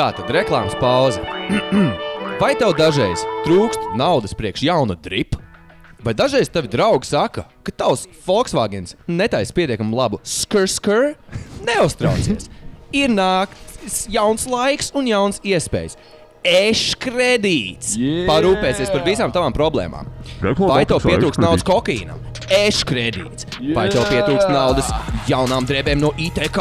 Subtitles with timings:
[0.00, 1.20] Tā tad reklāmas pauze.
[2.40, 5.36] Vai tev dažreiz trūkst naudas priekš jauna dripa?
[6.00, 11.10] Vai dažreiz tavi draugi saka, ka tavs Volkswagen netaisa pietiekami labu skrskru?
[11.68, 12.48] Neuztraucies!
[12.96, 15.98] Ir nākts jauns laiks un jauns iespējas.
[16.48, 17.92] Eš kredīts!
[18.00, 18.24] Yeah!
[18.30, 20.08] Parūpēsies par visām tavām problēmām.
[20.64, 22.24] Vai tev pietrūkst naudas kokaīnam?
[22.62, 23.44] Eš kredīts!
[23.76, 24.88] Vai tev pietrūkst naudas
[25.28, 26.56] jaunām drēbēm no ITK?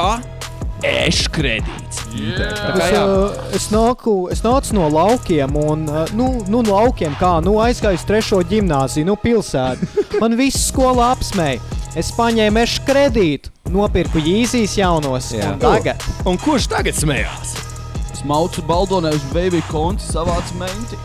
[0.85, 2.05] Eš kredīts!
[2.37, 5.83] Tā kā Es, uh, es, nāku, es nācu no laukiem, un
[6.15, 9.89] nu, nu, no laukiem kā nu, aizgāju uz trešo gimnāziju, nu, pilsētu.
[10.21, 11.59] Man viss skolā apsmēja.
[11.99, 15.31] Es paņēmu ešu kredītu, nopirku īzijas jaunos.
[15.35, 15.55] Jā.
[15.55, 17.57] un Tagad Un kurš tagad smējās?
[18.13, 20.99] Es maucu baldonē uz baby konti, savācu menti.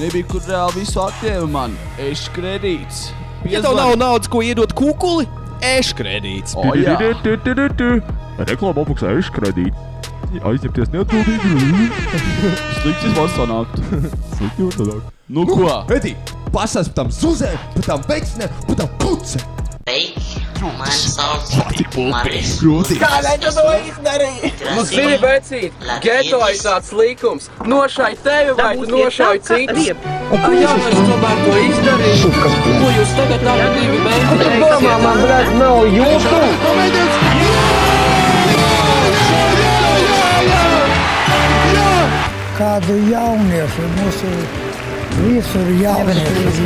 [0.00, 1.78] Nebija kur reāli visu atņēma man.
[2.02, 3.06] Eš kredīts.
[3.48, 5.28] Ja tev nav naudas, ko iedot kukuli,
[5.62, 6.56] eš kredīts.
[6.58, 6.96] O, jā.
[8.44, 9.74] Reklāmā apmaksā izkredīt.
[10.42, 11.88] Aizņemties neatbildīgi.
[12.80, 13.76] Slikts izvēles sanākt.
[14.38, 15.12] Slikti var sanākt.
[15.34, 15.68] Nu ko?
[15.94, 16.16] Edi,
[16.54, 19.63] pasās par tām suzēm, par tām veiksmēm, par tām pucēm.
[19.84, 21.50] Mani sauc
[22.08, 22.54] Maris.
[22.62, 22.96] Grūti.
[23.02, 24.50] Kādēļ tu to izdarīji?
[24.72, 27.50] Nu, zini, vecīt, geto ir tāds likums.
[27.68, 29.92] Nošai tevi vai tu nošai citus.
[30.40, 32.32] Ai, jā, es tomēr to izdarīju.
[32.40, 34.40] Ko jūs tagad abi divi mēģināt?
[34.40, 36.36] Tu domā, man, brat, nav jūtu?
[42.54, 44.28] kādu jauniešu mūsu
[45.20, 46.64] visur jaunieši.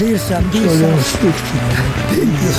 [0.00, 0.98] Dirsam, dirsam,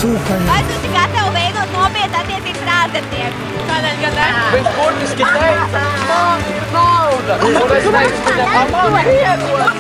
[0.02, 0.48] sūkaņi.
[0.50, 3.52] Vai tu esi gatavs veidot nopietnu attiecības ar ārzemnieku?
[3.70, 4.28] Kādēļ gan ne?
[4.56, 7.38] Viņš burtiski teica, man ir nauda.
[7.46, 9.74] Un es teicu, viņam, man iedod.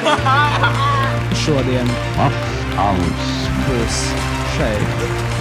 [1.47, 1.91] šodien
[3.65, 4.03] būs
[4.57, 5.36] šeit.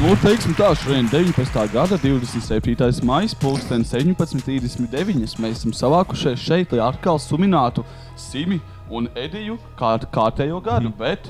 [0.00, 1.58] Nu, teiksim tā, šodien 19.
[1.72, 3.04] gada 27.
[3.06, 5.36] maija, pulksten 17.39.
[5.42, 7.84] Mēs esam savākušies šeit, lai atkal suminātu
[8.18, 8.58] Simi
[8.92, 11.28] un Ediju kā kārtējo gadu, bet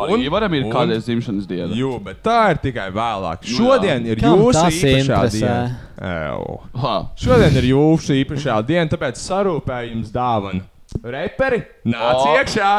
[0.00, 1.70] arī Ivaram ir kādreiz dzimšanas diena.
[1.76, 3.46] Jū, bet tā ir tikai vēlāk.
[3.46, 4.14] Nu Šodien jā.
[4.16, 5.54] ir Kam jūsu tas īpašā interesē?
[6.00, 6.98] diena.
[7.24, 10.66] Šodien ir jūsu īpašā diena, tāpēc sarūpēju jums dāvanu.
[11.06, 12.34] Reperi, nāc O.
[12.36, 12.72] iekšā!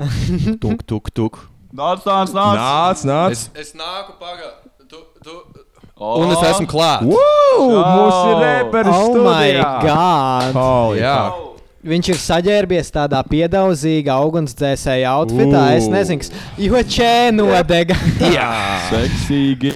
[0.62, 1.40] Tuk, tuk, tuk.
[1.70, 2.56] Nāc, nāc, nāc!
[2.58, 3.34] Nāc, nāc!
[3.36, 4.48] Es, es nāku pagā.
[4.90, 5.36] Tu, tu.
[6.00, 7.04] O, Un es esmu klāts.
[7.06, 7.68] Woo!
[7.76, 9.68] Mums ir reperis Oh, my studijā!
[9.84, 10.56] God!
[10.56, 11.14] Holy Jā.
[11.28, 11.46] fuck.
[11.90, 15.62] Viņš ir saģērbies tādā piedauzīgā ugunsdzēsēja outfitā.
[15.78, 15.92] Es Ū.
[15.94, 16.32] nezinu, kas.
[16.60, 17.96] Jo čēnodega.
[18.36, 18.48] Jā.
[18.90, 19.70] Seksīgi!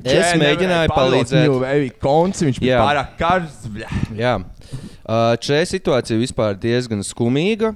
[0.00, 1.56] Es Čē, mēģināju palīdzēt.
[1.74, 3.68] evi konci, viņš bija pārāk karsts.
[4.16, 4.38] Jā.
[5.02, 7.74] Uh, Šī situācija vispār diezgan skumīga.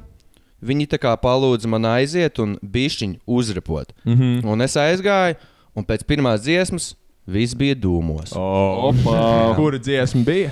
[0.64, 3.92] Viņi tā kā palūdza man aiziet un bišķiņu uzrepot.
[4.04, 4.46] Mm -hmm.
[4.52, 5.36] Un es aizgāju,
[5.76, 6.94] un pēc pirmās dziesmas
[7.26, 8.32] viss bija dūmos.
[8.36, 8.88] Oh.
[8.88, 9.54] Opa!
[9.56, 10.50] Kura dziesma bija?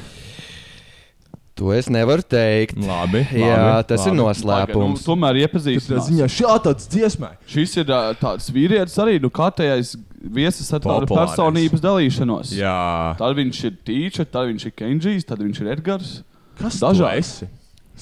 [1.54, 2.74] To es nevaru teikt.
[2.82, 3.22] Labi.
[3.30, 5.04] Jā, tas ir Nu, noslēpums.
[5.06, 6.08] tomēr Tā iepazīstinās.
[6.10, 7.36] ziņā šāds dziesmai.
[7.46, 7.84] Šis ir
[8.18, 12.50] tāds vīrietis arī, nu, kārtējais viesis ar tādu personības dalīšanos.
[12.58, 13.14] Jā.
[13.16, 16.22] Tad viņš ir Tīča, tad viņš ir Kenģijs, tad viņš ir Edgars.
[16.58, 17.46] Kas Dažādi.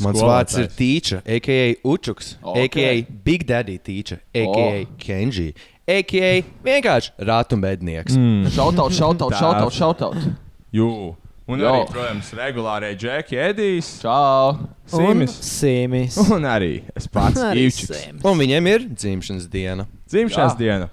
[0.01, 0.29] Mans Skolotājs.
[0.33, 1.75] vārds ir Tīča, a.k.a.
[1.85, 2.57] Učuks, Ok.
[2.65, 2.93] a.k.a.
[3.25, 4.85] Big Daddy Tīča, a.k.a.
[4.87, 4.95] Oh.
[4.99, 5.51] Kenji,
[5.87, 6.31] a.k.a.
[6.65, 8.17] vienkārši rātumbēdnieks.
[8.17, 8.47] Mm.
[8.57, 10.17] Šautaut, šautaut, šautaut, šautaut.
[10.73, 10.89] Jū.
[11.53, 11.73] Un Jo.
[11.75, 14.55] arī, protams, regulārai Džeki Edijs, Čau!
[14.87, 15.33] Simis.
[15.43, 16.15] Simis.
[16.31, 17.41] Un arī es pats.
[17.43, 18.23] Simis.
[18.25, 19.85] Un viņiem ir dzimšanas diena.
[20.09, 20.59] Dzimšanas Jā.
[20.61, 20.87] diena.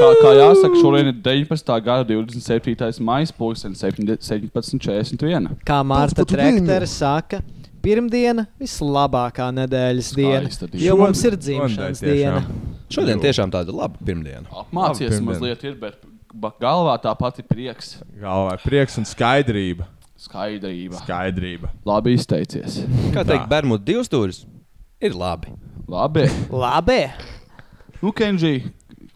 [0.00, 1.74] Kā, kā jāsaka, šodien ir 19.
[1.84, 2.98] gada 27.
[3.04, 5.50] maija, pulksten 17.41.
[5.66, 7.42] Kā Marta pat Trektere saka,
[7.82, 10.52] pirmdiena vislabākā nedēļas diena.
[10.80, 12.42] Jo mums ir dzimšanas diena.
[12.92, 14.46] Šodien tiešām tāda laba pirmdiena.
[14.52, 15.98] Apmācies mazliet, ir, bet
[16.34, 19.86] ba- galvā tā pati prieks, Galvā ir prieks un skaidrība.
[20.22, 21.00] skaidrība.
[21.02, 21.70] Skaidrība.
[21.88, 22.82] Labi izteicies.
[23.14, 24.44] Kā teikt, Bermuda divas stūris
[25.00, 25.50] ir labi.
[25.88, 26.28] Labi.
[26.52, 27.00] Labi!
[28.02, 28.70] Nu, Kenģi,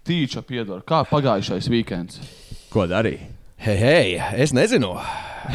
[0.06, 0.82] tīča piedod.
[0.86, 2.18] Kā pagājušais weekends?
[2.70, 3.28] Ko darīja?
[3.56, 4.92] Hei, hei, es nezinu.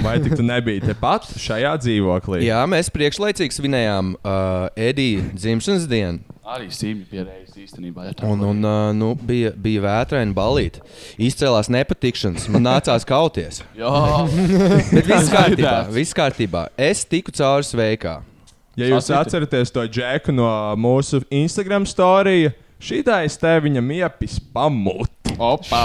[0.01, 2.39] Vai tik tu nebija tepat šajā dzīvoklī?
[2.47, 6.23] Jā, mēs priekšlaicīgi svinējām uh, Edija dzimšanas dienu.
[6.51, 8.07] Arī sīmi pierējis īstenībā.
[8.09, 10.81] Ja tā Un, un uh, nu, bija, bija vētraina balīti.
[11.21, 13.61] Izcēlās nepatikšanas, man nācās kauties.
[13.79, 13.93] Jā,
[14.95, 16.65] Bet viss kārtībā, viss kārtībā.
[16.81, 18.17] Es tiku cauri sveikā.
[18.79, 20.49] Ja jūs atceraties to džeku no
[20.79, 25.20] mūsu Instagram storija, šitais te viņam iepis pamut.
[25.37, 25.81] Opa!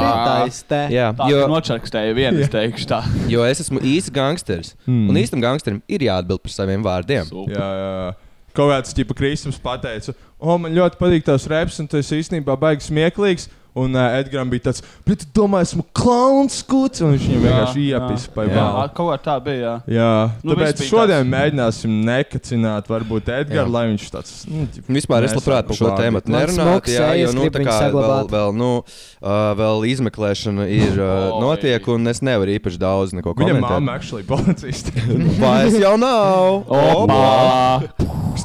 [0.69, 0.81] Te.
[0.95, 3.01] Jā, Tā jo, nočakstēja viena, es teikšu tā.
[3.31, 4.75] jo es esmu īsts gangsters.
[4.87, 5.11] Mm.
[5.11, 7.29] Un īstam gangsterim ir jāatbild par saviem vārdiem.
[7.29, 7.55] Super.
[7.55, 8.15] Jā, jā.
[8.57, 12.89] Kaut kāds tipa Kristums pateica, o, man ļoti patīk tavs reps, un tas īstenībā baigs
[12.89, 13.51] smieklīgs.
[13.77, 17.83] Un uh, Edgars bija tāds, bet tu domā, esmu klauns skuts, un viņš viņam vienkārši
[17.91, 18.93] iepis pa Jā, vēl.
[18.97, 19.73] kaut kā tā bija.
[19.85, 19.97] Jā.
[19.99, 20.13] Jā,
[20.43, 23.43] Nu, tāpēc šodien tāds- mēģināsim nekacināt, varbūt Jā.
[23.45, 26.95] Edgars, lai viņš tāds nu, ģip, Vispār es labprāt par šo tēmu nerunātu.
[26.95, 32.09] Jā, jo nu, tā kā vēl, vēl, nu, uh, vēl izmeklēšana ir uh, notiek, un
[32.09, 33.77] es nevaru īpaši daudz neko Viņa komentēt.
[33.77, 34.91] mamma actually policista.
[35.45, 36.65] Vairs jau nav.
[36.73, 37.83] Opa!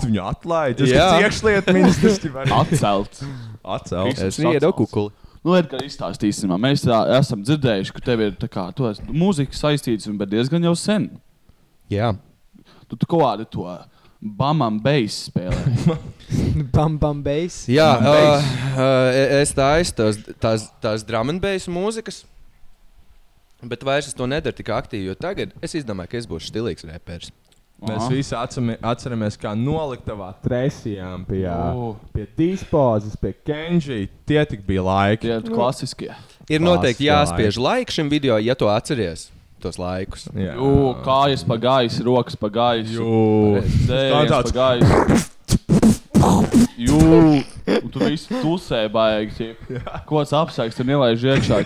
[0.02, 0.78] Tu viņu atlaid?
[0.80, 1.08] Tas Jā.
[1.20, 2.20] ir iekšlietu ministrs.
[2.52, 3.20] Atcelt.
[3.64, 4.22] Atcelt.
[4.22, 5.14] Es iedodu kukuli.
[5.42, 6.52] Nu, Edgars, izstāstīsim.
[6.62, 10.68] Mēs tā, esam dzirdējuši, ka tev ir tā kā, tu esi mūzika saistīts, bet diezgan
[10.70, 11.08] jau sen.
[11.90, 12.12] Jā.
[12.86, 13.66] Tu, tu kaut kādu to
[14.22, 15.98] bamam beigas spēlē.
[16.72, 17.64] Bam, bam, beis.
[17.68, 22.22] Jā, and uh, uh, es taisu tās, tās, tās drum and bass mūzikas.
[23.62, 26.86] Bet vairs es to nedaru tik aktīvi, jo tagad es izdomāju, ka es būšu stilīgs
[26.88, 27.34] reperis.
[27.82, 28.10] Mēs Aha.
[28.14, 31.96] visi atcami, atceramies, kā noliktavā trešajām pie, O.
[32.14, 34.04] pie dispozes, pie Kenji.
[34.30, 35.26] Tie tik bija laiki.
[35.26, 36.12] Tie ir klasiskie.
[36.46, 39.32] Ir noteikti jāspiež laiks šim video, ja to atceries.
[39.62, 40.28] Tos laikus.
[40.34, 40.54] Jā.
[40.58, 43.02] Jū, kājas pa gaisu, rokas pa gaisu.
[43.02, 43.66] Jū.
[43.90, 45.32] Dzēriens tāds- pa gaisu.
[46.82, 47.02] Jū,
[47.82, 49.56] un tu visu tusē baigi.
[50.06, 51.62] tas apsakts, tur nelaiž iekšā.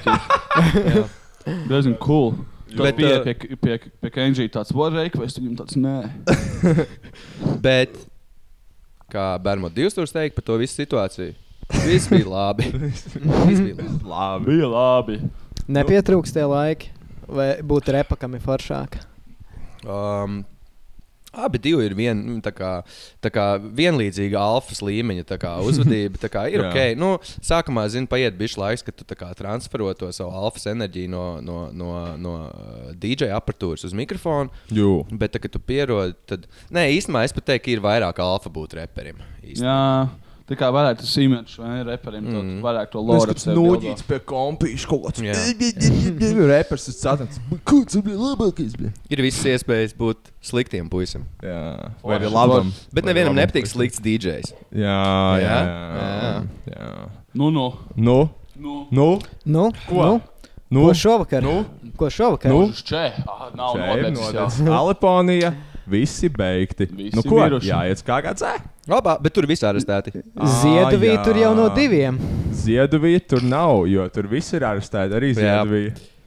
[1.70, 2.36] Diezgan cool.
[2.83, 5.95] Bet, bija uh, pie, pie, pie Kenji tāds, var reikvest, viņam tāds, nē.
[7.66, 7.95] Bet,
[9.12, 11.36] kā Bērmo divs tur teikt par to visu situāciju,
[11.86, 12.69] viss bija labi.
[12.81, 13.89] viss bija labi.
[14.04, 14.50] Labi.
[14.50, 15.19] Bija labi.
[15.66, 16.92] Nepietrūkst tie laiki.
[17.25, 19.00] Vai būtu repakami foršāk?
[19.81, 20.44] Um,
[21.36, 22.72] Abi divi ir vien, nu, tā kā,
[23.24, 26.32] tā kā vienlīdzīga alfas līmeņa kā uzvedība.
[26.32, 26.80] Kā ir ok.
[27.00, 31.26] Nu, sākumā, zini, paiet bišķi laiks, kad tu kā transfero to savu alfas enerģiju no,
[31.46, 34.54] no, no, no uh, DJ aparatūras uz mikrofonu.
[34.74, 34.92] Jū.
[35.12, 36.48] Bet, tā, kad tu pierodi, tad.
[36.74, 39.20] Nē, īstenībā es pat teiktu, ka ir vairāk alfa būt reperim.
[39.42, 39.66] īstenībā.
[39.66, 42.38] Jā, tā kā varētu tas imidžs vai reperim, mm.
[42.40, 42.60] Mm.
[42.66, 45.24] varētu to loru kāds nūģīts pie kompīša kaut kāds.
[45.26, 45.36] Jā.
[46.54, 47.42] Repers ir satans.
[47.68, 48.78] Kāds bija labākais?
[49.10, 51.26] Ir visas iespējas būt sliktiem puisim.
[51.44, 51.92] Jā.
[52.06, 52.72] Vai arī labam.
[52.94, 54.54] Bet nevienam labam nepatīk slikts DJs.
[54.76, 54.98] Jā,
[55.42, 55.60] jā, Jā?
[56.00, 56.34] jā.
[56.76, 56.90] jā.
[57.36, 57.70] Nu, nu.
[57.96, 58.20] Nu,
[58.56, 59.96] Nu, nu, Nu, Ko?
[60.06, 60.22] Nu,
[60.70, 60.88] nu.
[60.88, 61.44] ko šovakar?
[61.44, 61.66] Nu?
[62.00, 62.52] Ko šovakar?
[62.52, 62.70] Nu?
[62.72, 63.12] če.
[63.28, 64.62] Ah, nav ir nodedzis.
[64.64, 65.52] Aleponija.
[65.88, 66.88] Visi beigti.
[66.90, 67.38] Visi nu, ko?
[67.44, 67.70] miruši.
[67.70, 68.46] Jāiet kā kāds.
[68.90, 70.14] Labā, bet tur viss arestēti.
[70.62, 71.76] Zieduvī Ā, tur jau no jā.
[71.78, 72.20] diviem.
[72.56, 75.18] Zieduvija tur nav, jo tur viss ir arestēti.
[75.18, 75.64] Arī Jā.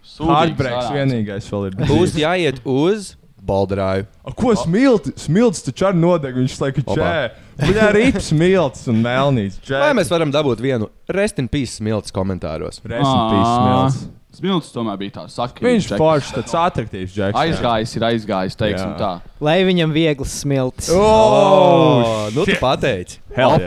[0.09, 1.79] Sūdīgs Hardbreaks vienīgais vēl ir.
[1.87, 3.13] Būs jāiet uz
[3.49, 4.07] Baldarāju.
[4.27, 5.15] A, ko smilts?
[5.25, 6.43] Smilts taču ar nodegu.
[6.43, 6.99] Viņš laikam Opa.
[6.99, 7.65] čē.
[7.69, 9.61] Viņa arī ir smilts un melnīts.
[9.67, 9.79] Čē.
[9.83, 12.83] Vai mēs varam dabūt vienu rest in peace smilts komentāros?
[12.83, 14.01] Resnipīs smilts.
[14.39, 15.63] Smilts tomēr bija tāds sakts.
[15.65, 17.39] Viņš foršs, tāds attraktīvs džeks.
[17.41, 18.99] Aizgājis, ir aizgājis, teiksim Jā.
[19.01, 19.33] tā.
[19.43, 20.93] Lai viņam viegls smilts.
[20.95, 23.19] Oh, nu tu pateici.
[23.35, 23.59] Hell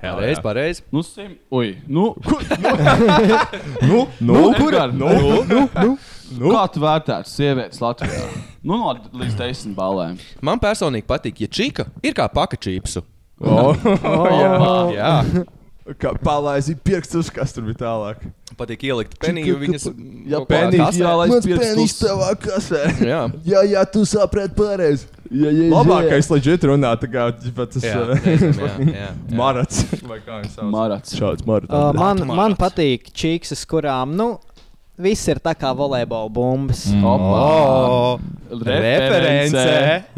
[0.00, 0.84] Pareizi, pareizi.
[0.94, 1.34] Nu, sim.
[1.52, 2.14] Ui, nu.
[3.88, 5.08] Nu, nu, Edgar, nu,
[5.44, 5.98] nu, nu.
[6.38, 6.50] Nu?
[6.52, 8.24] Kā tu vērtētu sievietes Latvijā?
[8.60, 10.18] Nu, no līdz desmit balēm.
[10.44, 13.04] Man personīgi patīk, ja čika ir kā pakačīpsu.
[13.40, 14.74] Oh, Opā.
[14.92, 15.12] Jā,
[15.96, 18.26] Kā palaizi pirkstus, kas tur bija tālāk.
[18.58, 19.86] Patīk ielikt peniju viņas.
[20.28, 21.04] Ja kaut kādā penijas kasē.
[21.04, 21.68] jālaiž Mans pirkstus.
[21.68, 22.82] penis tavā kasē.
[23.06, 23.20] Jā,
[23.52, 25.06] Jā, jā, tu saprati pareizi.
[25.28, 29.08] Ja, ja, Labākais leģit runā, tā kā tas jā, jā, jā, jā.
[29.36, 29.82] marats.
[30.72, 31.12] Marats.
[31.18, 31.68] Šāds marats.
[31.68, 34.30] Uh, man, man patīk čīksas, kurām, nu,
[34.98, 36.84] viss ir tā kā volejbola bumbas.
[36.90, 37.04] Mm.
[37.06, 38.18] Oh,
[38.50, 39.64] reference.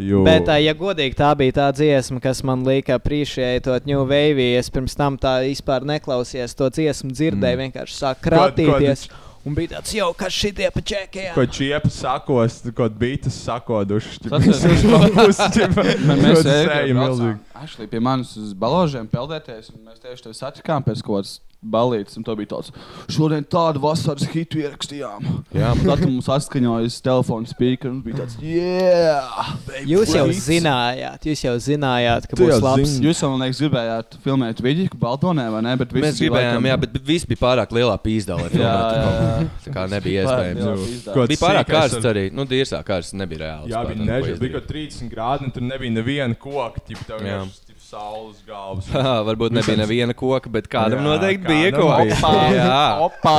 [0.01, 0.21] Jū.
[0.25, 4.51] Bet, ja godīgi, tā bija tā dziesma, kas man lika appreciētot New Wave.
[4.59, 7.67] Es pirms tam tā vispār neklausījos to dziesmu, dzirdēju, mm.
[7.67, 9.07] vienkārši sāk kratīties.
[9.41, 11.31] Un bija tāds, jau kas šitie pa čekiem.
[11.33, 14.19] Ko čiepas sakos, ko bītas sakoduši.
[14.29, 15.71] Tas ir-
[16.05, 17.39] Mē- Mēs sējam milzīgi.
[17.61, 22.15] Ašlī pie manis uz balāžiem peldēties, un mēs tieši tevi satikām pēc kaut kādas balītes,
[22.17, 22.71] un to bija tāds,
[23.13, 25.27] šodien tādu vasaras hitu ierakstījām.
[25.53, 25.67] Jā.
[25.75, 29.51] Un Tad, mums atskaņojas telefona speaker, un bija tāds, yeah!
[29.85, 30.41] Jūs jau Please.
[30.47, 32.87] zinājāt, jūs jau zinājāt, ka Tu jau būs labs.
[32.95, 33.05] zini.
[33.05, 35.75] Jūs jau, man liekas, gribējāt filmēt video, Baldonē, vai ne?
[35.83, 38.49] Bet Mēs gribējām, laikam- jā, bet viss bija pārāk lielā pīzdālē.
[38.57, 39.47] Jā, jā, jā.
[39.67, 40.65] Tā kā nebija iespējams.
[40.65, 41.27] Nu, pīzdā.
[41.29, 42.25] Bija pārāk karsts ar- arī.
[42.33, 43.69] Nu, dīrsā karsts nebija reāls.
[43.69, 44.39] Jā, bija nežēl.
[44.41, 46.81] Bija kaut 30 grādi, un tur nebija neviena koka.
[46.89, 47.43] Ķip, tev Jā.
[47.51, 47.80] Yeah.
[47.91, 48.87] Saules galvas.
[49.27, 52.21] Varbūt nebija neviena koka, bet kādam Jā, noteikti kādam bija koks.
[52.23, 52.51] bija.
[52.55, 53.37] Jā, Opā!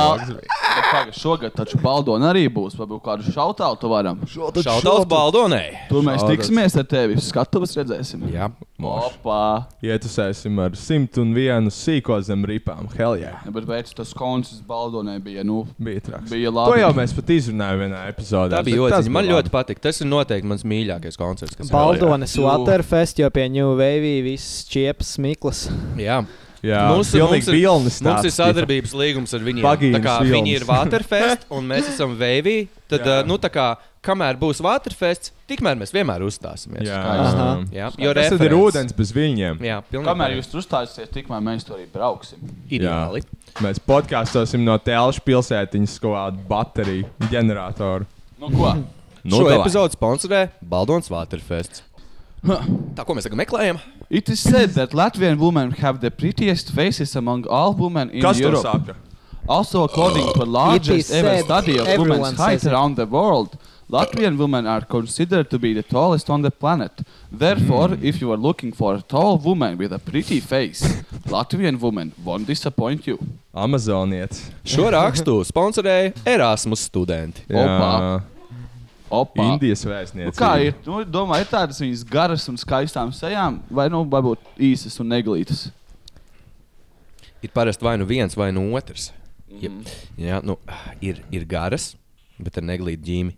[1.13, 2.73] Šogad taču Baldona arī būs.
[2.79, 4.21] Varbūt kādu šautautu varam.
[4.29, 5.73] Šautauts Baldonai.
[5.89, 6.31] Tur mēs Šautauts.
[6.37, 7.17] tiksimies ar tevi.
[7.21, 8.23] Skatuves redzēsim.
[8.33, 8.47] Jā.
[8.83, 9.65] Opā!
[9.85, 12.89] Ietusēsim ar 101 sīko zem ripām.
[12.97, 13.41] Hell yeah.
[13.45, 16.29] Ja, bet pēc tas koncerts Baldonai bija, nu, Bija traks.
[16.33, 16.81] bija To labi.
[16.81, 18.57] jau mēs pat izrunājām vienā epizodē.
[18.57, 19.13] Tā bija ļoti.
[19.13, 19.79] Man bija ļoti patīk.
[19.83, 21.71] Tas ir noteikti mans mīļākais koncerts.
[21.71, 22.35] Baldonas.
[22.43, 24.11] Waterfest, jo pie New Wave
[24.43, 25.67] viss čiepas smiklas.
[25.99, 26.23] Jā.
[26.63, 29.65] Jā, Mums, mums, ir, mums ir sadarbības līgums ar viņiem.
[29.65, 30.35] Bagīnas Tā kā vilnis.
[30.37, 33.17] viņi ir Waterfest un mēs esam Veivī, tad, Jā.
[33.19, 33.65] uh, nu, tā kā,
[33.99, 36.87] kamēr būs Waterfest, tikmēr mēs vienmēr uzstāsimies.
[36.87, 37.49] Jā, Aha.
[37.67, 39.59] Jā, jo Tas ir ūdens bez viņiem.
[39.59, 40.07] Jā, pilnīgi.
[40.07, 42.39] Kamēr jūs tur uzstāsieties, tikmēr mēs tur arī brauksim.
[42.71, 43.25] Ideāli.
[43.59, 48.07] Mēs podkāstosim no Telšu pilsētiņas kaut kādu bateriju ģeneratoru.
[48.39, 48.71] Nu, ko?
[49.23, 51.83] Nu, Šo epizodu sponsorē Baldons Waterfest.
[52.95, 53.77] Tā, ko mēs tagad meklējam?
[54.13, 58.37] It is said that Latvian women have the prettiest faces among all women in Kas
[58.37, 58.61] to Europe.
[58.61, 58.95] saka?
[59.47, 62.73] Also, according to a largest ever said, study of everyone women's height says it.
[62.73, 63.57] around the world,
[63.91, 66.91] Latvian women are considered to be the tallest on the planet.
[67.31, 68.05] Therefore, Hmm.
[68.05, 70.81] if you are looking for a tall woman with a pretty face,
[71.27, 73.17] Latvian woman won't disappoint you.
[73.53, 74.51] Amazonietis.
[74.65, 77.41] Šo rakstu sponsorēja Erasmus studenti.
[77.49, 78.21] Opa.
[79.13, 79.45] Opa.
[79.53, 80.35] Indijas Nu, vēstniecība.
[80.39, 80.73] kā ir?
[80.87, 84.37] Nu, domāju, ir tādas viņas garas un skaistām sejām, vai nu varbūt
[84.71, 85.67] īsas un neglītas.
[87.43, 89.11] Ir parasti vai nu viens, vai nu otrs.
[89.61, 89.83] Ja, Mhm.
[90.17, 90.57] jā, nu,
[91.01, 91.95] ir, ir garas,
[92.39, 93.33] bet ar neglītu ģīmi.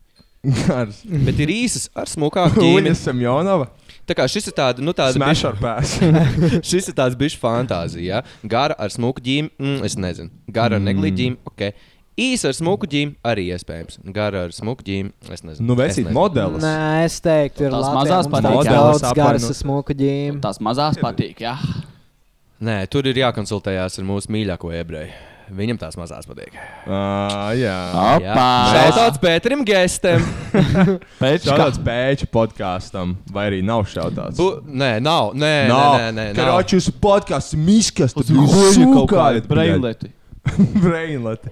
[0.46, 1.00] Gars.
[1.26, 2.84] Bet ir īsas ar smukāku ģīmi.
[2.86, 3.68] Uļas Semjonova.
[4.06, 4.94] Tā kā šis ir tāds, nu,
[6.70, 8.06] šis ir tāds bijis fantāzija.
[8.06, 8.22] Ja?
[8.48, 10.30] Gara ar smuku ģīmi, mm, es nezinu.
[10.54, 10.86] Gara ar Mm.
[10.92, 11.74] neglītu ģīmi, ok.
[12.16, 13.98] Īsa ar smuku ģīmi arī iespējams.
[14.16, 15.66] Gara ar smuku ģīmi, es nezinu.
[15.68, 16.16] Nu, vecīt nezinu.
[16.16, 16.64] modelis.
[16.64, 18.70] Nē, es teiktu, ir Tās mazās patīk.
[18.70, 20.40] daudz garas ar smuku ģīmi.
[20.46, 21.58] Tās mazās patīk, jā.
[22.64, 25.12] Nē, tur ir jākonsultējās ar mūsu mīļāko ebreju.
[25.60, 26.56] Viņam tās mazās patīk.
[26.88, 27.76] Uh, jā.
[28.16, 28.48] Opa!
[28.72, 30.24] Šautauts Pēterim Gestem.
[31.22, 34.40] Pēc Šādāds pēču podkāstam, vai arī nav šādāds?
[34.40, 35.36] Bu, nē, nav.
[35.38, 36.00] Nē, Nav.
[36.00, 36.40] nē, nē, nē, nav.
[36.40, 38.16] Karoči, jūsu podkāsts ir miskas.
[38.18, 40.10] Uz huļu kaut kāda brainleti.
[40.86, 41.52] Brainleti.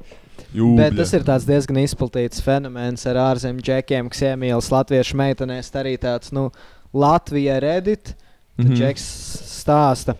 [0.77, 5.71] Bet tas ir tāds diezgan izplatīts fenomens ar ārzemju džekiem, kas iemīlas latviešu meitenēs.
[5.73, 6.51] Tā arī tāds, nu,
[6.93, 8.13] Latvija Reddit.
[8.57, 8.75] Tad Mhm.
[8.75, 9.03] džeks
[9.49, 10.15] stāsta.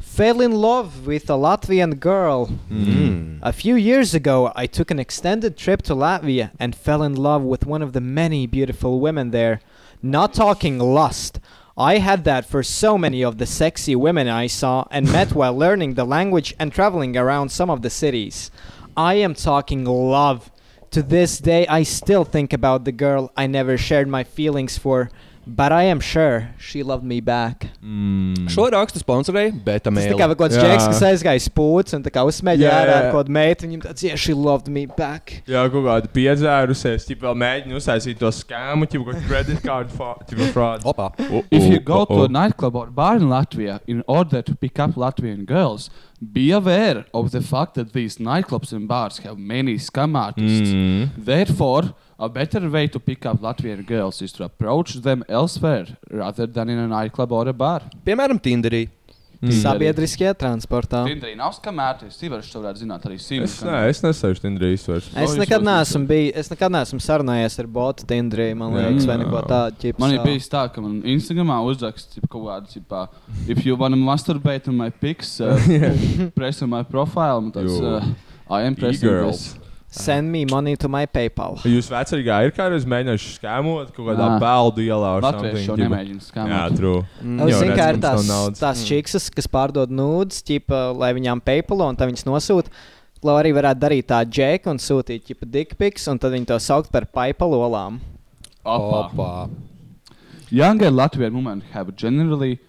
[0.00, 2.50] Fell in love with a Latvian girl.
[2.70, 3.38] Mm.
[3.42, 7.42] A few years ago, I took an extended trip to Latvia and fell in love
[7.42, 9.60] with one of the many beautiful women there.
[10.02, 11.38] Not talking lust.
[11.78, 15.56] I had that for so many of the sexy women I saw and met while
[15.56, 18.50] learning the language and traveling around some of the cities.
[19.00, 20.50] I am talking love.
[20.90, 25.08] To this day, I still think about the girl I never shared my feelings for,
[25.46, 27.68] but I am sure she loved me back.
[27.80, 28.50] Mm.
[28.52, 30.18] Šo rakstu sponsorēja Beta Tas tā Mail.
[30.18, 32.26] kā kaut kāds džeks, kas aizgāja spūts un tā kā
[32.58, 33.70] jā, ar kaut kādu meiteni.
[33.70, 35.38] Viņam tāds, yeah, she loved me back.
[35.48, 40.84] Jā, kaut kāda piedzērusies, ja vēl mēģina uztaisīt to skēmu, jau kādu credit card fraud.
[40.84, 41.14] Opa.
[41.16, 42.28] Uh, If you go uh, to uh.
[42.28, 45.88] a nightclub or bar in Latvia in order to pick up Latvian girls,
[46.20, 50.70] be aware of the fact that these nightclubs and bars have many scam artists.
[50.70, 51.10] Mm.
[51.16, 56.46] Therefore, a better way to pick up Latvian girls is to approach them elsewhere rather
[56.46, 57.80] than in a nightclub or a bar.
[58.04, 58.90] Piemēram, Tinderī.
[59.40, 59.54] Mm.
[59.56, 60.98] Sabiedriskajā transportā.
[61.08, 62.20] Tindrī nav scam artists.
[62.20, 63.54] Sīvars to varētu zināt arī Es, Sīvars.
[63.64, 65.06] nē, es nesēžu Tindrīs vairs.
[65.16, 69.40] Es nekad neesmu bijis, es nekad neesmu sarunājies ar botu Tindrī, man liekas, vai neko
[69.48, 69.76] tādu.
[69.80, 73.08] ķipa Man ir bijis tā, ka man Instagramā uzraksts kaut kāda, tipā,
[73.48, 75.56] if you want to masturbate on my pics, uh,
[76.36, 77.38] press on my profile.
[77.38, 77.96] Un Tas, Jo.
[77.96, 78.04] uh,
[78.50, 79.56] I am pressing E-girls.
[79.90, 81.56] Send me money to my PayPal.
[81.66, 86.60] Jūs vecākā ir kādreiz mēģinājuši skēmot kaut kādā peldu ielā vai Latvieši jau nemēģina Jā,
[86.76, 87.00] true.
[87.18, 87.40] Mm.
[87.48, 91.82] Es zinu, kā redz, ir tās, tās čiksas, kas pārdod nūdes, ķipa, lai viņām PayPal
[91.88, 92.70] un tā viņas nosūta.
[93.26, 96.94] Lai arī varētu darīt tā džeka un sūtīt ķipa dickpiks, un tad viņi to saukt
[96.94, 97.98] par PayPal olām.
[98.62, 99.02] Opa.
[99.10, 99.28] Opa.
[100.54, 102.60] Younger Latvian women have generally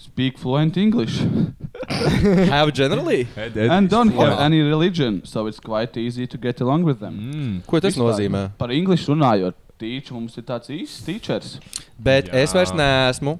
[0.00, 1.18] speak fluent English
[2.50, 3.26] Have generally?
[3.36, 7.14] And don't have any religion, so it's quite easy to get along with them.
[7.20, 7.66] Mm.
[7.66, 8.42] Ko tas Vispār nozīmē?
[8.58, 11.54] Par English runājot, tīču mums ir tāds īsts teachers.
[11.98, 12.42] Bet Jā.
[12.44, 13.38] es vairs neesmu.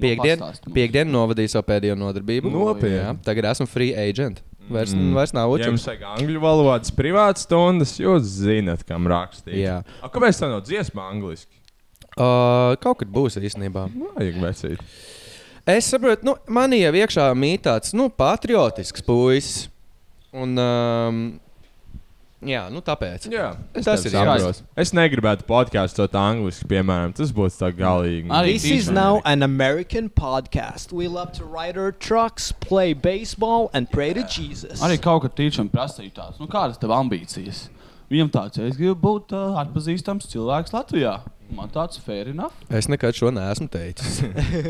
[0.00, 0.76] Piektdien, pastāsti mums.
[0.76, 2.50] piekdien novadīju savu pēdējo nodarbību.
[2.52, 2.98] Nopietni.
[2.98, 4.42] Jā, tagad esmu free agent.
[4.68, 5.12] Vairs, Mm.
[5.14, 5.86] vairs nav Ja jums učams.
[5.86, 9.54] vajag angļu valodas privātas stundas, jūs zinat, kam rakstīt.
[9.62, 9.84] Jā.
[10.02, 11.52] A, kāpēc tā nav dziesma angliski?
[12.18, 13.86] Uh, kaut kad būs īstenībā.
[14.16, 14.80] Vajag vecīt.
[15.66, 19.64] Es saprotu, nu, man jau iekšā mīt tāds nu, patriotisks puisis.
[20.30, 21.18] Un, um,
[22.46, 23.26] jā, nu tāpēc.
[23.32, 24.62] Jā, es Tas ir saprotu.
[24.78, 27.16] Es negribētu podkāstot angliski, piemēram.
[27.18, 28.30] Tas būtu tā galīgi.
[28.46, 30.94] This is now an American podcast.
[30.94, 34.78] We love to ride our trucks, play baseball, and pray to Jesus.
[34.86, 37.66] Arī kaut kā tīčam prasīja tās, nu kādas tev ambīcijas?
[38.06, 41.24] Viņam tāds, es gribu būt uh, atpazīstams cilvēks Latvijā.
[41.54, 42.54] Man tāds fair enough.
[42.74, 44.18] Es nekad šo neesmu teicis.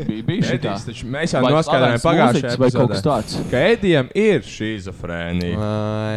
[0.05, 3.37] Bija bijis šī Edijs, taču mēs jau slavēts pagājušajā epizodē, tāds.
[3.49, 5.71] ka Edijam ir šizofrēnija.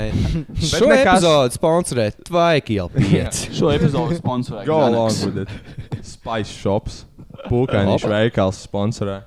[0.70, 3.40] Šo nekas- epizodu sponsorē Tvaikila 5.
[3.56, 6.04] Šo epizodu sponsorē Go along with it.
[6.04, 7.04] Spice shops.
[7.48, 8.12] Opa.
[8.12, 9.20] veikals sponsorē.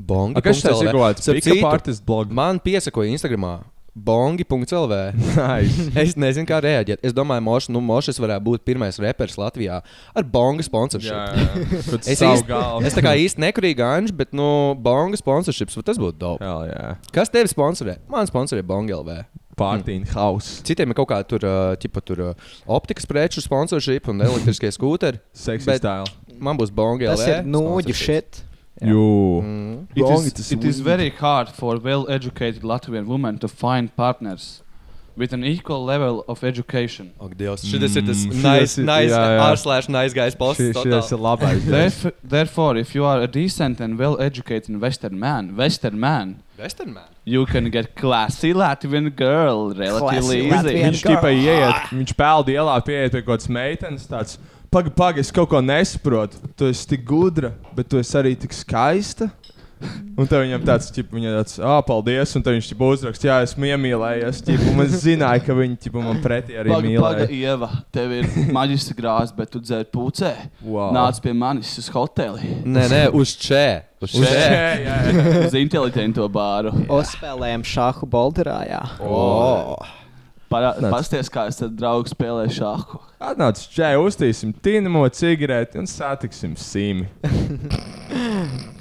[0.00, 0.36] Bongi.
[0.36, 2.30] A, kas tas ir kaut kāds?
[2.32, 3.60] Man piesakoja Instagramā.
[4.04, 4.94] Bongi.CLV.
[5.36, 5.88] Nice.
[6.02, 7.02] es nezinu, kā reaģēt.
[7.06, 11.12] Es domāju, Mošs nu, Mošs varētu būt pirmais reperis Latvijā ar bonga sponsorship.
[11.12, 14.48] Jā, jā, es, īsti, es tā kā īsti nekurīgi anģis, bet nu,
[14.80, 16.20] bonga sponsorships, tas būtu
[16.70, 16.88] jā.
[17.14, 17.98] Kas tevi sponsorē?
[18.10, 19.20] Man sponsorē Bonga LV.
[19.60, 20.62] Party in house.
[20.64, 21.44] Citiem ir kaut kāda tur,
[21.82, 22.22] ķipa, tur
[22.64, 25.20] optikas preču sponsorship un elektriskie skūteri.
[25.36, 26.08] Style.
[26.40, 28.46] Man būs Bonga Tas ir nūģu sponsorship.
[28.88, 29.42] Jū.
[29.42, 29.86] Mm.
[29.94, 33.94] It Wrong, is, it is it is very hard for well-educated Latvian women to find
[33.96, 34.62] partners
[35.16, 37.10] with an equal level of education.
[37.20, 39.40] Ak, Dievs, šis ir tas Mm, nice, nice, jā, jā.
[39.50, 40.62] ārslēš, nice guys posts.
[40.62, 41.60] Šis ir labais.
[41.74, 47.10] Theref- Therefore, if you are a decent and well-educated Western man, Western man, Western man.
[47.24, 50.50] you can get classy Latvian girl relatively Classy easy.
[50.50, 54.06] Latvian Viņš tikai ieiet, viņš peld ielā, pieiet pie kaut kādas meitenes.
[54.08, 54.38] Tāds,
[54.70, 56.38] Pagaidi, pagaidi, es kaut ko nesaprotu.
[56.54, 59.26] Tu esi tik gudra, bet tu esi arī tik skaista.
[59.80, 62.34] Un tad viņam tāds, ķip, viņa tāds, ah, paldies.
[62.36, 64.42] Un tad viņš ķip, uzrakst, jā, esmu iemīlējies.
[64.46, 67.28] Ķip, un es zināju, ka viņi ķip, man pretī arī Paga, paga, mīlēja.
[67.38, 70.34] Ieva, tev ir maģistra grāzs, bet tu dzer pucē.
[70.62, 70.92] Wow.
[70.94, 72.58] Nāc pie manis uz hoteli.
[72.62, 73.64] Nē, nē, uz čē.
[74.04, 74.44] Uz Uz čē.
[74.52, 74.98] jā, jā.
[75.48, 76.76] Uz inteliģento bāru.
[77.00, 78.60] Uzspēlējām šāhu Bolderā.
[78.68, 78.84] Jā.
[79.00, 79.80] Oh.
[80.50, 82.98] Pasties, kā es tad draugu spēlēju šāhu.
[83.22, 87.06] Atnāc šeit, uztīsim tīnamo cigareti un satiksim sīmi.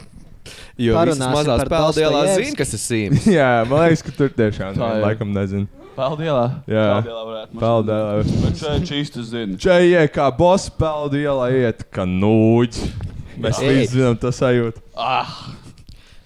[0.79, 2.45] Jo visas mazās Dostojevski.
[2.45, 3.25] zina, kas ir sīms.
[3.39, 5.67] jā, man liekas, ka tur tiešām Tā laikam nezinu.
[5.97, 6.45] Peldielā?
[6.71, 6.85] Jā.
[7.03, 8.21] Peldielā Peldielā.
[8.55, 9.57] Šeit čīsti zina.
[9.59, 12.93] Čai iet kā boss peldu ielā iet, kā nūģi.
[13.43, 14.79] Mēs visi zinām to sajūtu.
[14.95, 15.27] Ah,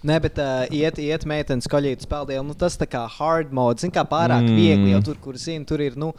[0.03, 2.43] Nē, bet uh, iet, iet meitenes koļītas peldēju.
[2.43, 4.49] Nu, tas tā kā hard mode, zin kā pārāk Mm.
[4.51, 4.57] mm.
[4.59, 4.91] viegli.
[4.91, 5.95] Jau tur, kur zini, tur ir.
[5.99, 6.13] Nu,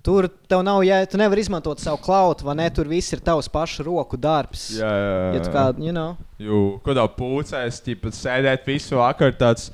[0.00, 2.70] Tur tev nav, ja tu nevari izmantot savu klautu, vai ne?
[2.72, 4.62] Tur viss ir tavs pašu roku darbs.
[4.78, 5.34] Jā, jā, jā.
[5.34, 6.14] Ja tu kā, you know.
[6.40, 9.66] Jū, kādā pūcēs, tipā sēdēt visu vakaru tāds.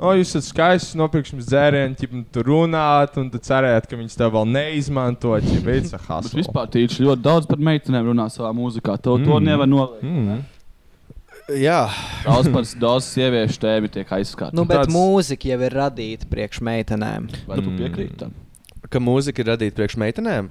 [0.00, 4.16] O, jūs esat skaists, nopirkšu jums dzērienu, tipā tur runāt, un tad cerēt, ka viņas
[4.22, 5.36] tev vēl neizmanto.
[5.36, 6.32] Haslu.
[6.40, 8.96] vispār tīši ļoti daudz par meitenēm runā savā mūzikā.
[9.04, 9.28] To, mm.
[9.28, 9.44] to Mm.
[9.52, 10.02] nevar novērst.
[10.02, 10.40] Mm.
[11.52, 11.90] Jā,
[12.24, 14.56] Daudz par daudz sieviešu tēmi tiek aizskārta.
[14.56, 17.28] Nu, bet tāds- mūzika jau ir radīta priekš meitenēm.
[17.46, 17.78] Vai tu Mm.
[17.78, 18.32] piekrīti tam?
[18.88, 20.48] ka mūzika ir radīta priekš meitenēm.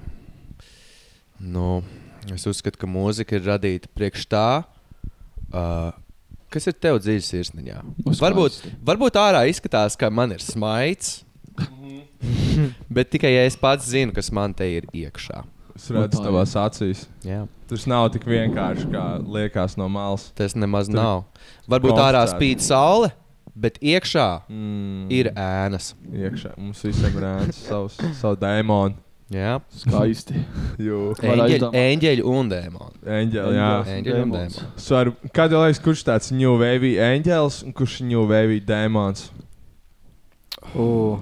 [1.40, 1.84] Nu,
[2.32, 4.66] es uzskatu, ka mūzika ir radīta priekš tā,
[5.54, 5.92] uh,
[6.52, 7.78] kas ir tev dziļi sirsniņā.
[8.06, 11.24] Varbūt, varbūt ārā izskatās, ka man ir smaids.
[12.94, 15.44] Bet tikai ja es pats zinu, kas man te ir iekšā.
[15.76, 17.06] Es redzu tā tavās acīs.
[17.26, 17.48] Jā.
[17.68, 20.28] Tas nav tik vienkārši, kā liekas no malas.
[20.38, 21.24] Tas nemaz Tur nav.
[21.70, 22.38] Varbūt ārā konstatēt.
[22.38, 23.12] spīd saule,
[23.56, 25.08] bet iekšā Mm.
[25.10, 25.94] ir ēnas.
[26.14, 26.54] iekšā.
[26.58, 28.94] Mums visiem ir ēns, savs, savu dēmonu.
[29.34, 30.36] Jā, Skaisti.
[30.78, 32.98] Eņģeļi, eņģeļi un dēmoni.
[33.02, 33.70] Eņģeli, jā.
[33.96, 34.66] Eņģeļi un dēmoni.
[34.78, 39.32] Svaru, kādā laikā kurš tāds New Wave eņģēlis un kurš New Wave dēmons?
[40.76, 41.18] Uh,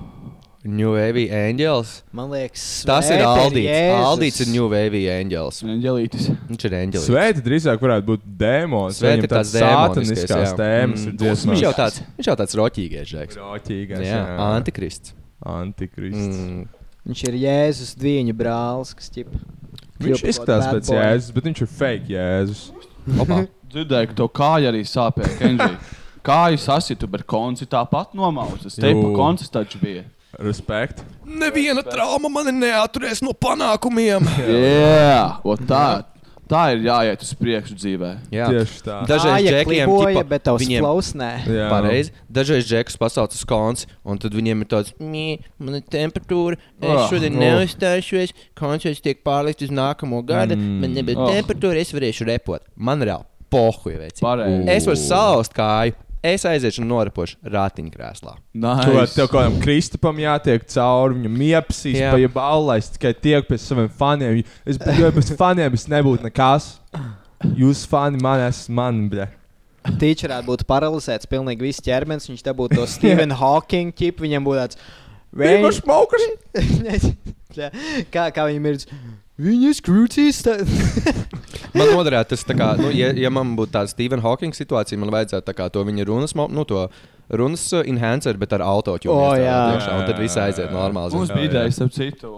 [0.64, 2.04] New Wave Angels.
[2.14, 3.66] man liekas, Tas ir Aldīts.
[3.66, 4.04] Jēzus.
[4.06, 5.62] Aldīts ir New Wave Angels.
[5.66, 6.28] Ģelītis.
[6.52, 7.08] Viņš ir Angels.
[7.10, 9.00] Svēta drīzāk varētu būt dēmons.
[9.00, 10.58] Svēta ir Viņam tāds sātaniskās jā.
[10.60, 11.50] tēmas Mm.
[11.52, 13.40] Viņš jau tāds, viņš jau tāds roķīgais, žēks.
[13.42, 14.22] Roķīgais, Jā,
[14.52, 15.16] antikrists.
[15.42, 16.38] Antikrists.
[16.38, 16.68] Mm.
[17.10, 19.34] Viņš ir Jēzus diviņu brālis, kas ķip.
[20.02, 21.00] Viņš izskatās pēc boy.
[21.02, 22.62] Jēzus, bet viņš ir fake Jēzus.
[23.72, 25.76] Dzirdēju, ka tev kāja arī sāpēja, Kenji.
[26.22, 28.76] Kāju sasitu, bet konci tāpat nomauzas.
[28.78, 29.14] Te pa Jū.
[29.18, 30.04] koncis taču bija.
[30.40, 31.04] Respekt.
[31.26, 34.24] Neviena trauma mani neaturēs no panākumiem.
[34.48, 36.06] Jā, o tā.
[36.52, 38.08] Tā ir jāiet uz priekšu dzīvē.
[38.36, 38.50] Jā.
[38.52, 38.96] Tieši tā.
[39.08, 41.30] Dažreiz džekiem ķipa, bet tavs viņiem- klaus nē.
[41.48, 41.68] Jā.
[41.72, 42.12] Pareizi.
[42.28, 46.90] Dažreiz džekus pasauc uz konci, un tad viņiem ir tāds, "Mī, man ir temperatūra, es
[46.92, 47.40] Ah, šodien oh.
[47.40, 50.82] neuzstāšos, koncerts tiek pārlikt uz nākamo gadu, Mm.
[50.82, 51.32] man nebija Oh.
[51.32, 52.60] temperatūra, es varēšu repot.
[52.76, 54.20] Man reāli pohuj, veids.
[54.20, 54.68] Pareizi.
[54.68, 58.34] Es varu salauzt kāju, es aiziešu un noripošu ratiņkrēslā.
[58.54, 59.16] Tu Nice.
[59.16, 62.12] tev kādam Kristupam jātiek cauri, viņam iepsīs, Jā.
[62.14, 64.44] pa jeb aulais, tikai tiek pie saviem faniem.
[64.66, 66.76] Es biju bez faniem, es nebūtu nekas.
[67.58, 69.28] Jūs fani man esat man, bļa.
[69.98, 72.30] Tīčs varētu būt paralizēts, pilnīgi viss ķermenis.
[72.30, 74.78] Viņš te būtu to Stephen Hawking ķip, viņam būtu tāds.
[75.32, 77.08] Viņš ir smokers!
[78.14, 78.78] Kā, kā viņam ir?
[79.42, 80.42] Viņa skrūtīs.
[80.46, 80.60] tā-
[81.78, 85.14] Man noderētu tas, tā kā, nu, ja, ja man būtu tāda Stephen Hawking situācija, man
[85.14, 86.88] vajadzētu tā kā to viņa runas, nu, to
[87.32, 89.14] runas uh, enhancer, bet ar autotune.
[89.14, 89.60] O, jā.
[89.78, 91.16] Iekšā, un tad viss aiziet normāli.
[91.16, 92.34] Mums bija ideja, ap citu.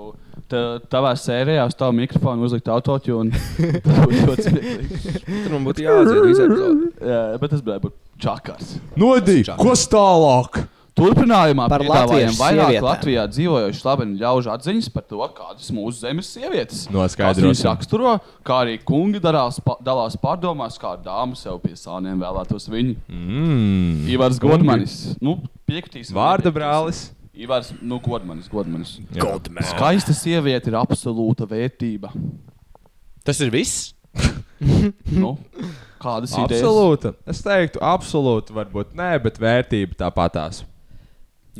[0.91, 3.33] Tavā sērijā uz tavu mikrofonu uzlikt autotune.
[3.85, 5.13] Tas būtu ļoti smieklīgi.
[5.31, 6.91] Tur man būtu jāaiziet visai epizodē.
[7.09, 8.75] Jā, bet tas bija čakars.
[9.01, 10.61] Nodī, ko tālāk?
[10.93, 12.85] Turpinājumā Par latviešu vairāk sievietēm.
[12.85, 18.13] Latvijā dzīvojošu slavenu ļaužu atziņas par to, kādas mūsu zemes sievietes viņas raksturo,
[18.45, 22.93] kā arī kungi darās, pa, dalās pārdomās, kā dāmas sev pie sāniem vēlētos viņi.
[23.09, 24.03] Mm.
[24.13, 24.97] Ivars Godmanis.
[25.23, 26.13] Nu, piekritīs.
[26.13, 27.07] Vārda brālis.
[27.33, 28.99] Ivars, nu, Godmanis, Godmanis.
[29.09, 29.25] Jā.
[29.25, 29.65] Godman.
[29.65, 32.13] Skaista sieviete ir absolūta vērtība.
[33.25, 33.93] Tas ir viss.
[35.11, 35.33] Nu,
[35.99, 36.61] kādas idejas?
[36.61, 37.09] Absolūta.
[37.27, 38.53] Es teiktu, absolūti.
[38.55, 40.61] Varbūt nē, bet vērtība tāpatās.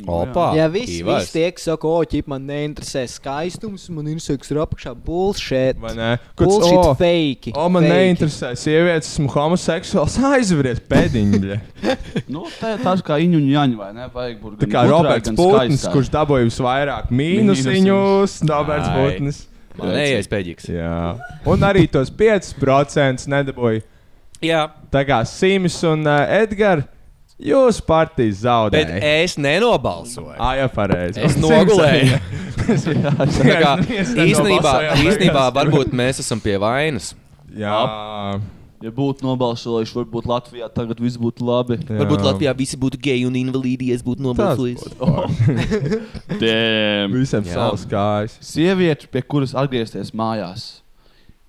[0.02, 4.58] Opa, Jā, viss, viss tiek, saka, o, ķip, man neinteresē skaistums, man interesē, kas ir
[4.58, 5.78] apakšā bullshit.
[5.78, 6.08] Vai ne?
[6.34, 7.52] Kāds, Bullshit o, fake.
[7.54, 10.18] O, man neinteresē sievietes, esmu homoseksuāls.
[10.34, 11.60] Aizveriet pēdiņu.
[12.30, 14.10] Nu, tā ir tāds kā iņu un jaņa, vai ne?
[14.10, 18.90] Vajag būt Tā kā Roberts Putins, kurš dabūja visvairāk mīnusiņus, Roberts.
[18.94, 19.42] Putins.
[19.78, 20.70] Man neies pēdīgs.
[20.70, 20.94] Jā.
[21.50, 23.82] Un arī tos 5% nedabūja.
[24.44, 26.86] Jā, Tā kā Sims un uh, Edgars,
[27.38, 29.02] jūsu partija bet zaudēja.
[29.24, 30.36] es nenobalsoju.
[30.38, 31.20] Ah, jā, pareizi.
[31.24, 32.18] Es nogulēju.
[32.64, 33.72] Tā kā,
[34.30, 37.14] īstenībā, īstenībā varbūt mēs esam pie vainas.
[37.54, 38.40] Jā,
[38.84, 41.78] Ja būtu nobalsojuši, varbūt Latvijā tagad viss būtu labi.
[41.88, 41.94] jā.
[42.02, 44.82] Varbūt Latvijā visi būtu geji un invalīdi, ja es būtu nobalsojis.
[46.42, 47.14] Dēm.
[47.14, 47.54] Visiem Jā.
[47.54, 48.34] savs kājas.
[48.44, 50.82] Sieviete, pie kuras atgriezties mājās.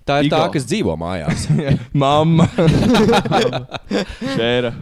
[0.08, 0.52] Tā ir tā, Igo.
[0.54, 1.44] kas dzīvo mājās.
[1.92, 2.46] Mamma.
[4.32, 4.72] Šēra.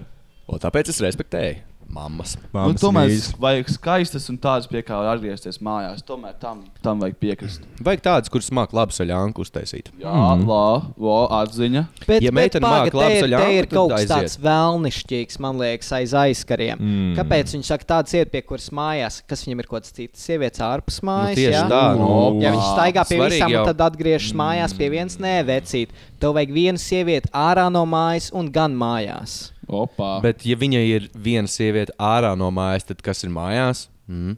[0.54, 1.62] Un tāpēc es respektēju
[1.94, 2.36] mammas.
[2.40, 3.28] Nu, Mammas tomēr mīļas.
[3.42, 6.04] vajag skaistas un tādas, pie kā atgriezties mājās.
[6.06, 7.64] Tomēr tam, tam vajag piekrist.
[7.84, 9.90] Vajag tādas, kuras māca labu saļānku uztaisīt.
[10.00, 10.44] Jā, mm.
[10.48, 10.66] lā,
[11.06, 11.84] lā, atziņa.
[12.04, 15.62] Bet, Ja meitene te labi ir, te saļānku, ir tad kaut kas tāds vēlnišķīgs, man
[15.62, 16.80] liekas, aiz aizkariem.
[16.80, 17.14] Mm.
[17.18, 20.64] Kāpēc viņš saka, tāds iet pie kuras mājās, kas viņam ir kaut kāds cits sievietes
[20.64, 21.40] ārpus mājas?
[21.40, 21.64] tieši jā?
[21.72, 22.10] tā, nu.
[22.44, 25.96] ja viņš staigā pie Svarīgi visām, jau- tad atgriežas mājās pie vienas, nē, vecīt.
[26.20, 29.54] Tev vajag vienu sievieti ārā no mājas un gan mājās.
[29.68, 30.18] Opa.
[30.24, 33.88] Bet, ja viņai ir viena sieviete ārā no mājas, tad kas ir mājās?
[34.10, 34.36] Mm.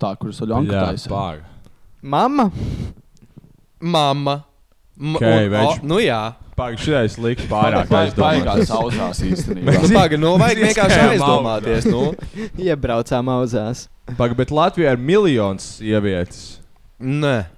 [0.00, 1.10] Tā, kuras Jā, taisa.
[1.10, 1.44] pār.
[2.02, 2.50] Mamma,
[3.80, 4.44] Mamma.
[4.94, 5.80] M Ok, un, več.
[5.82, 6.20] nu jā.
[6.54, 8.68] Pārāk šitais liks pārāk Baigās aizdomāts.
[8.70, 9.72] sausās īstenībā.
[9.74, 11.88] Nu, Paga, nu, vajag vienkārši Izskājām aizdomāties.
[11.90, 12.02] Nu.
[12.68, 13.88] iebraucām auzās.
[14.14, 16.44] Paga, bet Latvijā ir miljons sievietes.
[17.02, 17.48] Nē.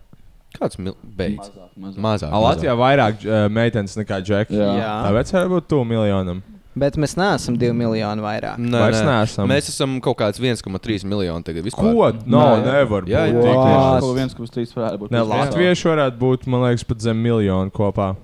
[0.56, 0.96] Kāds mil...
[1.04, 1.42] beidz?
[1.44, 2.00] Mazāk, mazāk.
[2.06, 2.32] Mazāk.
[2.32, 4.56] A, Latvijā vairāk uh, meitenes nekā džeki.
[4.56, 4.70] Jā.
[4.80, 4.92] Jā.
[5.10, 6.40] Tāpēc var būt tuvu miljonam.
[6.76, 8.58] Bet mēs neesam divi miljoni vairāk.
[8.60, 9.06] Nē, Vairs nē.
[9.08, 9.48] neesam.
[9.48, 11.88] Mēs esam kaut kāds 1,3 miljoni tagad vispār.
[11.88, 12.10] Ko?
[12.28, 12.66] No, Nē.
[12.66, 13.48] nevar Jā, būt.
[13.48, 14.36] jā.
[14.36, 15.10] kas trīs varētu būt.
[15.16, 18.14] Ne, Latvieši varētu būt, man liekas, pat zem miljonu kopā.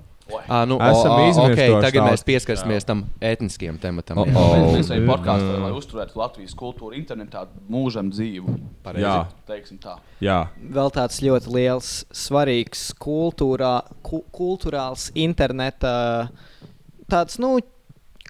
[0.47, 2.11] À, nu, Esam izmirstoši okay, tagad tauta.
[2.13, 4.17] mēs pieskarsimies tam etniskajam tematam.
[4.17, 4.33] O, jā.
[4.37, 4.71] o.
[4.73, 5.09] Mēs, Mm.
[5.09, 8.55] podkāstā, lai uzturētu Latvijas kultūru internetā mūžam dzīvu.
[8.85, 9.03] Pareizi.
[9.03, 9.97] Jā, Teiksim tā.
[10.21, 10.47] jā.
[10.61, 16.29] Vēl tāds ļoti liels, svarīgs kultūrā, ku, kultūrāls interneta
[17.11, 17.59] tāds, nu,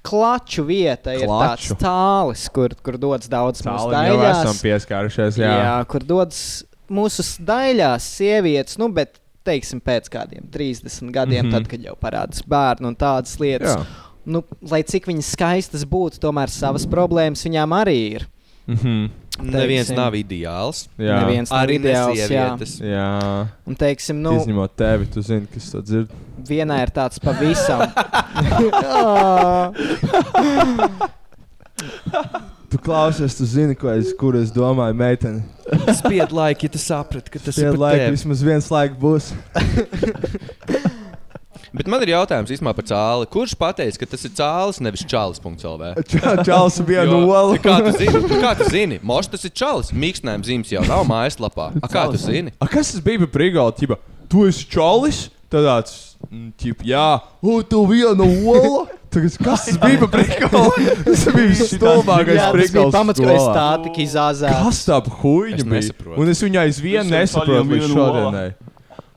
[0.03, 1.73] klaču vieta ir Klaču.
[1.73, 4.61] tāds tālis, kur, kur dodas daudz mūsu Tālāk jau esam daļās.
[4.67, 5.39] pieskārušies.
[5.41, 6.41] Jā, Jā, kur dodas
[6.91, 11.49] mūsu daļās sievietes, nu, bet, teiksim, pēc kādiem 30 gadiem, mm.
[11.49, 11.55] -hmm.
[11.55, 13.75] tad, kad jau parādās bērni un tādas lietas.
[13.75, 14.11] Jā.
[14.25, 18.27] Nu, lai cik viņas skaistas būtu, tomēr savas problēmas viņām arī ir.
[18.67, 18.79] Mhm.
[18.79, 19.95] Neviens Teiksim.
[19.97, 20.83] nav ideāls.
[21.01, 21.15] jā.
[21.23, 22.45] Neviens nav Arī ideāls, jā.
[22.85, 23.07] jā.
[23.65, 26.13] Un, teiksim, nu, Izņemot tevi, tu zini, kas to dzird.
[26.47, 27.81] vienā ir tāds pavisam.
[32.73, 35.43] Tu klausies, tu zini, ko es, kur es domāju, meitene.
[35.93, 38.15] Spied laiku, ja tu saprati, ka tas Tie ir laiki tevi.
[38.15, 39.27] vismaz viens laiks būs.
[41.73, 43.25] Bet man ir jautājums īstenībā par cāli.
[43.33, 45.87] Kurš pateica, ka tas ir cālis, nevis čālis.lv?
[46.11, 47.57] Čā- Čāls bija olas.
[47.63, 48.21] Kā tu zini?
[48.43, 48.99] Kā tu zini?
[49.01, 49.89] Moš tas ir čalis.
[49.89, 51.71] Mīkstnējums zīmes jau nav mājaslapā.
[51.81, 52.53] A, kā tu zini?
[52.61, 53.97] A, kas tas bija par prigālu?
[54.29, 55.23] Tu esi čalis?
[55.53, 57.07] Tāds, mm, ķip, jā,
[57.45, 58.87] o, tu viena ola.
[59.13, 60.71] Tagad, kas tas bija par prigālu?
[61.05, 62.95] Tas bija stulbākais Jā, tas bija prigāls.
[62.95, 64.63] pamats, ko es tā tik izāzēju.
[64.65, 65.75] Kas tā huīņa Es bija?
[65.83, 66.17] nesaprotu.
[66.23, 68.47] Un es viņu aizvien nesaprotu līdz šodienai.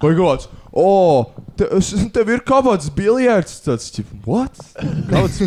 [0.05, 0.91] Vai gods, o,
[1.57, 1.67] te,
[2.15, 3.57] tev ir kāds biljards?
[3.65, 4.61] Tāds, ķip, what?
[5.11, 5.41] Kāds,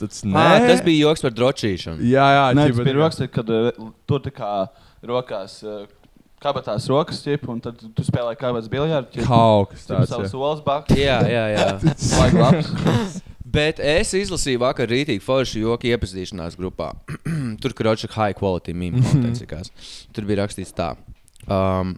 [0.00, 0.34] tāds, nē.
[0.34, 2.02] Nē, tas bija joks par drošīšanu.
[2.10, 4.52] Jā, jā, Nē, ķip, tas bija rakstīts, kad uh, tur tā kā
[5.06, 5.60] rokās.
[5.64, 5.84] Uh,
[6.42, 9.20] Kabatās rokas, ķip, un tad tu spēlēji kā kāds biljards.
[9.28, 10.30] Kaut kas tāds- savs jā.
[10.32, 10.96] solis bakts.
[10.98, 11.66] Jā, jā, jā.
[12.18, 13.20] Laik labs.
[13.52, 16.88] Bet es izlasīju vakar rītīgi foršu joku iepazīšanās grupā.
[17.62, 19.06] Tur, kur ir high quality meme Mhm.
[19.12, 19.44] contents.
[19.44, 19.70] likās.
[20.10, 20.96] Tur bija rakstīts tā.
[21.46, 21.94] Um,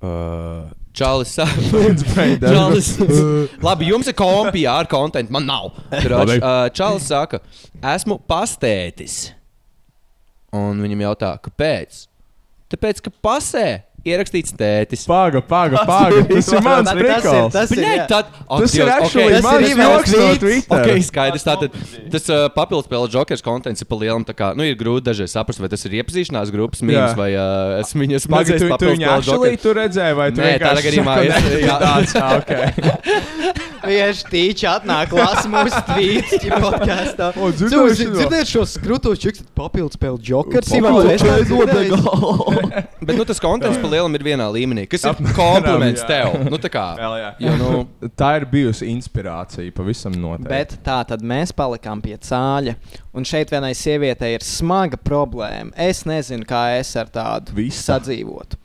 [0.00, 1.56] uh, Čalis saka,
[2.52, 2.88] Čalis.
[3.66, 5.70] Labi, jums ir kompija ar kontentu, man nav.
[5.88, 7.40] Kroč, uh, Čalis saka,
[7.94, 9.30] esmu pastētis.
[10.52, 12.04] Un viņam jautā, kāpēc?
[12.72, 13.66] Tāpēc, ka pasē
[14.06, 15.04] ierakstīts tētis.
[15.06, 16.22] Paga, paga, paga.
[16.30, 17.52] Tas ir mans prikals.
[17.54, 20.34] tas ir- tad, ak, Tas ir actually ok, mans joks no.
[20.42, 20.78] Twitter.
[20.78, 21.44] Ok, skaidrs.
[21.46, 21.70] Tātad
[22.10, 24.22] tas uh, papildus spēle Jokers kontents ir pa lielam.
[24.26, 27.16] tā Kā, nu, ir grūti dažreiz saprast, vai tas ir iepazīšanās grupas mīmīms Jā.
[27.18, 27.90] vai uh, es
[28.26, 31.30] Paga, redzējis tu, tu viņu actually tu redzēji, vai tu Nē, vienkārši gadījumā es-
[31.68, 31.76] jā.
[31.82, 32.50] tāds, ok.
[33.82, 37.32] Tieši tīča atnāk, lasa mūsu tvītus, podkāstā.
[37.34, 38.14] O, dzirdēju šito.
[38.14, 40.70] Dzirdēt šos krūtos čiks, papildus spēle Jokers.
[43.02, 46.34] Bet nu, tas kontents pa lielam ir vienā līmenī, kas ir kompliments tev.
[46.48, 47.30] Nu, tā kā, Vēl, jā.
[47.44, 50.50] jo, nu, Tā ir bijusi inspirācija pavisam noteikti.
[50.50, 52.74] Bet tā tad mēs palikām pie cāļa.
[53.16, 55.70] Un šeit vienai sievietei ir smaga problēma.
[55.76, 57.92] Es nezinu, kā es ar tādu Vista.
[57.98, 58.58] sadzīvotu.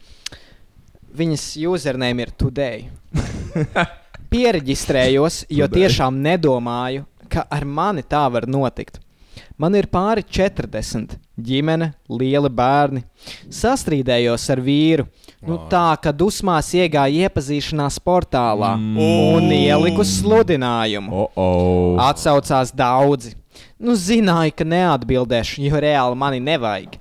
[1.17, 2.87] Viņas username ir today.
[4.31, 5.85] Pieregistrējos, jo Today.
[5.87, 8.99] tiešām nedomāju, ka ar mani tā var notikt.
[9.57, 13.03] Man ir pāri 40, ģimene, lieli bērni.
[13.53, 15.07] Sastrīdējos ar vīru.
[15.47, 18.97] Nu, tā kā dusmās iegāja iepazīšanās portālā mm.
[19.37, 21.13] un ieliku sludinājumu.
[21.13, 22.01] Oh, oh.
[22.07, 23.35] Atsaucās daudzi.
[23.77, 26.97] Nu, zināju, ka neatbildēšu, jo reāli mani nevajag.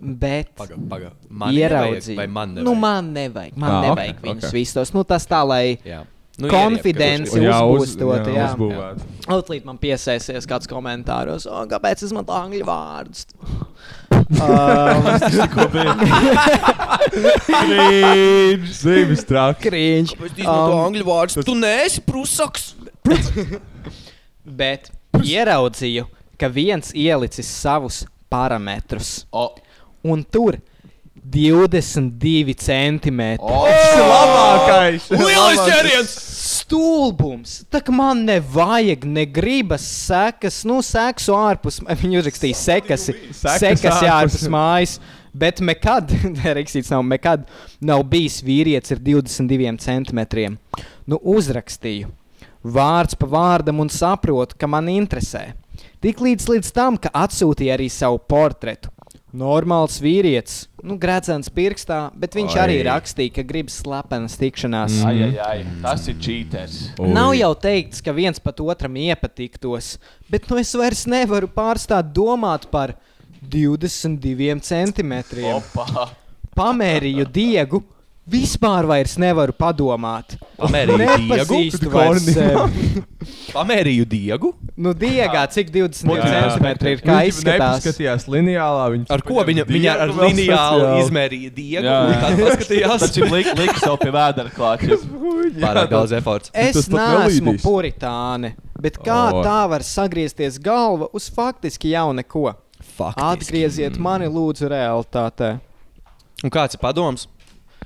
[0.00, 1.10] Bet paga, paga.
[1.28, 2.80] Man ieraudzīju, Vai man Nu, nevajag?
[2.80, 3.56] man nevajag.
[3.56, 4.48] Man Ah, ah, ok, nevajag okay, viņus ok.
[4.48, 4.60] okay.
[4.60, 4.92] visus.
[4.96, 6.04] Nu, tas tā, lai Jā.
[6.40, 7.60] Nu, konfidenci ieriep, Jā, jā,
[8.34, 9.02] Jā, uzbūvēt.
[9.30, 13.26] Otrīt man piesaisties kāds komentāros, o, kāpēc es man angļu vārdus.
[14.10, 15.04] um,
[18.80, 19.70] Zīmes traki.
[19.70, 21.44] Kāpēc tu izmanto Um, angļu vārdus?
[21.46, 22.70] Tu neesi prusaks!
[24.60, 24.90] Bet
[25.24, 26.06] ieraudzīju,
[26.40, 29.24] ka viens ielicis savus parametrus.
[29.32, 29.50] O.
[30.08, 30.56] Un tur
[31.30, 33.46] 22 centimetri.
[33.46, 35.06] Tas ir labākais!
[35.14, 36.14] Lielis ķēriens!
[36.40, 37.54] Stulbums!
[37.70, 41.80] Tā kā man nevajag, negribas sekas, nu, seksu ārpus.
[42.02, 44.46] Viņi uzrakstīja sekas, Sekas sekas ārpus.
[44.50, 44.98] mājas.
[45.30, 46.10] Bet nekad,
[46.58, 47.44] Riksīts nav, nekad
[47.86, 50.56] nav bijis vīrietis ar 22 centimetriem.
[51.06, 52.10] Nu, uzrakstīju
[52.60, 55.52] vārds pa vārdam un saprotu, ka man interesē.
[56.04, 58.90] Tik līdz, līdz tam, ka atsūtīja arī savu portretu.
[59.30, 62.62] Normāls vīrietis, nu, gradzens pirkstā, bet viņš Oi.
[62.64, 64.96] arī rakstīja, ka grib slepenas tikšanās.
[64.98, 65.06] Mm.
[65.06, 65.76] Ai, ai, ai.
[65.84, 66.78] Tas ir cheaters.
[66.98, 69.92] Nav jau teikts, ka viens pat otram iepatiktos,
[70.32, 72.96] bet nu es vairs nevaru pārstāt domāt par
[73.46, 75.60] 22 centimetriem.
[75.60, 76.10] Opa.
[76.58, 77.84] Pamērīju diegu,
[78.30, 80.36] vispār vairs nevaru padomāt.
[80.60, 81.58] Pamērīju diegu?
[81.92, 82.28] vairs.
[83.54, 84.52] Pamērīju diegu.
[84.80, 86.28] Nu, diegā, cik 22 Jā.
[86.30, 87.80] centimetri ir, kā izskatās.
[87.80, 88.84] Nepaskatījās lineālā.
[88.94, 90.92] Viņš Ar ko viņa, viņa ar speciāli.
[91.04, 91.84] izmērīja diegu?
[91.88, 91.98] Jā.
[92.06, 93.04] un Tad paskatījās.
[93.04, 95.00] Tas ir liks lik sev pie vēdera klāča.
[95.60, 96.52] Pārāk daudz eforts.
[96.54, 99.44] Es neesmu puritāne, bet kā O.
[99.46, 102.52] tā var sagriezties galva uz faktiski jau neko?
[103.00, 105.54] Atgrieziet mani, lūdzu, realitātē.
[106.44, 107.26] Un kāds ir padoms?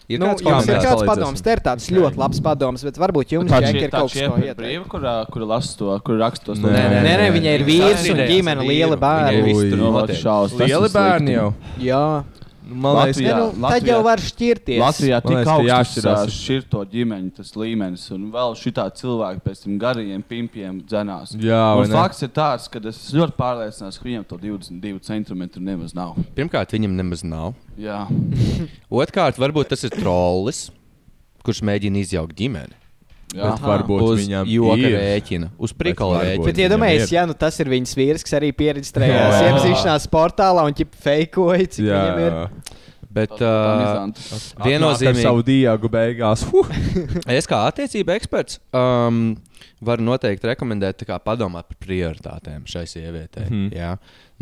[0.05, 3.49] Ir Nu, kāds ir kāds padoms, te ir tāds ļoti labs padoms, bet varbūt jums
[3.49, 4.59] Tā ir kaut kas, ko ieteikt.
[4.59, 6.61] brīva, kur, kur lasa to, kur raksta tos.
[6.61, 9.41] Nē, Nē, nē, viņai ir vīrs un ģimene, liela bērna.
[10.61, 11.49] Lieli bērni jau.
[11.81, 12.03] Jā,
[12.67, 14.79] Man liekas, Latvijā- nu, tad Latvijā- jau var šķirties.
[14.81, 16.31] Latvijā tik augsts jāšķirās.
[16.33, 21.35] šķirto ģimeņu tas līmenis, un vēl šitā cilvēki pēc tam garajiem pimpiem dzenās.
[21.37, 21.95] Jā, un ne?
[21.95, 26.17] fakts ir tāds, ka es ļoti pārliecināts, ka viņam to 22 centimetru nemaz nav.
[26.35, 27.55] Pirmkārt, viņam nemaz nav.
[27.79, 28.07] Jā.
[28.91, 30.71] Otrkārt, varbūt tas ir trollis,
[31.45, 32.73] kurš mēģina izjaukt ģimeni.
[33.35, 33.67] Bet Aha.
[33.73, 34.95] varbūt Uz viņam ir.
[34.95, 36.45] rēķina, uz prikala rēķina.
[36.47, 39.43] Bet iedomājieties, ja nu tas ir viņas vīrs, kas arī pieredzējās Jā.
[39.51, 42.33] iepazīšanās portālā un ķip fejkoja, cik Jā, viņam ir.
[42.39, 42.81] jā.
[43.15, 44.09] Bet Uh,
[44.65, 45.23] Viennozīmīgi.
[45.23, 46.43] savu diegu beigās.
[46.51, 46.67] Huh.
[47.39, 49.37] es kā attiecība eksperts um,
[49.85, 53.47] varu noteikti rekomendēt tā kā padomāt par prioritātēm šai sievietei.
[53.47, 53.75] Mm Mhm.
[53.77, 53.93] Jā.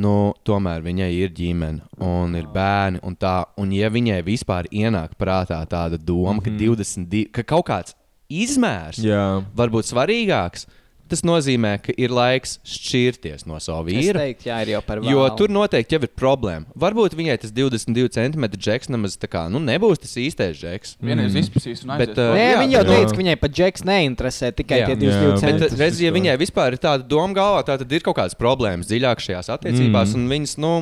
[0.03, 3.01] nu, tomēr viņai ir ģimene un ir bērni.
[3.05, 7.67] Un tā, un ja viņai vispār ienāk prātā tāda doma, mm ka, 22, ka kaut
[7.69, 7.95] kāds
[8.31, 9.43] izmērs Jā.
[9.57, 10.67] var būt svarīgāks,
[11.13, 14.23] tas nozīmē, ka ir laiks šķirties no sava Es vīra.
[14.23, 15.37] teiktu, jā, ir jau par Jo vēlu.
[15.37, 16.65] tur noteikti jau ir problēma.
[16.73, 20.95] Varbūt viņai tas 22 centimetru džeks nemaz tā kā nu, nebūs tas īstais džeks.
[21.05, 22.17] Vienreiz izpasīs un Bet, aizies.
[22.17, 24.87] uh, Nē, jā, viņi jau teica, ka viņai pat džeks neinteresē tikai Jā.
[24.89, 25.69] tie Jā, 22 bet, Bet, centi.
[25.69, 28.89] Tas redziet, ja viņai vispār ir tāda doma galvā, tā tad ir kaut kādas problēmas
[28.89, 30.17] dziļāk šajās attiecībās, mm.
[30.17, 30.25] Mm.
[30.25, 30.73] un viņas, nu,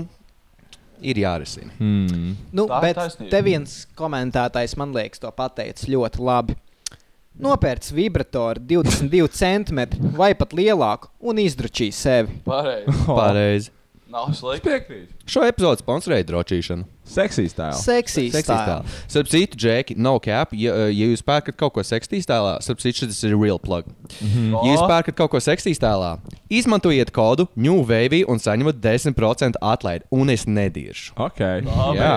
[1.02, 1.72] ir jārisina.
[1.80, 2.36] Hmm.
[2.52, 3.30] Nu, Tā ir bet taisnība.
[3.34, 6.54] te viens komentētājs man liekas, to pateicis ļoti labi.
[7.40, 12.40] Nopērts vibratoru 22 centimetru vai pat lielāku un izdručīja sevi.
[12.46, 12.96] Pareizi.
[13.20, 13.76] Pareizi.
[14.10, 14.66] Nav slikti.
[14.66, 15.10] Piekrīt.
[15.30, 16.82] Šo epizodu sponsorēja drošīšana.
[17.10, 17.82] Seksīs tēls.
[17.84, 18.80] Seksīs Seksistēlā.
[19.10, 20.50] Starp citu, Džeki, nav cap.
[20.58, 23.86] Ja, uh, ja jūs pērkat kaut ko seksistēlā, starp citu, šis ir real plug.
[24.18, 24.50] Mhm.
[24.56, 26.16] Ja jūs pērkat kaut ko seksistēlā,
[26.50, 31.14] izmantojiet kodu NewWavy un saņemat 10% atlaidi, un es nediršu.
[31.14, 31.44] Ok.
[31.98, 32.14] Jā.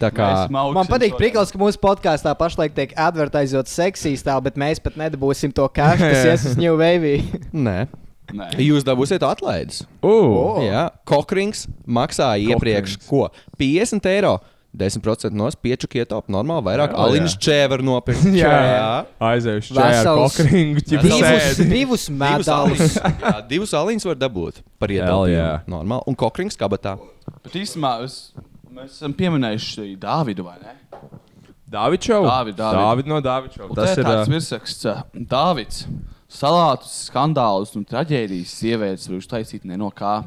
[0.00, 4.82] Tā kā Man patīk prikals, ka mūsu podkāstā pašlaik tiek advertizēts seksīs tā, bet mēs
[4.82, 7.18] pat nedabūsim to cash, kas ies uz New Wave.
[7.66, 7.78] nē.
[8.32, 8.48] Nē.
[8.62, 9.82] Jūs dabūsiet atlaides.
[10.00, 13.26] Uh, Jā, Kokrings maksāja iepriekš ko?
[13.60, 14.38] 50 eiro.
[14.72, 18.24] 10% no pieču kietop, normāli, vairāk Jā, aliņas čēver nopirkt.
[18.40, 18.86] jā, jā.
[19.20, 21.02] aizējuši Vesels- kokringu, ķipa
[21.68, 22.94] Divus, divus aliņus,
[23.26, 25.60] jā, divus aliņus var dabūt par yeah.
[25.68, 26.00] Normāli.
[26.08, 26.96] Un Kokrings kabatā.
[27.44, 28.16] Bet īstenībā es,
[28.76, 30.74] mēs esam pieminējuši Dāvidu, vai ne?
[31.72, 32.22] Dāvids Šau.
[32.26, 32.78] Dāvid, Dāvid.
[32.78, 33.68] Dāvid no.
[33.68, 34.04] Un Tas ir.
[34.04, 34.86] tāds virsraksts,
[35.30, 35.86] Dāvids.
[36.32, 40.22] Salātus, skandālus un traģēdijas sievietes var uztaisīt ne no kā.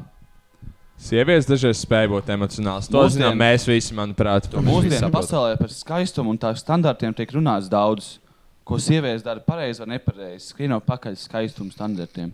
[0.96, 2.86] Sievietes dažreiz spēj būt emocionāls.
[2.88, 4.46] To Mūsdien- zinām mēs visi, manuprāt.
[4.54, 8.18] Mūsdienu pasaulē par skaistumu un tā standartiem tiek runāts daudz.
[8.66, 12.32] Ko sievietes dara pareizi vai nepareizi, skrienot pakaļ skaistuma standartiem.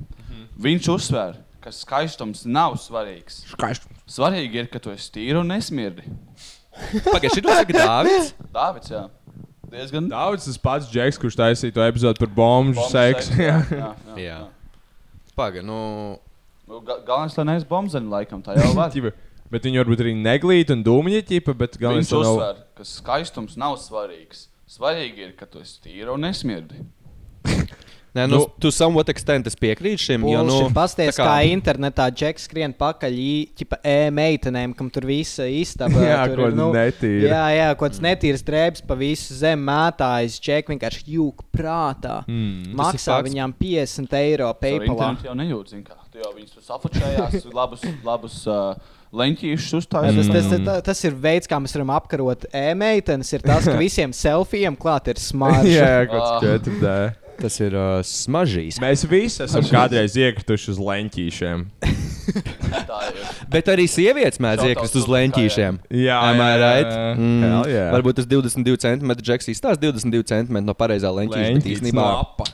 [0.61, 3.42] Viņš uzsver, ka skaistums nav svarīgs.
[3.53, 4.02] Skaistums.
[4.12, 6.05] Svarīgi ir, ka tu esi tīra un nesmirdi.
[7.12, 8.33] Pagaidiet, šī saka Dāvids.
[8.53, 9.03] Dāvids, jā.
[9.72, 13.33] Diezgan Daudz tas pats Džeks, kurš taisīja to epizodu par bombu seksu.
[13.40, 14.16] jā, jā, jā, Jā.
[14.20, 14.40] jā.
[15.38, 15.79] Pagaid, nu.
[16.68, 18.92] Nu, ga- Galvenais, lai neesi bombzeni, laikam, tā jau var.
[19.53, 22.29] Bet viņi varbūt arī neglīt un dūmiņa ķipa, bet galvenais Viņš nav.
[22.37, 24.46] uzsver, ka skaistums nav svarīgs.
[24.72, 26.79] Svarīgi ir, ka tu esi tīra un nesmirdi.
[28.12, 30.25] Nē, nu, Nu, tu somewhat extent es piekrītu šim.
[30.29, 31.25] Jo, nu, Pasties, kā...
[31.25, 36.03] kā internetā džeks skrien pakaļ īņķa e-meitenēm, kam tur visa istaba.
[36.11, 37.31] Jā, tur ir, nu, netīra.
[37.31, 40.37] Jā, jā, kaut kāds netīrs drēbes pa visu zem mētājas.
[40.44, 42.18] Džek vienkārši jūg prātā.
[42.29, 42.75] Mm.
[42.77, 44.92] Maksā viņam 50 eiro PayPal.
[44.92, 45.96] internetu jau nejūt, zin kā.
[46.12, 48.75] Tu jau viņus tur safočējās, labus, labus uh,
[49.16, 50.29] leņķīšus Jā, uztaisījis.
[50.29, 53.33] Tas, tas, tas, tas ir veids, kā mēs varam apkarot e-meitenes.
[53.33, 55.72] Ir tas, ka visiem selfijiem klāt ir smarža.
[55.72, 56.37] Jā, kaut Ah.
[56.37, 56.96] kas četrdē.
[57.42, 58.78] Tas ir uh, smažīs.
[58.83, 61.66] Mēs visi esam kādreiz iekrituši uz leņķīšiem.
[63.52, 65.78] Bet arī sievietes mēdz iekrist uz leņķīšiem.
[66.02, 66.88] Jā, Am I jā, right?
[66.88, 67.09] jā.
[67.18, 67.42] Mm.
[67.42, 67.88] Hell yeah.
[67.92, 71.50] Varbūt tas 22 centimetru džeks izstāsta 22 centimetru no pareizā leņķīša.
[71.59, 72.46] Bet īstenībā, no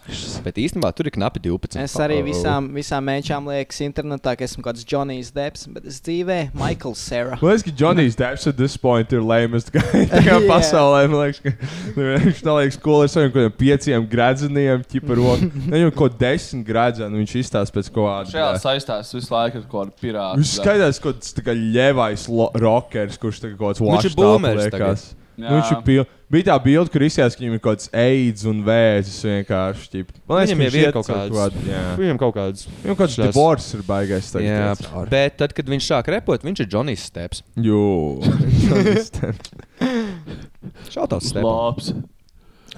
[0.47, 1.79] bet īstenībā tur ir knapi 12.
[1.85, 6.39] Es arī visām, visām mēģinām liekas internetā, ka esmu kāds Džonijs Deps, bet es dzīvē
[6.59, 7.39] Maikls Sera.
[7.43, 10.07] Man liekas, ka Džonijs Deps at this point ir lamest guy.
[10.09, 10.43] Tā kā Jā.
[10.49, 11.55] pasaulē, man liekas, ka
[12.25, 15.51] viņš tā liekas, ko ar saviem kaut kādiem gradzeniem, ķipa roku.
[15.75, 18.59] Viņam kaut ko desmit gradzenu, viņš izstāsta pēc kaut Šajā kāda.
[18.65, 20.37] saistās visu laiku ar kaut kādu pirātu.
[20.43, 21.45] Viņš skaidrs, ka tas ir
[21.79, 24.23] ļevais lo- rockers, kurš tagad kaut kāds Viņš ir washed up
[24.63, 25.03] liekas.
[25.39, 25.39] Jā.
[25.39, 26.03] Nu, viņš ir pil...
[26.29, 29.87] Bija tā bilde, kur izskatās, ka viņam ir kaut kāds aids un vēzis vienkārši.
[29.95, 30.09] Ķip.
[30.29, 31.85] Man liekas, Viņam jau ir kaut kāds- jā.
[31.97, 32.67] Viņam kaut kāds.
[32.83, 34.29] Viņam kaut kāds šās- divorce ir baigais.
[34.35, 35.09] tagad Jā, cauri.
[35.15, 37.41] bet tad, kad viņš sāk repot, viņš ir Džonijs Steps.
[37.57, 37.81] Jū.
[40.93, 41.45] Šautauts Steps.
[41.47, 41.93] Labs.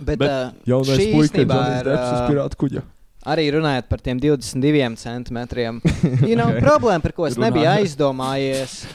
[0.00, 2.82] Bet, Bet uh, Jaunais šī puika, ir, Deps uz pirāta kuģa.
[3.28, 5.80] arī runājot par tiem 22 centimetriem.
[6.30, 8.84] You know, problēma, par ko es nebiju aizdomājies.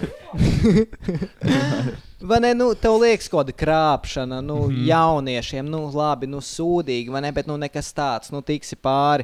[2.25, 4.87] Vai ne, nu, tev liekas, kaut kāda krāpšana, nu, mm -hmm.
[4.87, 9.23] jauniešiem, nu, labi, nu, sūdīgi, vai ne, bet, nu, nekas tāds, nu, tiksi pāri.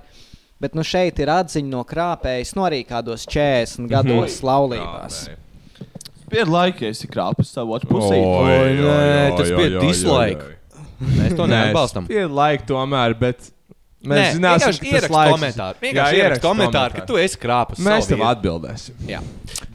[0.60, 5.30] Bet, nu, šeit ir atziņa no krāpējas, nu, arī kādos 40 gados laulībās.
[6.30, 7.74] Pied laiki, esi krāpis savu
[8.86, 10.61] nē, tas bija dislike.
[11.02, 12.08] Mēs to neatbalstam.
[12.14, 13.50] Ir laika tomēr, bet
[14.02, 15.76] Nē, mēs zināsim, vienkārši ka tas ierakst laiks- komentāru.
[15.76, 17.82] Jā, Vienkārši ierakst ierakst komentāru, ka tu esi krāpis.
[17.86, 18.96] Mēs tev atbildēsim.
[19.10, 19.20] Jā.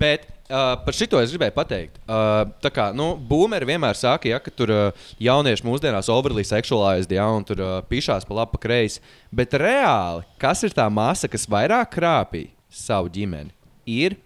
[0.01, 2.01] Bet uh, par šito es gribēju pateikt.
[2.07, 7.15] Uh, tā kā nu, boomeri vienmēr saka, ja, ka tur uh, jaunieši mūsdienās overly seksualized,
[7.15, 9.03] ja, un tur uh, pišās pa labi, pa kreisi.
[9.31, 13.55] Bet reāli, kas ir tā masa, kas vairāk krāpīja savu ģimeni?
[13.87, 14.19] Ir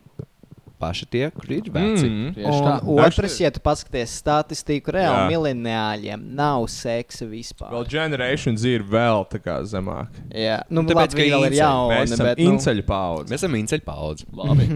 [0.80, 2.08] paši tie, kuri ir veci.
[2.08, 2.34] Mm.
[2.50, 7.72] Un otrs, ja tu paskaties statistiku, reāli mileniāļiem nav seksa vispār.
[7.74, 10.18] Vēl Generation Z ir vēl tā kā zemāk.
[10.32, 11.94] Jā, nu, Tāpēc, tāpēc, ka viņi ir jauni.
[11.94, 13.30] Mēs esam nu, inceļu paudze.
[13.30, 14.28] Mēs esam inceļu paudze.
[14.40, 14.68] Labi.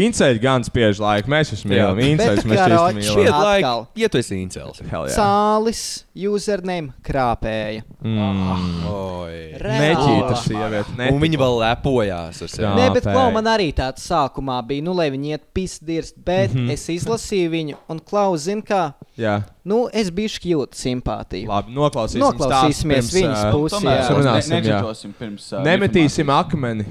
[0.00, 2.00] Inceļi gan spiež laiku, mēs esam mīlam.
[2.10, 3.44] Inceļus Bet mēs īsti Šķiet, mīlam.
[3.44, 3.86] laika, Atkal.
[4.00, 5.10] ja tu esi yeah.
[5.14, 5.82] Cālis,
[6.28, 7.82] username, krāpēja.
[8.04, 8.86] Mm.
[8.90, 9.38] Oi.
[9.60, 11.08] Neķīta sieviete.
[11.10, 12.64] Un viņi vēl lepojās ar sevi.
[12.66, 12.72] Jā.
[12.78, 16.60] Nē, bet klau, man arī tāds sākumā bija, nu, lai viņi iet pisdirst, bet mm.
[16.66, 16.72] -hmm.
[16.72, 21.48] es izlasīju viņu, un klau, zin kā, Jā, nu, es biju šķilt simpātiju.
[21.48, 22.24] labi, noklausīsimies.
[22.24, 24.08] Noklausīsimies pirms, viņas pusi, Tomēr jā.
[24.08, 24.60] ne- Runāsim, jā.
[24.60, 25.52] neģetosim pirms.
[25.52, 26.46] ā, Nemetīsim informācijas.
[26.46, 26.84] akmeni.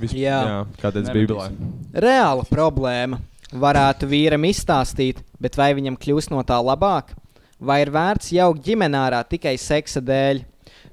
[0.00, 0.40] Vis, Jā.
[0.44, 1.26] jā kā teica Nemetīsim.
[1.26, 1.50] Bībelē.
[1.94, 3.18] Reāla problēma.
[3.52, 7.14] Varētu vīram izstāstīt, bet vai viņam kļūst no tā labāk?
[7.56, 10.42] Vai ir vērts jaukt ģimenē ārā tikai seksa dēļ?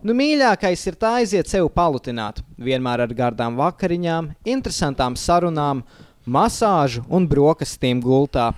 [0.03, 2.39] Nu, mīļākais ir tā aiziet sev palutināt.
[2.59, 5.81] Vienmēr ar gardām vakariņām, interesantām sarunām,
[6.23, 8.53] masāžu un brokastīm gultā.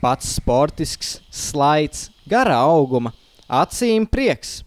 [0.00, 3.14] Pats sportisks, slaids, garā auguma,
[3.48, 4.58] acīm prieks.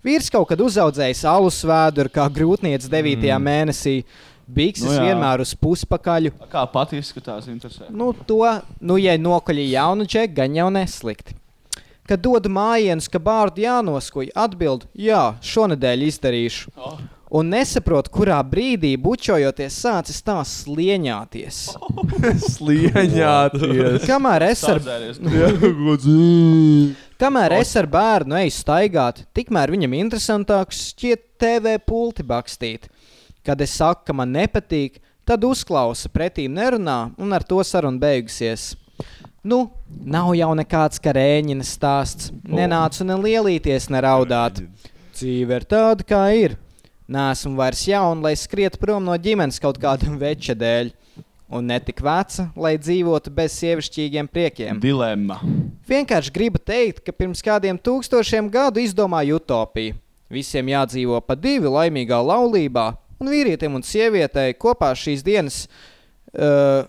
[0.00, 3.26] Vīrs kaut kad uzaudzējis alus vēduru kā grūtniecības 9.
[3.28, 3.48] Mm.
[3.48, 3.98] mēnesī.
[4.50, 5.10] Bikses Nu jā.
[5.10, 6.32] vienmēr uz puspakaļu.
[6.50, 7.86] Kā pati izskatās, interesē.
[7.94, 8.40] Nu, to,
[8.80, 11.36] nu, ja nokaļi jaunu džeku, gan jau neslikti.
[12.10, 16.72] Kad dodu mājienus, ka bārdu jānoskuj, atbild, jā, šonadēļ izdarīšu.
[17.30, 21.60] Un nesaprotu, kurā brīdī bučojoties sācis tā slieņāties.
[22.56, 24.08] Slieņāties.
[24.08, 25.22] Kamēr es ar, Sadzēries.
[27.22, 32.90] kamēr es ar bērnu eju staigāt, tikmēr viņam interesantāks šķiet TV pulti bakstīt.
[33.46, 38.72] Kad es saku, ka man nepatīk, tad uzklausa pretīm nerunā, un ar to saruna beigusies.
[39.40, 39.70] Nu,
[40.04, 42.28] nav jau nekāds karēņina stāsts.
[42.44, 44.60] Nenācu ne lielīties, ne raudāt.
[45.16, 46.58] Dzīve ir tāda, kā ir.
[47.10, 50.92] Nesmu vairs jauna, lai skrietu prom no ģimenes kaut kāda veča dēļ.
[51.50, 54.78] Un ne tik veca, lai dzīvotu bez sievišķīgiem priekiem.
[54.78, 55.40] Dilemma.
[55.88, 59.96] Vienkārši gribu teikt, ka pirms kādiem tūkstošiem gadu izdomāju utopiju.
[60.30, 62.84] Visiem jādzīvo pa divi laimīgā laulībā,
[63.18, 65.64] un vīrietim un sievietei kopā šīs dienas.
[66.30, 66.84] Uh,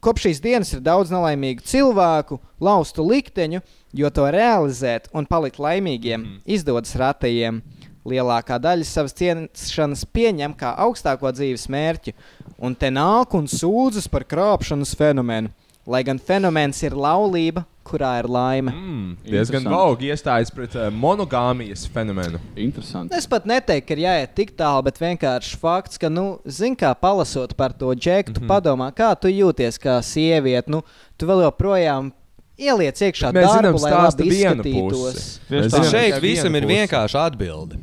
[0.00, 3.60] Kopš šīs dienas ir daudz nelaimīgu cilvēku, laustu likteņu,
[3.92, 6.38] jo to realizēt un palikt laimīgiem mm.
[6.48, 7.60] izdodas ratajiem.
[8.08, 12.16] Lielākā daļa savas ciešanas pieņem kā augstāko dzīves mērķi,
[12.58, 15.52] un te nāk un sūdzas par krāpšanas fenomenu.
[15.86, 18.72] Lai gan fenomens ir laulība, kurā ir laime.
[18.72, 22.40] Mm, diezgan vaugi iestājas pret uh, monogāmijas fenomenu.
[22.56, 23.16] Interesanti.
[23.18, 26.94] Es pat neteiktu, ka ir jāiet tik tālu, bet vienkārši fakts, ka, nu, zini, kā
[26.98, 28.52] palasot par to džeku, tu mm -hmm.
[28.54, 30.70] padomā, kā tu jūties kā sieviete.
[30.70, 30.82] Nu,
[31.16, 32.12] tu vēl joprojām
[32.58, 35.40] ieliec iekšā Mēs zinām darbu, lai stāsta labi vienu izskatītos.
[35.50, 37.76] Mēs zinām Šeit visam ir vienkārši atbilde.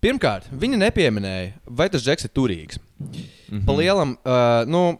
[0.00, 2.78] Pirmkārt, viņa nepieminēja, vai tas džeks ir turīgs.
[2.98, 3.58] Mm Mhm.
[3.58, 3.66] -hmm.
[3.66, 4.98] Pa lielam, uh, nu,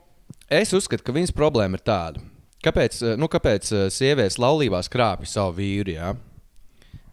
[0.49, 2.21] es uzskatu, ka viņas problēma ir tāda.
[2.67, 5.95] Kāpēc, uh, nu, kāpēc uh, sievietes laulībās krāpj savu vīru?
[5.95, 6.15] Jā?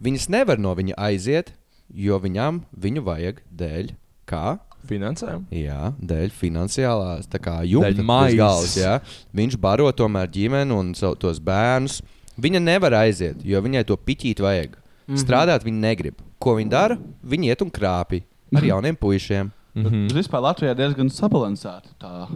[0.04, 1.54] Viņas nevar no viņa aiziet,
[1.94, 3.94] jo viņam viņu vajag dēļ.
[4.30, 4.58] Kā?
[4.88, 5.46] Finansējumu.
[5.56, 7.94] Jā, dēļ finansiālās tā kā jumta
[8.36, 8.76] galvas.
[8.76, 8.98] Jā.
[9.36, 12.02] Viņš baro tomēr ģimeni un savu- tos bērnus.
[12.36, 14.76] Viņa nevar aiziet, jo viņai to piķīt vajag.
[14.76, 15.22] Mm -hmm.
[15.24, 16.16] Strādāt viņa negrib.
[16.40, 16.98] Ko viņa dara?
[17.24, 18.24] Viņa iet un krāpj
[18.56, 19.52] ar jauniem puišiem.
[19.76, 20.08] Mm -hmm.
[20.08, 22.28] Bet vispār Latvijā diezgan sabalansēta tā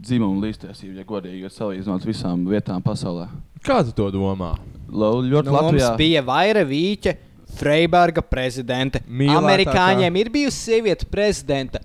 [0.00, 3.28] dzimuma līdztiesība, ja godīgi ja salīdzinot visām vietām pasaulē.
[3.64, 4.54] Kā tu to domā?
[4.90, 5.96] Lau- Ļoti Nu, mums Latvijā.
[5.98, 7.14] bija Vaira Vīķa,
[7.58, 9.00] Freiberga prezidente.
[9.08, 9.38] Mīlētākā.
[9.42, 11.80] Amerikāņiem ir bijusi sieviete prezidenta.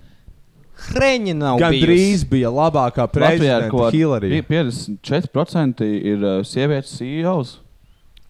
[0.76, 1.86] Hreņa nav Gan bijusi.
[1.86, 4.42] drīz bija labākā Latvijā ir prezidenta ko Hillary.
[4.48, 7.58] 54% ir uh, sievietes CEOs.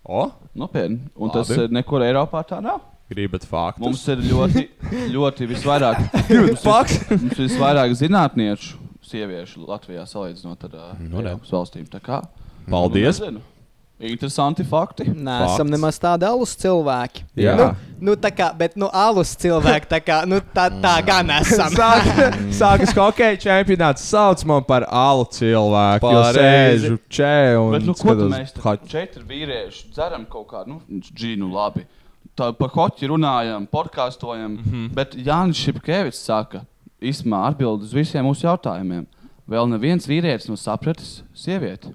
[0.07, 1.01] O, Nopietni.
[1.17, 1.65] Un tas Labi.
[1.65, 2.81] uh, nekur Eiropā tā nav.
[3.11, 3.83] gribat faktus?
[3.85, 4.69] Mums ir ļoti,
[5.15, 5.99] ļoti visvairāk,
[6.31, 11.21] mums ir, mums ir visvairāk zinātnieku sieviešu Latvijā salīdzinot ar uh, Nu.
[11.23, 11.87] Eiropas valstīm.
[11.91, 12.23] Tā kā,
[12.71, 13.21] Paldies.
[13.21, 13.45] nu, nezinu.
[13.97, 15.07] Interesanti fakti.
[15.09, 17.23] Nē, esam nemaz tādi alus cilvēki.
[17.41, 17.55] Jā.
[17.57, 17.69] Nu,
[18.11, 21.73] nu, tā kā, bet, nu, alus cilvēki, tā kā, nu, tā, tā gan esam.
[21.81, 24.05] Sāk- Sākas hokeja čempionāts.
[24.05, 26.13] Sauc man par alu cilvēku.
[26.37, 31.49] Sēžu če un Bet, nu, ko mēs tam četri vīrieši dzeram kaut kādu nu, džinu
[31.55, 31.87] labi?
[32.37, 34.59] Tā par hoķi runājam, podkāstojam.
[34.59, 34.65] Mm.
[34.69, 34.89] -hmm.
[34.93, 36.67] Bet Jānis Šepkevičs saka,
[37.03, 39.07] īstenībā atbild uz visiem mūsu jautājumiem.
[39.47, 41.93] Vēl neviens vīrietis nav sapratis sievieti.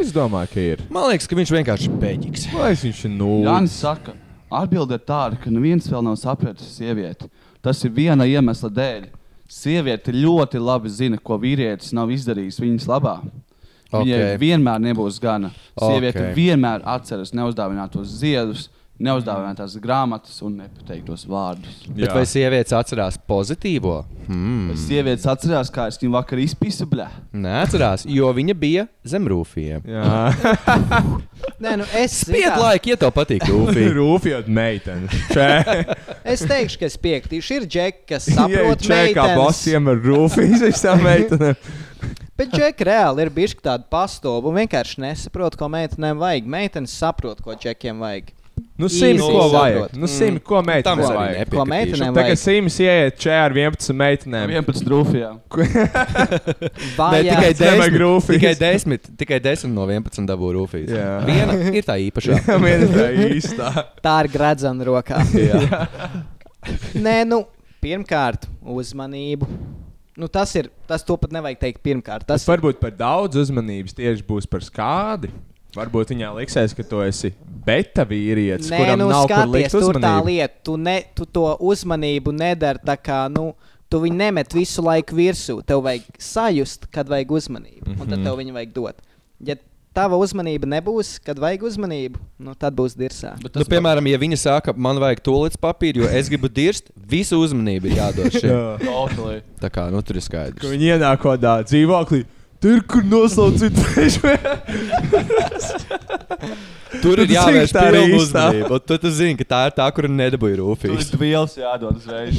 [0.00, 0.82] Es domāju, ka ir.
[0.90, 2.46] Man liekas, ka viņš vienkārši ir beigts.
[2.54, 3.44] Vai viņš ir nulle?
[3.44, 4.14] Jānis saka,
[4.50, 7.28] atbilde ir tāda, ka neviens vēl nav sapratis sievieti.
[7.60, 9.10] Tas ir viena iemesla dēļ.
[9.50, 13.16] Sieviete ļoti labi zina, ko vīrietis nav izdarījis viņas labā.
[13.90, 14.40] Viņai Ok.
[14.40, 15.50] vienmēr nebūs gana.
[15.76, 16.36] Sieviete Ok.
[16.36, 18.68] vienmēr atceras neuzdāvinātos ziedus,
[19.00, 21.82] neuzdāvinātās grāmatas un nepateiktos vārdus.
[21.88, 24.02] Bet vai sievietes atcerās pozitīvo?
[24.28, 24.74] Hmm.
[24.78, 26.86] Sievietes atcerās, kā es viņu vakar izpisu.
[26.90, 27.08] Blē.
[27.32, 29.84] Neatcerās, jo viņa bija zem rūfiem.
[29.88, 30.12] Jā,
[31.64, 33.92] Nē, nu, es, kā, laika, ja tev patīk rūfīgi.
[33.98, 35.20] rūpīgi meitene.
[35.32, 35.46] Če,
[36.34, 37.60] es teikšu, ka es piekritīšu.
[37.60, 41.70] Ir džeki, kas saprot, če kā bosiem ar rūpīgi visām meitenēm.
[42.40, 46.52] bet džeki reāli ir bijuši tādi pastobi un vienkārši nesaprot, ko meitenēm vajag.
[46.56, 48.32] Meitenes saprot, ko džekiem vajag.
[48.80, 49.94] Nu, simi, Īsi ko vajag?
[50.00, 51.50] Nu, simi, ko Tam meitenēm vajag?
[51.52, 52.40] Ko meitenēm Tagad vajag?
[52.40, 54.52] simis ieiet če ar 11 meitenēm.
[54.56, 55.30] 11 rūfijā.
[56.60, 57.26] Ne, Vajag.
[57.26, 58.40] tikai, nevajag desmit, rūfīgas.
[58.40, 60.94] tikai, desmit, tikai 10 no 11 dabū rūfīgi.
[60.96, 61.10] Jā.
[61.26, 62.38] Viena ir tā īpašā.
[62.38, 63.06] Jā, viena tā
[63.36, 63.70] īstā.
[64.04, 65.20] Tā ir gradzena rokā.
[67.00, 67.42] Nē, nu,
[67.82, 69.48] pirmkārt, uzmanību.
[70.20, 72.26] Nu, tas ir, tas to pat nevajag teikt pirmkārt.
[72.28, 75.30] Tas Tas varbūt par daudz uzmanības tieši būs par skādi.
[75.76, 77.32] Varbūt viņai liksies, ka tu esi
[77.66, 80.56] beta vīrietis, Nē, kuram nu, nav kur skaties, likt tur tā lieta.
[80.66, 83.52] Tu, ne, tu to uzmanību nedari tā kā, nu,
[83.90, 85.60] tu viņu nemet visu laiku virsū.
[85.66, 88.24] Tev vajag sajust, kad vajag uzmanību, un tad Mhm.
[88.26, 89.02] tev viņu vajag dot.
[89.40, 89.54] Ja
[89.94, 93.32] tava uzmanība nebūs, kad vajag uzmanību, nu, tad būs dirsā.
[93.42, 97.90] Nu, piemēram, ja viņa saka, man vajag tūlīt papīru, jo es gribu dirst, visu uzmanību
[97.90, 98.50] ir jādod šim.
[99.60, 100.66] Tā kā nu, tur ir Ka skaidrs.
[100.70, 102.24] viņi ienāk kaut kādā dzīvoklī.
[102.62, 103.76] Tur, kur nosaucīt
[107.00, 108.18] Tur ir jāvērš tā īstā.
[108.20, 108.76] uzmanība.
[108.76, 111.06] un Tu, zini, ka tā ir tā, kur nedabūja Tur rūpīgi.
[111.14, 112.36] ir vielas jādod uzreiz.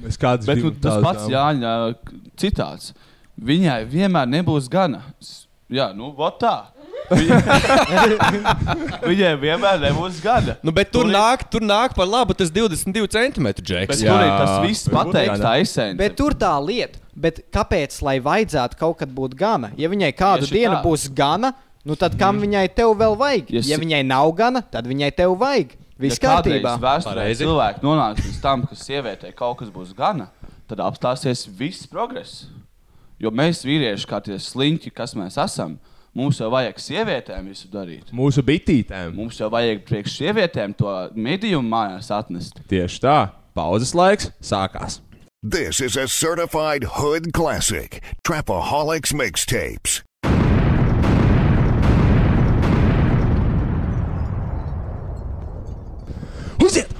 [0.00, 1.28] Mēs kādus Bet nu, tas pats.
[1.30, 1.72] Jāņa
[2.40, 2.92] citāts.
[3.40, 5.00] Viņai vienmēr nebūs gana.
[5.72, 6.54] Jā, nu, vot tā.
[9.10, 10.56] Viņai vienmēr nebūs gana.
[10.64, 14.02] Nu, bet tur Tur nāk, tur nāk par labu tas 22 centimetru džeks.
[14.02, 15.96] tur ir tas viss pateikts, esence.
[15.98, 19.72] Bet tur tā lieta, bet kāpēc, lai vajadzētu kaut kad būt gana?
[19.80, 20.82] Ja viņai kādu Tieši dienu tā.
[20.84, 21.54] būs gana,
[21.88, 23.52] nu tad kam viņai tev vēl vajag?
[23.56, 25.76] Ja Ja viņai nav gana, tad viņai tev vajag.
[26.00, 26.78] Viss kārtībā.
[26.80, 30.30] Vēsturē cilvēki nonāks līdz tam, ka sievietei kaut kas būs gana,
[30.68, 32.46] tad apstāsies viss progress.
[33.20, 35.74] Jo mēs, vīrieši, kā tie sliņķi, kas mēs esam,
[36.16, 38.10] mums jau vajag sievietēm visu darīt.
[38.16, 39.14] Mūsu bitītēm.
[39.18, 42.60] Mums jau vajag priekš sievietēm to medījumu mājās atnest.
[42.70, 43.18] Tieši tā.
[43.54, 45.00] Pauzes laiks sākās.
[45.42, 48.02] This is a certified hood classic.
[48.26, 50.02] Trapaholics mixtapes.
[56.60, 56.92] Uziet!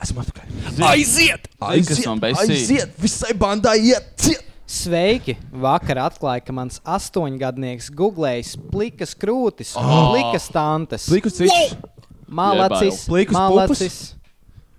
[0.00, 0.46] Esam atpakaļ.
[0.88, 1.50] Aiziet!
[1.60, 2.46] Man besī?
[2.56, 2.94] Aiziet!
[2.98, 4.14] Visai bandai iet!
[4.16, 4.49] Ciet!
[4.70, 5.34] Sveiki!
[5.50, 10.12] Vakar atklāja, ka mans astoņgadnieks googlējis plikas krūtis, oh.
[10.12, 11.74] plikas tantes, Plikus cišs.
[12.30, 13.98] malacis, Plikas malacis.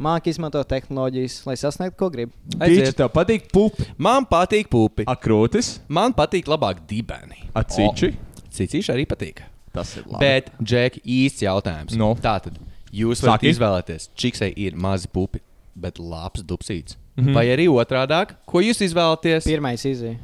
[0.02, 2.32] Māk izmantot tehnoloģijas, lai sasniegtu, ko grib.
[2.58, 2.96] Aiziet.
[2.98, 3.86] tev patīk pupi.
[4.02, 5.06] Man patīk pupi.
[5.12, 5.76] Akrūtis.
[5.92, 7.44] Man patīk labāk dibeni.
[7.54, 8.14] Aciči.
[8.50, 9.44] Cicīši arī patīk.
[9.76, 10.24] Tas ir labi.
[10.24, 12.00] Bet, Džek, īsts jautājums.
[12.00, 12.16] Nu?
[12.24, 12.58] Tātad,
[12.96, 13.54] jūs varat Saki.
[13.54, 15.44] izvēlēties, čiksai ir mazi pupi,
[15.78, 16.98] bet labs dupsīts.
[17.16, 17.26] Mm.
[17.26, 17.34] -hmm.
[17.34, 19.44] Vai arī otrādi, ko jūs izvēlaties?
[19.44, 20.18] Pirmais izēja.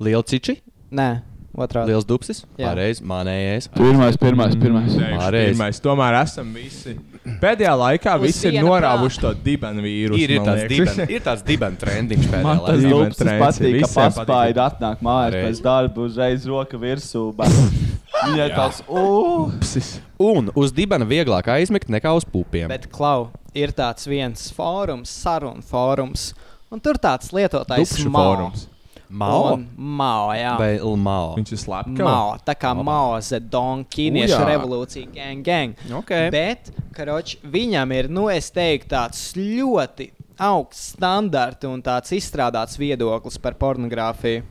[0.00, 0.56] Liela ciči,
[0.90, 1.20] Nē,
[1.54, 1.86] otrādi.
[1.92, 2.68] liels dupsis, Jā.
[2.68, 3.68] pareizi, manējais.
[3.68, 4.96] Pirmais, pirmais, pirmais.
[4.96, 5.52] Pareizi.
[5.54, 6.96] Pirmais, tomēr esam visi.
[7.22, 10.18] Pēdējā laikā Uz visi ir viena norāvuši to dibenu vīrusu.
[10.18, 13.18] Ir, ir tāds dibens, ir tāds dibens trendiņš pēdējā tas laikā.
[13.20, 14.62] Trends ir patīk, ka patīk.
[14.64, 15.46] atnāk mājās Pareizi.
[15.46, 17.24] pēc darba uzreiz roka virsū.
[18.22, 19.94] Viņai tāds, uh, Psis.
[20.22, 22.68] Un uz dibena vieglāk aizmigt nekā uz pupiem.
[22.70, 26.32] Bet, Klau, ir tāds viens fórums, sarunu fórums,
[26.74, 28.12] un tur tāds lietotājs Dupšu
[29.12, 29.58] Mao.
[29.76, 30.54] Mao jā.
[30.56, 31.34] vai Mao?
[31.36, 32.00] Viņš ir slepkavs.
[32.06, 34.48] Mao, tā kā Mao Zedong, ķīniešu Ujā.
[34.48, 35.84] revolūcija, gang, gang.
[36.00, 36.30] Okay.
[36.32, 40.08] Bet, karoč, viņam ir, nu, es teiktu, tāds ļoti
[40.42, 44.46] augsts standarts un tāds izstrādāts viedoklis par pornogrāfiju.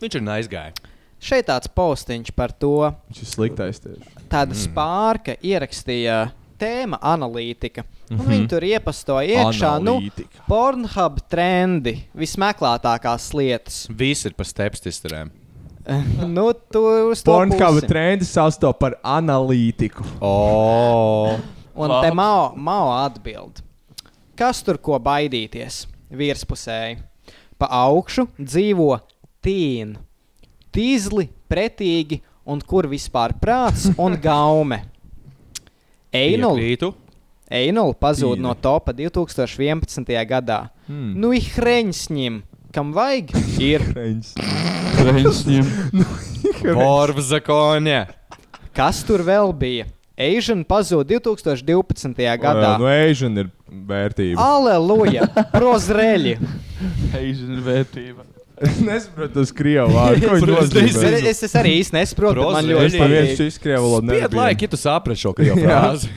[0.00, 0.82] Viņš ir aizgājis.
[1.26, 4.10] Šeit tāds postiņš par to, Viņš ir sliktais tieši.
[4.28, 4.60] tāda mm.
[4.60, 6.26] spārka ierakstīja
[6.58, 7.84] tēma analītika.
[8.10, 8.28] Un Mhm.
[8.30, 9.96] Viņi tur iepastoja iekšā, nu,
[10.46, 13.86] pornhub trendi, vismeklētākās lietas.
[13.90, 15.30] Viss ir pa stepstisterēm.
[16.36, 17.22] nu, tu uz
[17.82, 17.86] pusi.
[17.86, 20.04] trendi sauc to par analītiku.
[20.20, 21.38] Oh.
[21.76, 23.60] Un te Mao, Mao atbild.
[24.36, 25.86] Kas tur ko baidīties?
[26.12, 26.98] Virspusēji.
[27.58, 28.98] Pa augšu dzīvo
[29.44, 29.96] tīni,
[30.72, 34.82] tīzli, pretīgi un kur vispār prāts un gaume.
[36.14, 36.92] Einul, Piekrītu.
[37.50, 38.42] Einul pazūd Tīri.
[38.42, 40.06] no topa 2011.
[40.26, 40.60] gadā.
[40.86, 41.12] Hmm.
[41.18, 42.40] Nu, ir hreņsņim,
[42.74, 43.84] kam vajag, ir.
[46.76, 48.00] Vorvzakoņa.
[48.76, 49.86] Kas tur vēl bija?
[50.16, 52.16] Asian pazūd 2012.
[52.40, 52.76] gadā.
[52.80, 54.40] Nu, Asian ir vērtība.
[54.40, 55.26] Aleluja!
[55.52, 56.38] Prozreļi!
[57.20, 58.24] Asian vērtība.
[58.88, 60.24] Nesaprotu tos krievu vārdus.
[60.24, 61.20] Ko viņi Es, nozīmē?
[61.30, 63.30] es, es arī īsti nesaprotu, bet man ļoti Es patīk.
[63.42, 64.40] šis krievu valodu Pied nebija.
[64.42, 66.10] laika, ja tu saprati šo krievu frāzi.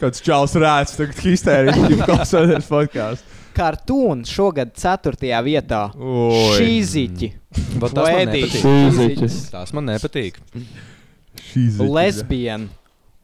[0.00, 3.32] Kāds čāls rāds, tagad histēriski klausoties podkāstu.
[3.56, 5.30] Kartūns šogad 4.
[5.46, 5.84] vietā.
[5.96, 6.58] Oi.
[6.58, 7.28] Šī ziķi.
[7.80, 8.58] Bet tas man Edīts.
[8.58, 8.66] nepatīk.
[8.66, 9.38] Šīziķis.
[9.54, 10.36] Tas man nepatīk.
[11.52, 12.68] Šīs Lesbiena.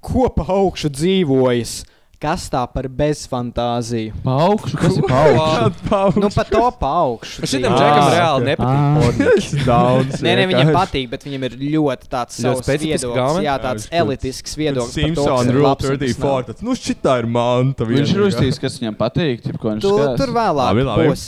[0.02, 1.74] Ko pa augšu dzīvojas?
[2.22, 4.14] Kas tā par bezfantāziju?
[4.22, 6.18] Pa augšu, kas ir pa augšu?
[6.22, 7.46] Nu, pa to pa augšu.
[7.50, 9.48] Šitam džekam reāli nepatīk.
[9.68, 10.22] Daudz.
[10.22, 13.40] Nē, nē, viņam patīk, bet viņam ir ļoti tāds Ļoti savs specifisks?
[13.42, 14.94] Jā, tāds elitisks viedoklis.
[14.94, 16.36] par to, kas Simpsons ir Rule labs un kas nav.
[16.38, 16.48] 34.
[16.52, 17.88] Tāds, nu, šitā ir manta.
[17.90, 19.42] Viņš ir uzstījis, kas viņam patīk.
[19.82, 21.26] Tur vēlāk būs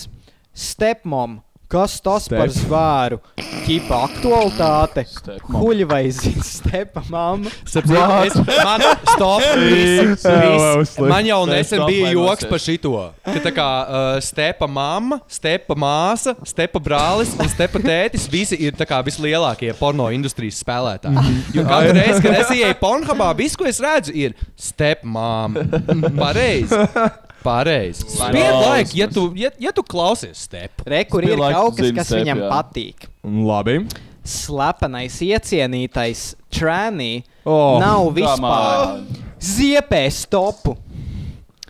[0.55, 1.41] stepmom.
[1.75, 2.39] Kas tas Step.
[2.39, 3.17] par zvēru?
[3.65, 5.03] Ķipa aktualitāte.
[5.43, 7.51] Kuļi vai stepa mamma?
[7.67, 11.01] Sapratu, es, man, stop, viss, viss.
[11.03, 12.93] man jau Step, nesen bija joks par šito.
[13.27, 18.79] Ka tā kā uh, stepa mamma, stepa māsa, stepa brālis un stepa tētis visi ir
[18.79, 21.37] tā kā vislielākie porno industrijas spēlētāji.
[21.59, 25.67] Jo katru reizi, kad es ieeju pornhubā, viss, ko es redzu, ir stepa mamma.
[26.23, 26.85] Pareizi.
[27.45, 28.05] Pareizi.
[28.19, 30.87] Laiku, ja tu, ja, ja tu klausies stepu.
[30.89, 32.51] Re, kur bija ir laiks, kaut kas, zini, kas step, viņam jā.
[32.53, 33.09] patīk.
[33.25, 33.79] Labi.
[34.25, 37.13] Slepenais, iecienītais tranī
[37.45, 39.03] Oh, nav vispār.
[39.45, 40.79] Ziepē stopu.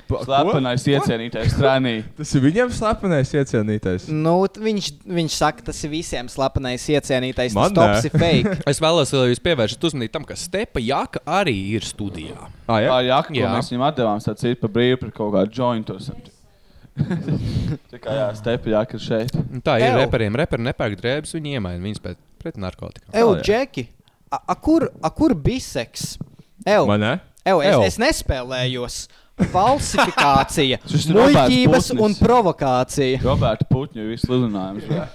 [0.04, 1.94] Slepenais iecienītais strānī.
[2.18, 4.04] Tas ir viņam slepenais iecienītais.
[4.12, 7.56] Nu, t- viņš, viņš saka, tas ir visiem slepenais iecienītais.
[7.56, 8.10] Man Tas tops nē.
[8.12, 8.52] ir fake.
[8.70, 12.36] Es vēlos, lai jūs pievēršat uzmanību tam, ka Stepa Jaka arī ir studijā.
[12.68, 13.00] Ah, Jā, jā?
[13.08, 13.50] jā, ko Jā.
[13.56, 15.98] mēs viņam atdevām, tas ir par brīvu par kaut kādu jointu.
[16.94, 19.32] Tā kā jā, stepi jā, ka ir šeit.
[19.40, 19.96] Un Tā ir Ew.
[20.04, 20.36] reperiem.
[20.38, 23.10] Reperi nepērk drēbes, viņi iemaina viņas pret, pret narkotikām.
[23.18, 23.34] Evo.
[23.42, 23.88] Džeki,
[24.30, 26.14] a, a, kur, a, kur biseks?
[26.64, 27.14] Evo, Man ne?
[27.44, 27.82] Evo, es, Ew.
[27.90, 29.02] es nespēlējos.
[29.50, 32.02] Falsifikācija, Šis ir Roberts muļķības Putnis.
[32.06, 33.18] un provokācija.
[33.26, 34.86] Roberta Putņa vislidinājums.
[34.86, 35.08] jā.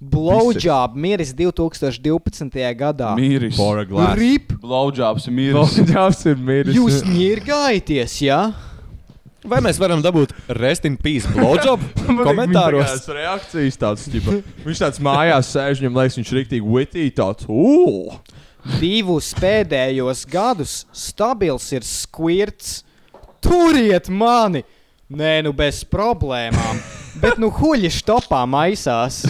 [0.00, 2.60] Blowjob miris 2012.
[2.76, 3.10] gadā.
[3.18, 3.56] Mīris.
[3.56, 4.16] For a glass.
[4.20, 5.56] Rip, Blowjobs ir mīris.
[5.80, 6.76] Blowjobs ir miris.
[6.76, 8.38] jūs ņirgājaties, jā?
[9.48, 11.80] Vai mēs varam dabūt rest in peace blowjob
[12.26, 12.90] komentāros?
[12.90, 14.34] Tas reakcijas tāds, ķipa.
[14.66, 18.18] Viņš tāds mājās sēž, viņam liekas, viņš ir rīktīgi witty, tāds, ū!
[18.76, 22.82] Divus pēdējos gadus stabils ir squirts.
[23.40, 24.60] Turiet mani!
[25.10, 26.82] Nē, nu bez problēmām.
[27.20, 29.22] Bet nu huļi stopā maisās.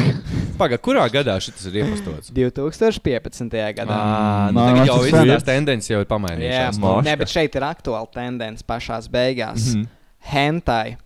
[0.60, 2.28] Pagaid, kurā gadā šis ir iepastots?
[2.36, 3.54] 2015.
[3.78, 3.94] gadā.
[3.96, 4.98] Ah, nu, Nā, tagad jau
[5.30, 6.82] tās tendences jau ir Jā, pamainījušās.
[6.82, 7.06] moška.
[7.06, 9.70] nē, bet šeit ir aktuāla tendence pašā beigās.
[9.72, 9.88] Mhm.
[10.20, 10.96] Hentai.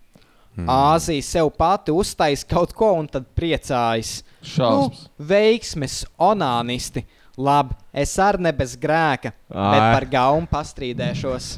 [0.71, 4.21] Āzija sev pati uztaisīja kaut ko un tad priecājas.
[4.45, 5.09] Nu, Šausmas.
[5.19, 7.03] veiksmes, onānisti.
[7.35, 9.95] Labi, es arī ne bez grēka, bet Ai.
[9.97, 11.49] par gaumu pastrīdēšos.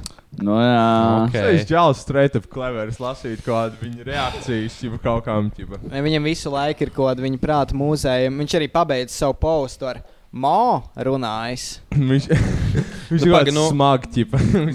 [0.40, 1.26] Nu, jā.
[1.26, 1.36] Ok.
[1.52, 5.82] Es ģēlos straight up cleveris lasīt kādu viņa reakcijas, ķipa kaut kam, ķipa.
[5.92, 8.32] Viņam visu laiku ir kaut kāda viņa prāta mūzēja.
[8.32, 10.00] Viņš arī pabeidza savu postu ar
[10.36, 11.68] Mo runājis.
[11.92, 12.26] Viņš
[13.12, 14.24] viņš Nu, ir nu, smagi.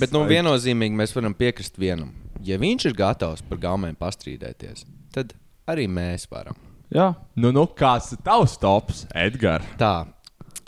[0.01, 2.13] Bet nu, viennozīmīgi mēs varam piekrist vienam.
[2.45, 5.35] Ja viņš ir gatavs par gaumēm pastrīdēties, tad
[5.69, 6.57] arī mēs varam.
[6.93, 7.11] jā.
[7.35, 9.67] Nu, nu, kāds ir tavs tops, Edgars?
[9.79, 10.07] Tā.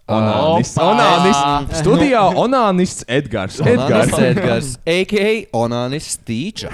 [0.03, 0.76] Onānists.
[0.84, 1.80] Onānists.
[1.80, 3.61] Studijā onānists Edgars.
[3.63, 4.17] Edgars, Edgars.
[4.19, 5.36] Edgars, a.k.a.
[5.55, 6.74] Onānis Stīča.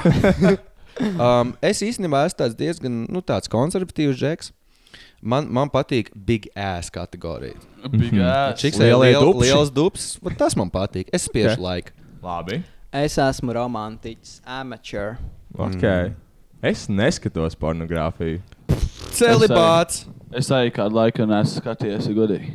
[1.28, 4.50] um, es īstenībā esmu tāds diezgan nu, tāds konservatīvs džeks.
[5.22, 7.60] Man, man patīk big ass kategorija.
[7.91, 8.58] Big ass.
[8.64, 9.45] Čiks Lielie ir liel, dupši.
[9.45, 10.10] liels dubs.
[10.39, 11.12] Tas man patīk.
[11.14, 11.60] Es spiežu Ok.
[11.60, 11.66] okay.
[11.70, 11.91] laiku.
[12.24, 12.62] Labi.
[12.90, 15.20] Es esmu romantiķis, amateur.
[15.54, 16.14] Okay.
[16.66, 18.40] Es neskatos pornogrāfiju.
[19.14, 20.08] Celibāts.
[20.08, 20.18] Es
[20.53, 22.51] arī kādu laiku neesmu skatījies, ja godīgi.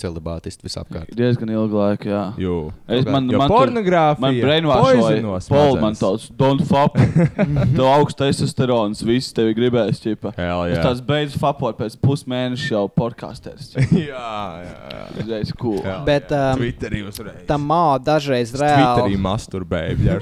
[0.00, 1.10] Celibātisti visapkārt.
[1.12, 2.20] Diezgan ilgu laiku, jā.
[2.40, 2.52] Jū.
[2.88, 5.02] Es, man, Jo man, pornogrāfija man brainwashoja.
[5.04, 6.96] poizinos Pol, man tāds, don't fap.
[7.76, 10.32] Tev augsts testosterons, viss tevi gribēs, ķipa.
[10.38, 10.86] Hell, Es jā.
[10.86, 13.74] tāds beidzu fapot pēc pusmēneša jau podkāsters.
[13.92, 14.30] jā,
[14.64, 15.02] jā, jā.
[15.18, 15.82] Redzēs, cool.
[15.84, 17.42] Hell, Bet, um, Twitterī uzreiz.
[17.50, 19.20] Tā māte dažreiz Twitterī reāli.
[19.28, 20.16] masturbēja.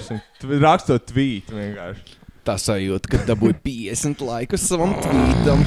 [0.67, 2.19] Rakstot tvīt vienkārši.
[2.49, 5.63] Tā sajūta, ka dabūja 50 laikus savam tvītam.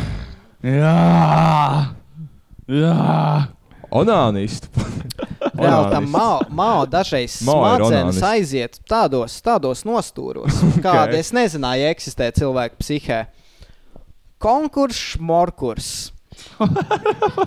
[0.61, 1.91] Jā!
[2.69, 3.47] Jā!
[3.91, 4.69] Onānistu.
[5.51, 8.27] Reāli tam māte dažreiz Mao ir smadzenes onānists.
[8.29, 13.23] aiziet tādos, tādos nostūros, kāda es nezināju, eksistē cilvēku psihē.
[14.41, 15.91] Konkurss, morkurs.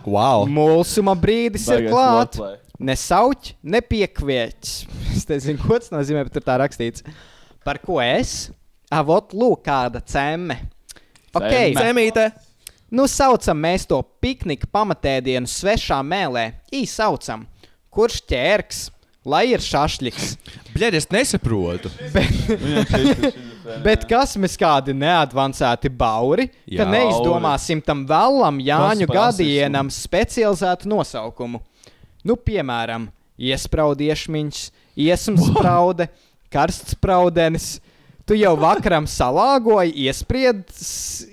[0.05, 0.45] Wow.
[0.51, 2.37] Mūlsuma brīdis ir klāts.
[2.39, 2.59] wordplay.
[2.85, 4.75] Ne sauķi, ne piekvieķis.
[5.17, 7.07] Es nezinu, ko tas nozīmē, bet tur tā rakstīts.
[7.65, 8.51] Par ko es?
[8.93, 10.59] Avot, lūk, kāda cemme.
[11.33, 11.81] Ok, Cemme.
[11.81, 12.27] Zemīte.
[12.91, 16.51] Nu saucam mēs to piknika pamatēdienu svešā mēlē.
[16.75, 17.47] Īsaucam,
[17.95, 18.85] kurš ķērks,
[19.25, 20.37] lai ir šašļiks.
[20.75, 21.93] Bļaļ, es nesaprotu.
[22.15, 23.55] Šizofrēnija.
[23.85, 26.83] Bet kas mēs kādi neadvancēti bauri, Jā.
[26.83, 31.63] ka neizdomāsim tam vēlam Jāņu gadienam specializētu nosaukumu?
[32.25, 33.09] Nu, piemēram,
[33.41, 34.61] iespraudiešmiņš,
[35.07, 36.09] iesmas spraude,
[36.53, 37.79] karsts spraudenis.
[38.25, 40.85] Tu jau vakaram salāgoji iespriedz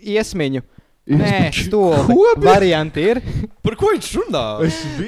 [0.03, 0.63] iesmiņu.
[1.09, 2.13] Nē, stūri.
[2.45, 3.19] Varianti ir.
[3.65, 4.43] Par ko viņš runā?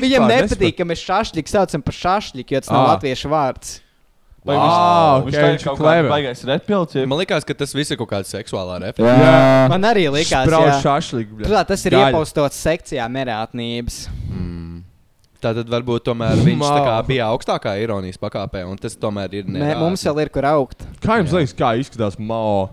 [0.02, 2.96] Viņam nepatīk, ka mēs šašļiku saucam par šašļiku, jo tas nav Ah.
[2.96, 3.80] latviešu vārds.
[4.44, 6.04] Vai Wow, viņš- ok, Viņš tā viņš kaut clever.
[6.04, 7.08] kāds baigais redpilts.
[7.08, 9.24] Man liekas, ka tas viss ir kaut kāda seksuālā reference.
[9.24, 9.70] Jā.
[9.70, 10.46] Man arī likās, jā.
[10.50, 10.82] bļa.
[10.84, 12.12] Protams, tas ir Gaļa.
[12.12, 14.08] iepostots sekcijā nerātnības.
[15.44, 19.80] Tā tad varbūt tomēr viņš bija augstākā ironijas pakāpē, un tas tomēr ir Nē, nerātni.
[19.80, 20.84] mums vēl ir kur augt.
[21.02, 22.70] Kā jums liekas, kā izskatās Mao?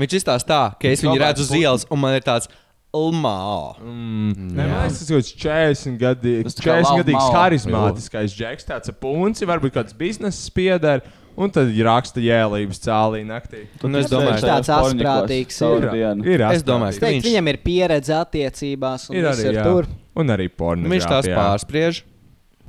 [0.00, 2.48] Viņš izstāsta tā, ka es viņu redzu uz ielas, un man ir tāds
[2.90, 3.76] Lmā.
[3.78, 4.48] Mm.
[4.50, 7.28] Nē, man liekas, tas ir kaut kāds 40 gadi- Tas tā kā 40 Lau gadīgs
[7.36, 11.06] harizmātiskais džeks, tāds punci, varbūt kāds biznesa spieders,
[11.38, 13.68] un tad ir raksta jēlības cēlī naktī.
[13.86, 15.90] Un es domāju, Viņš tāds asprātīgs savu ir.
[15.94, 16.26] dienu.
[16.26, 19.62] Ir Es domāju, ka viņš, viņam ir pieredze attiecībās, un Ir arī, ir jā.
[19.62, 19.86] tur.
[20.16, 20.90] Un arī pornogrāfija.
[20.90, 22.02] viņš tās pārspriež.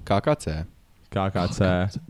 [0.05, 0.65] KKC.
[1.11, 1.65] Kā kā C.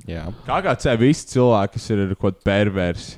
[0.06, 0.28] Jā.
[0.46, 3.16] Kā kā C visi cilvēki, kas ir kaut kādu perversi.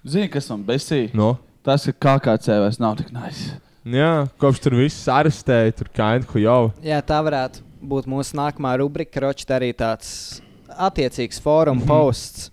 [0.00, 1.10] Zini, kas man besīja?
[1.12, 1.34] No?
[1.66, 3.58] Tas, ka KKC vairs nav tik nice.
[3.84, 6.70] Jā, kopš tur viss arestēja, tur kaintu jau.
[6.84, 9.18] Jā, tā varētu būt mūsu nākamā rubrika.
[9.18, 10.10] Kroķis arī tāds
[10.72, 12.48] attiecīgs fóruma posts.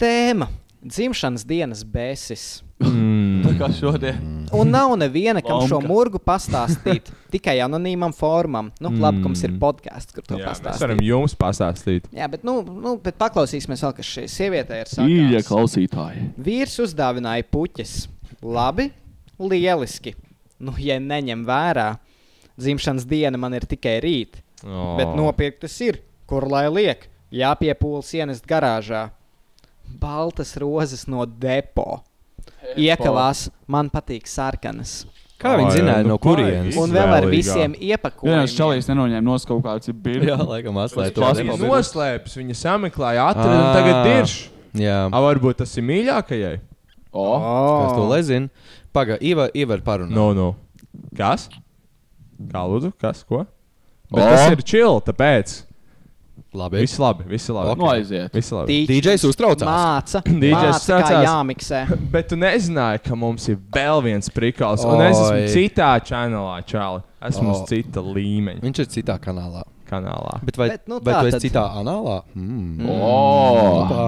[0.00, 0.48] Tēma-
[0.94, 2.62] dzimšanas dienas bēsis.
[2.82, 4.20] Tā kā šodien.
[4.54, 5.88] Un nav neviena, kam šo Lomka.
[5.90, 8.68] murgu pastāstīt tikai anonīmam formam.
[8.82, 10.84] Nu, labi, ka mums ir podkāsts, kur to Jā, mēs pastāstīt.
[10.84, 12.06] varam jums pastāstīt.
[12.14, 16.28] Jā, bet, nu, nu, bet paklausīsimies vēl, kas šai sievietei ir Mīļie klausītāji.
[16.46, 17.96] Vīrs uzdāvināja puķis.
[18.44, 18.90] Labi,
[19.40, 20.14] lieliski.
[20.62, 21.88] Nu, ja neņem vērā,
[22.60, 24.38] dzimšanas diena man ir tikai rīt.
[24.62, 24.94] Oh.
[25.00, 25.98] Bet nopirkt tas ir,
[26.30, 29.08] kur lai liek, jāpiepūlas ienest garāžā.
[30.00, 32.04] Baltas rozes no depo.
[32.80, 35.04] Iekavās, man patīk sarkanas.
[35.44, 36.76] Kā viņi zināja, nu no kurienes?
[36.80, 38.46] Un vēl ar visiem iepakojumiem.
[38.56, 40.28] čalīs nenoņēma no kaut kāds birks.
[40.30, 44.36] Jā, laikam atslēgt Viņa noslēpjas, viņa sameklēja, atrada un tagad ir.
[44.84, 46.54] Jā, A, varbūt tas ir mīļākajai?
[47.14, 48.48] O, kas to lai zina?
[48.94, 50.10] Pagaid, Iva, Iva ir parunā.
[50.14, 50.48] No, no.
[51.18, 51.48] Kas?
[52.50, 52.90] Kā lūdzu?
[52.98, 53.22] Kas?
[53.26, 53.44] Ko?
[54.10, 54.26] Bet O.
[54.30, 55.60] tas ir chill, tāpēc.
[56.54, 56.78] Labi.
[56.84, 57.74] Viss labi, viss labi.
[57.80, 58.30] nu aiziet.
[58.34, 58.86] Viss labi.
[58.86, 59.66] DJs uztraucās.
[59.66, 61.80] Māca, DJs māca jāmiksē.
[62.14, 64.84] Bet tu nezināji, ka mums ir vēl viens prikals.
[64.86, 65.48] Un es esmu Oi.
[65.50, 67.02] citā čanelā, čāli.
[67.24, 67.54] Esmu O.
[67.56, 69.62] uz cita līmeņa Viņš ir citā kanālā.
[69.88, 70.38] kanālā.
[70.44, 72.16] Bet vai, Bet, nu, vai tu esi tad- citā anālā?
[72.36, 72.86] Mm.
[72.88, 74.06] O, Tā.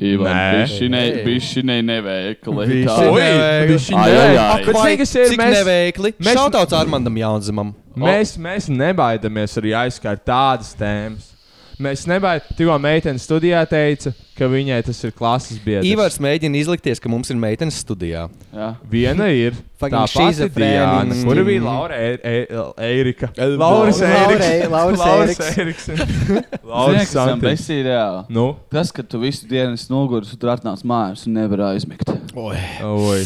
[0.00, 0.48] Ivan, Nē.
[0.62, 2.56] bišķinei, bišķinei neveikli.
[2.56, 2.96] Bišķi Tā.
[3.06, 3.70] Oi, neveikli.
[3.76, 4.42] bišķi Ai, ai, neveikli.
[4.46, 4.64] ai.
[4.66, 5.28] Bet Vai zini, kas ir?
[5.30, 6.12] cik Mēs- neveikli?
[6.18, 7.74] mēs- Šautauts Armandam Jaunzimam.
[7.96, 11.32] Mēs, mēs nebaidamies arī aizskart tādas tēmas.
[11.76, 12.56] Mēs nebaidamies.
[12.56, 15.84] Tikko meitene studijā teica, ka viņai tas ir klases biedrs.
[15.90, 18.22] Ivars mēģina izlikties, ka mums ir meitenes studijā.
[18.56, 18.68] Jā.
[18.88, 20.86] Viena ir Fucking tā šizofrēniņa.
[21.04, 23.28] Diana, kur bija Laura E- E- Eirika.
[23.36, 24.70] El- Lauris Laura- Eiriks.
[24.72, 25.40] Lauris.
[25.52, 25.74] Zini,
[26.64, 27.12] Lauris
[27.84, 28.24] reāli?
[28.32, 32.08] Nu, Tas, ka tu visu dienu un tur atnāc mājās un nevar aizmigt.
[32.36, 32.56] Oi.
[32.88, 33.20] oi.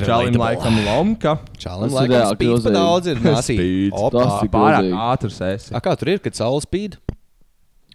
[0.00, 1.36] Čalim laikam lomka.
[1.60, 3.60] Čalim ir laikam spīd pa daudz ir māsī.
[3.60, 3.92] Spīd.
[3.92, 4.24] Opa.
[4.24, 5.72] Tas ir Pārāk ātrs esi.
[5.76, 6.96] A, kā tur ir, kad saule spīd?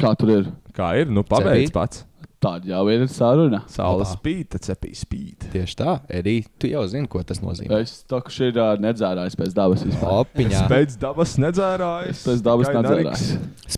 [0.02, 0.52] Kā tur ir?
[0.76, 1.08] Kā ir?
[1.12, 1.74] Nu, pabeidz Cepīt.
[1.74, 2.04] pats.
[2.46, 3.64] Tāda jau ir saruna.
[3.72, 4.12] Saula Opa.
[4.20, 5.48] spīd, tad cepī spīd.
[5.54, 7.80] Tieši tā, Edī, tu jau zini, ko tas nozīmē.
[7.82, 10.12] Es to, ka šī ir ā, nedzērājis pēc dabas vispār.
[10.20, 10.66] Opiņā.
[10.70, 12.22] Pēc dabas nedzērājas.
[12.28, 13.24] Pēc dabas Tikai nedzērājis.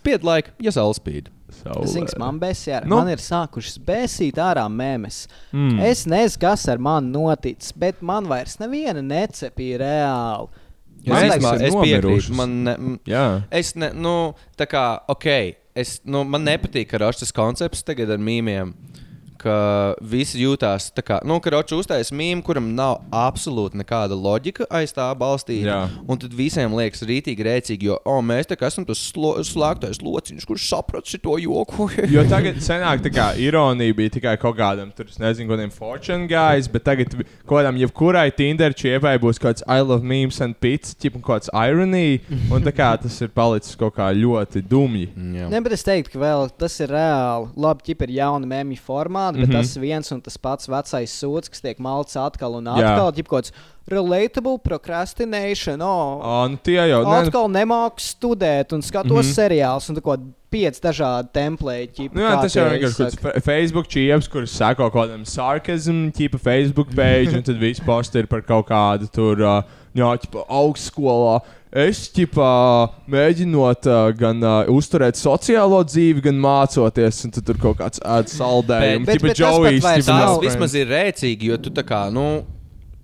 [0.00, 1.30] Spied laiku, ja saule spīd.
[1.62, 1.86] Saulē.
[1.88, 2.90] Zini, man besī ar Nu.
[2.90, 2.96] nu?
[3.00, 5.22] man ir sākušas bēsīt ārā mēmes.
[5.54, 5.78] Mm.
[5.88, 10.48] Es nezinu, kas ar mani noticis, bet man vairs neviena necepīja reāli.
[10.98, 12.02] Es, Mēs īstenībā, esam es piekrītu.
[12.04, 12.36] nomirušas.
[12.36, 13.24] Man, ne, m- Jā.
[13.50, 18.74] es ne, nu, tā kā, ok, es, nu, man nepatīk šis koncepts tagad ar mīmiem.
[19.38, 24.66] Ka visi jūtās tā, kā, nu, ka Ročs uztaisīja mīmiju, kuram nav absolūti nekāda loģika
[24.74, 25.84] aiz tā balstīta.
[26.08, 30.46] Un tad visiem liekas rītīgi rēcīgi, jo oh, mēs tā kā esam tas slēgtais lociņš,
[30.48, 31.88] kurš saprot šo joku.
[32.08, 36.26] Jo tagad senāk tā kā ironija bija tikai kaut kādam, tur, es nezinu, kādiem fortune
[36.30, 40.56] guys, bet tagad kaut kādam, jebkurai Tinder čiepai būs kaut kāds I love memes and
[40.58, 42.20] pits, tip un kaut kāds irony,
[42.52, 45.08] un tā kā tas ir palicis kaut kā ļoti dumji.
[45.36, 45.48] Jā.
[45.52, 47.50] Ne, bet es teiktu, ka vēl tas ir reāli.
[47.58, 48.82] Labi, ķip ir jauna mēmija
[49.28, 49.56] formāta, bet Mhm.
[49.56, 49.60] mm -hmm.
[49.62, 53.12] tas viens un tas pats vecais sūds, kas tiek malts atkal un atkal.
[53.12, 53.52] Ķip kaut kāds
[53.90, 55.80] relatable procrastination.
[55.82, 59.28] Oh, O, nu tie jau ne, atkal nemāku studēt un skatos mm Mhm.
[59.28, 59.34] -hmm.
[59.34, 60.18] seriālus un tā kā
[60.50, 62.10] pieci dažādi templēti.
[62.14, 66.88] Nu, jā, tas jau ir vienkārši Facebook čieps, kurš sako kaut kādam sarkazam, tipa Facebook
[66.94, 69.62] page, un tad viss posti ir par kaut kādu tur, uh,
[69.94, 71.40] jā, tipa augstskolā.
[71.72, 72.50] Es, tipā,
[73.12, 78.30] mēģinot uh, gan uh, uzturēt sociālo dzīvi, gan mācoties, un tad tur kaut kāds ēd
[78.32, 79.04] saldējumu.
[79.04, 79.98] Bet- Tipa bet tas pat Joey's, nav.
[79.98, 82.24] Tas no vismaz ir rēcīgi, jo tu tā kā, nu,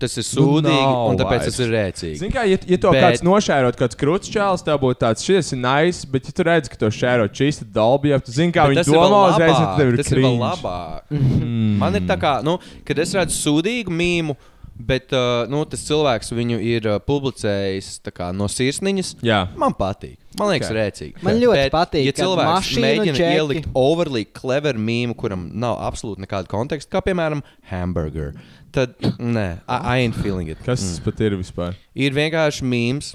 [0.00, 1.50] tas ir sūdīgi, nav un tāpēc vairs.
[1.52, 2.16] tas ir rēcīgi.
[2.22, 3.04] Zini, kā, ja, ja to Bet- Bet...
[3.04, 6.72] kāds nošērot, kāds krūts čēlis, tev būtu tāds, šis ir nice, bet ja tu redz,
[6.72, 9.76] ka to šēro čīsti dalbi, ja tu zini, kā Bet viņi tas domā uzreiz, tad
[9.82, 10.48] tev ir tas ir vēl cringe.
[10.48, 11.04] labāk.
[11.44, 11.76] Mm.
[11.80, 12.56] Man ir tā kā, nu,
[12.86, 14.34] kad es redzu sūdīgu mīmu,
[14.78, 19.14] bet uh, nu, tas cilvēks viņu ir uh, publicējis kā, no sirsniņas.
[19.24, 19.44] Jā.
[19.60, 20.18] Man patīk.
[20.38, 20.74] Man liekas, Ok.
[20.74, 20.80] okay.
[20.80, 21.22] rēcīgi.
[21.22, 26.24] Man ļoti bet, patīk, Ja cilvēks mēģina džeki- ielikt overly clever mīmu, kuram nav absolūti
[26.26, 28.32] nekāda konteksta, kā piemēram hamburger,
[28.74, 30.58] tad nē, I, I ain't feeling it.
[30.66, 31.76] Kas tas pat ir vispār?
[31.94, 33.12] Ir vienkārši mīms,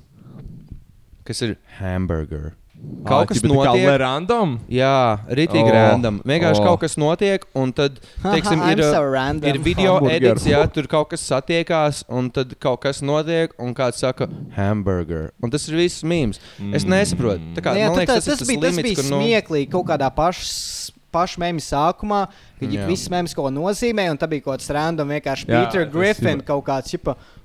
[1.28, 2.53] kas ir hamburger.
[2.80, 3.97] Ā, Kaut kas ķipa tā kā notiek.
[3.99, 4.51] random?
[4.71, 5.73] Jā, rītīgi Oh.
[5.75, 6.19] random.
[6.23, 6.65] Vienkārši Oh.
[6.65, 9.49] kaut kas notiek, un tad, teiksim, I'm ir, so uh, random.
[9.49, 10.15] ir video Hamburger.
[10.32, 15.32] edits, jā, tur kaut kas satiekās, un tad kaut kas notiek, un kāds saka, hamburger.
[15.43, 16.39] Un tas ir viss mīmīms.
[16.73, 17.41] Es nesaprotu.
[17.55, 19.09] Tā kā, Jā, man tu liekas, tā- tas, tas, ir bija, tas limits, bija kur,
[19.11, 22.27] nu, smieklīgi kaut kādā pašā pašu mēmī sākumā,
[22.59, 22.82] kad Jā.
[22.82, 25.93] ja viss mēmīs ko nozīmē, un tā bija kaut kāds random vienkārši Jā, Peter tas
[25.93, 26.91] Griffin, kaut kāds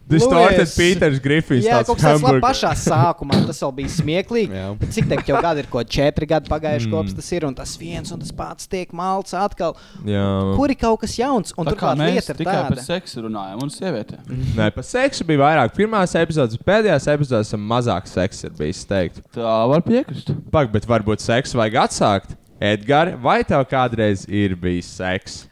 [0.04, 0.12] čipa.
[0.14, 1.64] Distorted Peters Griffins.
[1.64, 4.62] Jā, kaut kas tāds pašā sākumā, tas vēl bija smieklīgi.
[4.94, 6.92] Cik tagad jau gadi ir, ko četri gadi pagājuši Mm.
[6.92, 9.74] kopš tas ir, un tas viens un tas pats tiek malts atkal.
[10.04, 10.24] Jā.
[10.56, 12.84] Kur ir kaut kas jauns, un Tā kā mēs tikai par tāda.
[12.84, 14.28] seksu runājam un sievietēm.
[14.58, 15.74] Nē, par seksu bija vairāk.
[15.74, 19.22] Pirmās epizodes, pēdējās epizodes mazāk seksa, ir bijis teikt.
[19.34, 20.30] Tā var piekrist.
[20.52, 22.36] Pak, bet varbūt seksu vajag atsākt.
[22.60, 25.46] Edgars, vai tev kādreiz ir bijis seks?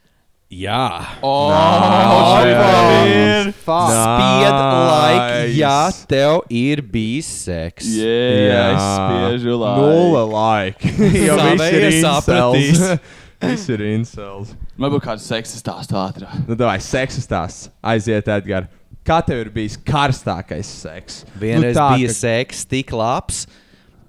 [0.53, 0.85] Jā.
[1.25, 3.49] Oh, ir.
[3.63, 5.77] Spied laiki, ja
[6.11, 7.89] tev ir bijis seks.
[7.97, 9.87] Jā, es spiežu laiku.
[9.89, 10.93] Nulle laika.
[11.27, 12.85] Jo viss ir sapratīs.
[13.43, 14.53] Viss ir incels.
[14.79, 16.45] Varbūt kāds seksa stāsts ātrāk.
[16.47, 17.73] Nu, tā ir seksa stāsts.
[17.83, 18.71] Aiziet, Edgars.
[19.03, 21.25] Kā tev ir bijis karstākais seks?
[21.41, 23.41] Vienreiz nu, tā, bija ka- seks tik labs,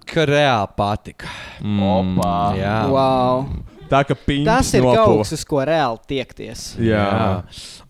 [0.06, 1.32] ka reāli patika.
[1.66, 2.36] Opa.
[2.60, 2.76] Jā.
[2.94, 3.48] Wow.
[3.94, 5.06] Tā kā pīns Tas ir nopuva.
[5.06, 6.64] kaut kas, uz ko reāli tiekties.
[6.82, 7.06] Jā.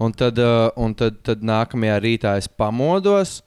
[0.03, 3.37] Un, tad, uh, un tad, tad nākamajā rītā es pamodos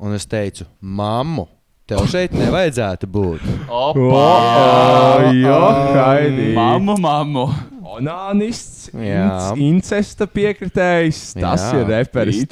[0.00, 1.44] un es teicu, mammu,
[1.86, 3.44] tev šeit nevajadzētu būt.
[3.68, 5.32] Opa.
[5.36, 5.58] Jo,
[5.96, 6.52] Haidī.
[6.56, 7.46] Mamma, mamma.
[7.90, 9.24] Onānists, Jā.
[9.50, 11.34] inc- incesta piekritējs.
[11.40, 11.80] Tas Jā.
[11.80, 12.44] ir reperis.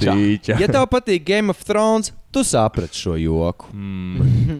[0.49, 3.69] Ja tev patīk Game of Thrones, tu saprati šo joku.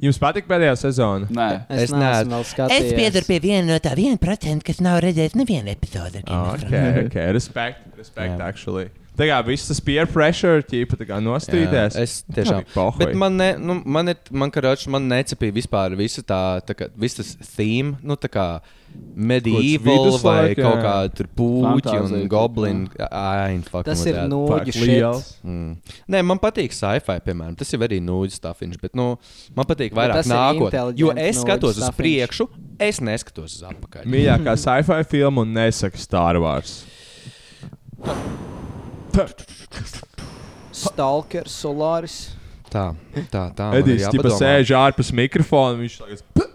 [0.02, 1.28] Jums patīk pēdējā sezona?
[1.30, 1.50] Nē.
[1.70, 2.96] Es, Es es neesmu vēl Es skatījies.
[2.98, 6.24] piedaru pie viena no tā 1%, kas nav redzējis nevienu epizodi.
[6.26, 6.74] of Ok,
[7.06, 8.48] ok, respect, respect, Jā.
[8.48, 8.90] actually.
[9.20, 11.98] Tā kā viss tas peer pressure, ķīpa tā kā nostrīdēs.
[11.98, 12.64] Jā, es tiešām.
[12.78, 13.00] Pohoj.
[13.02, 16.88] Bet man, ne, nu, man, ir, man, karoč, man necepīja vispār visa tā, tā kā,
[17.00, 18.46] viss tas theme, nu tā kā
[19.14, 20.64] medieval vai jā.
[20.64, 22.82] kaut kāda tur puķi un Fantāzija, goblin.
[23.10, 24.32] Ai, fuck Tas ir that.
[24.32, 25.28] nūģi Fuck, liels.
[25.44, 25.76] Mm.
[26.16, 27.58] Nē, man patīk sci-fi, piemēram.
[27.60, 29.12] Tas ir arī nūģis stāfiņš, bet nu,
[29.58, 30.86] man patīk vairāk nākotnē.
[31.00, 32.48] Jo es skatos uz nūģis priekšu,
[32.88, 34.08] es neskatos uz atpakaļ.
[34.10, 36.80] Mīļākā sci-fi filma un nesaka Star Wars.
[40.72, 42.20] Stalker, Solaris.
[42.70, 42.92] Tā,
[43.34, 43.68] tā, tā.
[43.80, 44.38] Edijs tipa jāpadomā.
[44.38, 45.80] sēž ārpus mikrofona.
[45.80, 46.48] Viņš tagad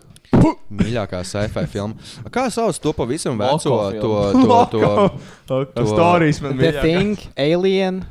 [0.75, 1.95] Mīļākā sci-fi filma.
[2.35, 3.59] Kā sauc to pavisam veco?
[3.63, 4.59] To, filmu.
[4.71, 4.81] to,
[5.49, 6.73] to, to stāstījis man The.
[6.83, 8.03] Thing, Alien.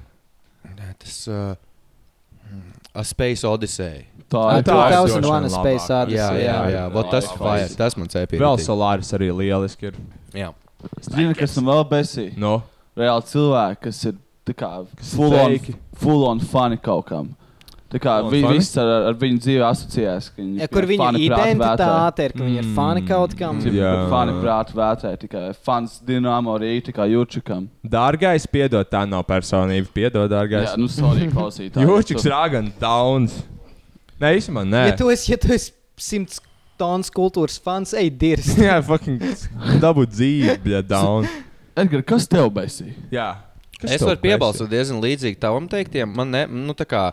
[0.73, 1.53] Nē, tas uh,
[2.95, 4.05] A Space Odyssey.
[4.31, 6.01] Tā Ah, ir tā 2001 droši vien Space labākā.
[6.01, 6.17] Odyssey.
[6.17, 6.83] Jā, jā, jā.
[6.95, 8.41] Vot tas, fire, tas man cepīja.
[8.43, 8.59] Vēl.
[8.65, 9.99] Solaris arī lieliski ir.
[10.33, 10.49] Jā.
[11.05, 12.33] Zini, kas man vēl besīja?
[12.41, 12.55] No.
[12.97, 14.17] Reāli cilvēki, kas ir
[14.47, 14.71] tā kā
[15.13, 15.57] full on,
[15.95, 17.31] full on funny kaut kam.
[17.93, 20.31] Tā kā on vi, viss ar, ar viņu dzīvi asociējās.
[20.33, 22.71] ka Viņi, Ja, kur viņa fani identitāte ir, ka viņa ir Mm.
[22.73, 23.59] fani kaut kam.
[23.61, 23.91] Cik Jā.
[24.09, 27.67] fani prāti vētē, tikai fans Dienāmo rīta, kā Jurčikam.
[27.85, 29.85] Dārgais, piedod, tā nav personība.
[29.93, 30.71] Piedod, dārgais.
[30.71, 31.85] Jā, nu, sorry, klausītāji.
[31.85, 33.43] Jūčiks rāgan Downs.
[34.19, 34.83] Nē, īstenībā nē.
[34.89, 36.41] Ja tu esi, ja tu esi simts
[36.79, 38.55] tons kultūras fans, ej, dirs.
[38.57, 39.21] Jā, fucking
[39.79, 41.29] dabūt dzīvi, bļa, Downs.
[41.77, 42.95] Edgar, kas tev besīja?
[43.13, 43.29] Jā.
[43.83, 46.11] Kas Es varu piebalsot diezgan līdzīgi tavam teiktiem.
[46.15, 47.09] Man, ne, nu, kā,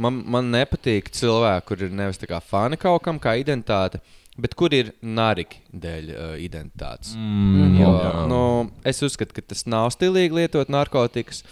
[0.00, 4.00] man, man nepatīk cilvēki, kur ir nevis fani kaut kam, kā identitāte,
[4.40, 7.12] bet kur ir nariki dēļ uh, identitātes.
[7.18, 8.14] Mm, Jo, jā.
[8.30, 8.40] nu,
[8.88, 11.44] es uzskatu, ka tas nav stilīgi lietot narkotikas.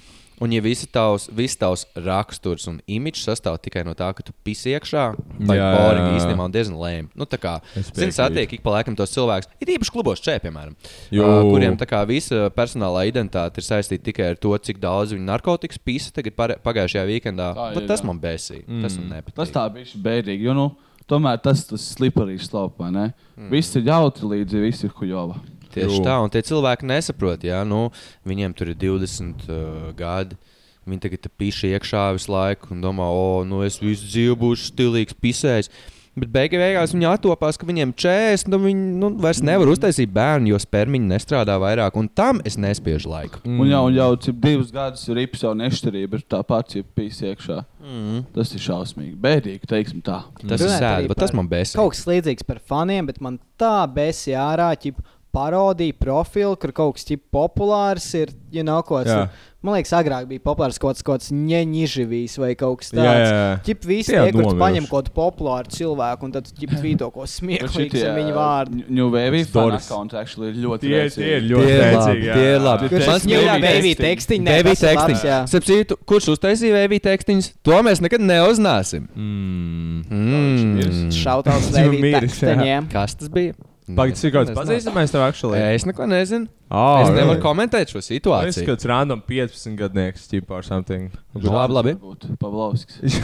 [0.42, 4.34] Un, ja visi tavs, viss tavs raksturs un imidžs sastāv tikai no tā, ka tu
[4.46, 5.04] pisi iekšā,
[5.46, 5.68] vai jā.
[6.16, 7.10] īstenībā diezgan lēm.
[7.18, 7.52] Nu, tā kā,
[7.92, 10.74] zini, satiek ik pa laikam tos cilvēkus, ir īpaši klubos čē, piemēram,
[11.14, 11.22] Jū.
[11.22, 15.28] uh, kuriem tā kā visa personālā identitāte ir saistīta tikai ar to, cik daudz viņi
[15.28, 17.52] narkotikas pisa tagad pagājušajā weekendā.
[17.58, 18.08] Tā Bet ir, tas jā.
[18.10, 18.64] man besīja.
[18.66, 18.82] Mm.
[18.86, 19.38] Tas man nepatīk.
[19.38, 20.68] Tas tā bija bēdīgi, jo nu,
[21.10, 22.46] tomēr tas ir
[22.78, 23.08] vai ne?
[23.36, 23.50] Mm.
[23.54, 25.38] Viss ir jautri līdzi, viss ir hujova.
[25.72, 26.04] Tieši Jū.
[26.06, 27.86] tā, un tie cilvēki nesaprot, ja nu,
[28.28, 30.38] viņiem tur ir 20 uh, gadi.
[30.82, 35.18] Viņi tagad pīši iekšā visu laiku un domā, o, nu es visu dzīvi būšu stilīgs
[35.22, 35.70] pisējs.
[36.12, 40.50] Bet beigās beigās viņi attopās, ka viņiem 40, nu viņi nu, vairs nevar uztaisīt bērnu,
[40.50, 41.96] jo spermiņi nestrādā vairāk.
[41.96, 43.40] Un tam es nespiežu laiku.
[43.46, 43.62] Mm.
[43.64, 46.88] Un jau, un jau cip, divus gadus ir rips jau nešķirība, ir tā pati ja
[46.98, 47.56] pīs iekšā.
[47.80, 48.20] Mm.
[48.36, 50.20] Tas ir šausmīgi, bēdīgi, teiksim tā.
[50.42, 51.80] Tas ir Runājot arī sēdi, bet tas man besīja.
[51.80, 55.00] Kaut kas līdzīgs par faniem, bet man tā besīja ārā, ķip,
[55.32, 58.34] parodija profilu, kur kaut kas ķip, populārs ir.
[58.52, 59.30] You know, ko, Jā.
[59.64, 63.62] man liekas, agrāk bija populārs kaut kas tāds ņeņģivīs vai kaut kas tāds.
[63.64, 64.58] Ķip, visi Tie nomiruši.
[64.60, 68.82] paņem kaut kādu populāru cilvēku un tad ķip tvīto ko smieklīgu ar viņu vārdu.
[68.92, 69.88] New Wave fan Doris.
[69.88, 72.92] account actually ir ļoti Tie- tie ir ļoti labi, tie ir labi.
[72.92, 74.04] Kurš Mans ir teksting.
[74.04, 74.44] tekstiņi?
[74.68, 75.24] Tas tekstiņš.
[75.32, 75.40] jā.
[75.48, 77.52] Sapratu, kurš uztaisīja baby tekstiņus?
[77.64, 79.08] To mēs nekad neuzzināsim.
[79.16, 80.04] Mm.
[80.12, 81.10] Mm.
[81.16, 82.52] Šautauts miris, jā.
[82.52, 82.92] tekstiņiem.
[82.92, 83.56] Kas tas bija?
[83.82, 85.58] Pagaid, cik kaut kāds Es pazīstamais tev actually?
[85.74, 86.46] Es neko nezinu.
[86.70, 87.40] Oh, Es nevaru really?
[87.42, 88.62] komentēt šo situāciju.
[88.68, 91.08] kaut kāds random 15 gadnieks, tipā or something.
[91.34, 91.94] Labi, labi.
[92.38, 93.18] Pavlovskis.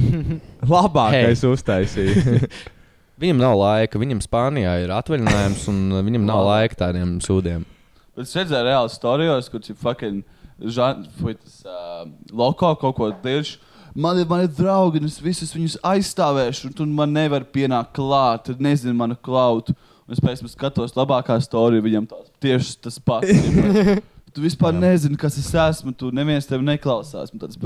[0.70, 2.46] Labākais uztaisīja.
[3.20, 4.00] Viņam nav laika.
[4.00, 7.66] Viņam Spānijā ir atvaļinājums, un viņam nav laika tādiem sūdiem.
[8.16, 10.22] Bet es redzēju reāli storijos, kur ir fucking
[10.72, 13.56] žan, fuj, tas, uh, loko kaut ko dirž.
[13.94, 18.46] Man ir mani draugi, un es visus viņus aizstāvēšu, un tu man nevari pienākt klāt,
[18.46, 19.74] tad nezinu manu klautu.
[20.06, 23.30] Un es pēc tam skatos, labākā storija viņam tās tieši tas pats.
[24.34, 27.34] tu vispār nezini, kas es esmu, tu neviens tevi neklausās.
[27.34, 27.58] Man tāds.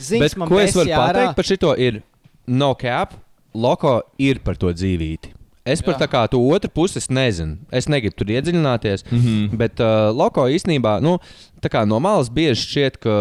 [0.00, 1.12] Ziņas Bet man ko es varu besīja ārā.
[1.12, 1.72] pateikt par šito?
[1.76, 2.02] Ir
[2.48, 3.16] no cap.
[3.56, 5.35] Loko ir par to dzīvību.
[5.66, 6.04] Es par Jā.
[6.04, 7.56] tā kā to otru pusi es nezinu.
[7.74, 9.02] Es negribu tur iedziļināties.
[9.10, 9.18] Mm.
[9.20, 9.56] -hmm.
[9.58, 11.18] Bet uh, Loko īstenībā, nu,
[11.60, 13.14] tā kā no malas bieži šķiet, ka,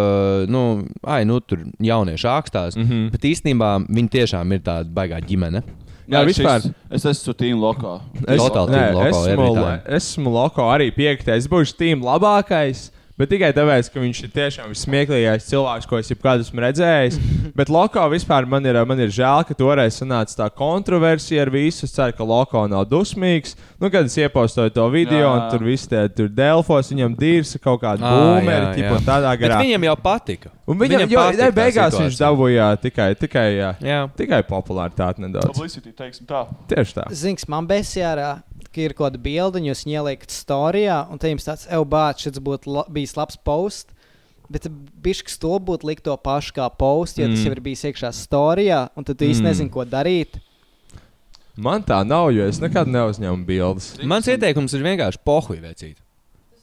[0.48, 2.78] nu, ai, nu, tur jaunieši ākstās.
[2.78, 2.84] Mm.
[2.86, 3.10] -hmm.
[3.12, 5.64] Bet īstenībā viņi tiešām ir tāda baigā ģimene.
[6.08, 6.62] Jā, vispār.
[6.62, 8.00] šis- Es esmu Tīna Lokā.
[8.28, 11.38] Es, Totāli nē, Team Loko esmu, esmu Loko arī piektais.
[11.46, 12.92] Es būšu tīm labākais.
[13.16, 17.16] Bet tikai tāpēc, ka viņš ir tiešām vismieklīgākais cilvēks, ko es jebkad esmu redzējis.
[17.56, 21.86] Bet Loko vispār man ir, man ir žēl, ka toreiz sanāca tā kontroversija ar visu.
[21.88, 23.56] Es ceru, ka Loko nav dusmīgs.
[23.80, 25.30] Nu, kad es iepostoju to video, Jā.
[25.32, 29.62] un tur viss tie tur Delfos, viņam dīrs kaut kāda būmeri, tipo tādā Bet garā.
[29.64, 30.52] viņam jau patika.
[30.66, 34.00] Un viņam, Viņam jo, patika ne, beigās viņš dabūja tikai, tikai, jā, Jā.
[34.18, 35.54] tikai popularitāti nedaudz.
[35.54, 36.44] Publicity, teiksim tā.
[36.72, 37.08] Tieši tā.
[37.14, 38.30] Ziniet, man besijā ārā,
[38.76, 42.22] ka ir kaut kāda bilde, un jūs ieliekat storijā, un te jums tāds, ej, bāc,
[42.26, 43.92] šis būtu la bijis labs posts.
[44.52, 44.68] Bet
[45.02, 47.34] bišķi to būtu likt to pašu kā posts, jo mm.
[47.34, 47.46] tas Mm.
[47.48, 49.48] jau ir bijis iekšā storijā, un tad tu īsti Mm.
[49.50, 50.38] nezini, ko darīt.
[51.58, 53.94] Man tā nav, jo es nekad neuzņēmu bildes.
[54.04, 55.96] Mans ieteikums ir vienkārši pohuļ vecīt.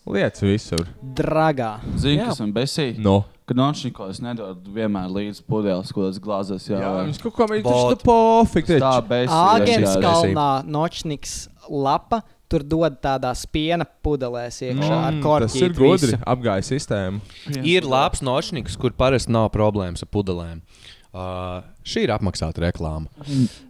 [0.06, 0.86] Lietas visur.
[1.02, 1.80] Dragā.
[2.26, 2.98] Kas man besīja?
[2.98, 3.24] No.
[3.46, 6.68] Ka Nončnikos nedod vienmēr līdzi pudeles, ko tas glāzēs.
[6.70, 7.34] Jā, Jā, viņš kaut
[7.66, 7.96] Vot.
[7.98, 8.78] taču pofīgi.
[8.78, 9.40] tā besīja.
[9.56, 15.72] Āgens jā, kalnā nočniks lapa, tur dod tādās piena pudelēs iekšā ar Mm, Tas ir
[15.72, 16.12] gudri.
[16.12, 16.18] visu.
[16.24, 17.20] Apgāja sistēmu.
[17.64, 20.60] Ir labs nošniks, kur parasti nav problēmas ar pudelēm.
[21.12, 23.08] Uh, šī ir apmaksāta reklāma.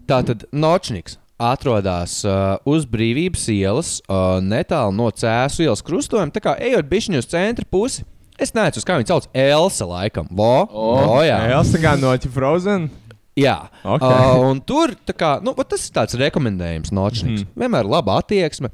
[0.06, 6.30] Tātad nošniks atrodas uh, uz brīvības ielas, uh, netālu no Cēzu ielas krustojuma.
[6.30, 8.04] Tā kā ejot bišķiņu uz centra pusi,
[8.42, 10.28] es nezinu, kā viņi sauc, Elsa laikam.
[10.30, 10.90] Vo, O.
[11.16, 11.38] o, jā.
[11.54, 12.90] Elsa kā no Frozen.
[13.38, 14.02] Jā, Ok.
[14.04, 17.46] uh, un tur kā, nu, tas ir tāds rekomendējums nočniks.
[17.46, 17.52] Mm.
[17.56, 18.68] Vienmēr laba attieksme.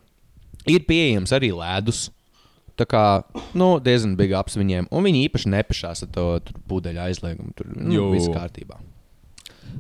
[0.69, 2.09] Ir pieejams arī ledus.
[2.79, 3.03] Tā kā
[3.59, 4.87] nu, diezgan big ups viņiem.
[4.95, 7.55] Un viņi īpaši nepešās ar to tur pudeļu aizliegumu.
[7.59, 8.79] Tur nu, viss kārtībā.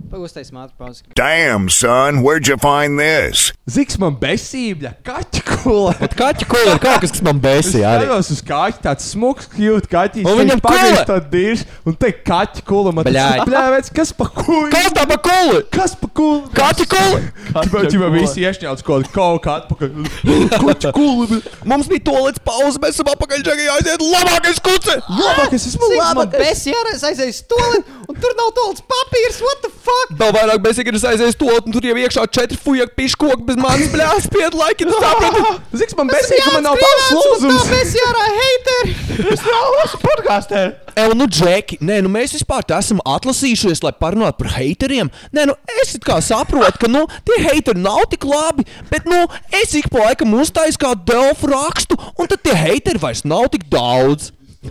[0.08, 1.02] Pagūstais māte pauzi.
[1.18, 3.50] Damn, son, where'd you find this?
[3.68, 5.90] Ziks man besībļa, kaķa kula.
[5.98, 9.48] Bet kaķa kola ir kaut kas, kas man besī Es skatos uz kaķi, tāds smuks,
[9.52, 10.24] cute kaķis.
[10.24, 11.02] Un viņam kula!
[11.10, 12.94] tāds dirs, un te kaķa kula.
[12.96, 13.42] Man Bļāj.
[13.42, 14.70] tas bļāvēts, kas pa kuli?
[14.72, 15.60] Kas tā pa kola?
[15.76, 16.48] Kas pa kuli?
[16.56, 17.20] Kaķa kola!
[17.58, 19.92] Tāpēc jau visi iešņauts kaut kaut kā atpakaļ.
[20.54, 21.42] Kaķa kula.
[21.68, 24.96] Mums bija to līdz pauze, mēs esam apakaļ džekai aiziet labākais kuce!
[25.04, 26.40] Labākais, es esmu Man labākais.
[26.48, 29.87] besijā ārā aizies stoli, un tur nav tolis papīrs, what the fuck?
[30.18, 33.58] Vēl vairāk besī, kad es aizēju to, un tur jau iekšā četri fujaki piškoki bez
[33.60, 34.86] manas bļās piedlaiki.
[34.88, 35.42] Tu saprati?
[35.80, 37.68] Ziks man besīja, ka man nav Tā lūzums.
[37.72, 38.96] besijā ārā heiteri!
[39.34, 40.60] Es neesmu podkāstē.
[40.98, 45.10] Ej, nu, Džeki, nē, nu, mēs vispār te esam atlasījušies, lai parunātu par haiteriem.
[45.34, 49.24] Nē, nu, es it kā saprotu, ka nu, tie hateri nav tik labi, bet nu,
[49.60, 53.66] es ik pa laikam uztaisu kādu delfu rakstu, un tad tie hateri vairs nav tik
[53.72, 54.30] daudz.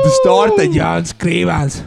[0.00, 1.80] Tu starta Jānis Krīvāns.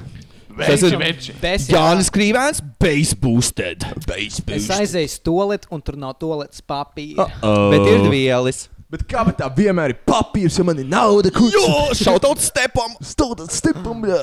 [0.57, 3.85] Tas ir Jānis Krīvēns, base boosted.
[4.07, 4.75] Base Es boosted.
[4.77, 7.25] aizēju stoli, un tur nav tolis papīra.
[7.41, 8.67] Bet ir vielas.
[8.93, 11.31] Bet kā tā vienmēr ir papīrs, ja man ir nauda?
[11.33, 11.55] Kurš?
[11.55, 12.93] Jo, šautaut stepam!
[13.01, 14.19] Stūda stipam, bļā.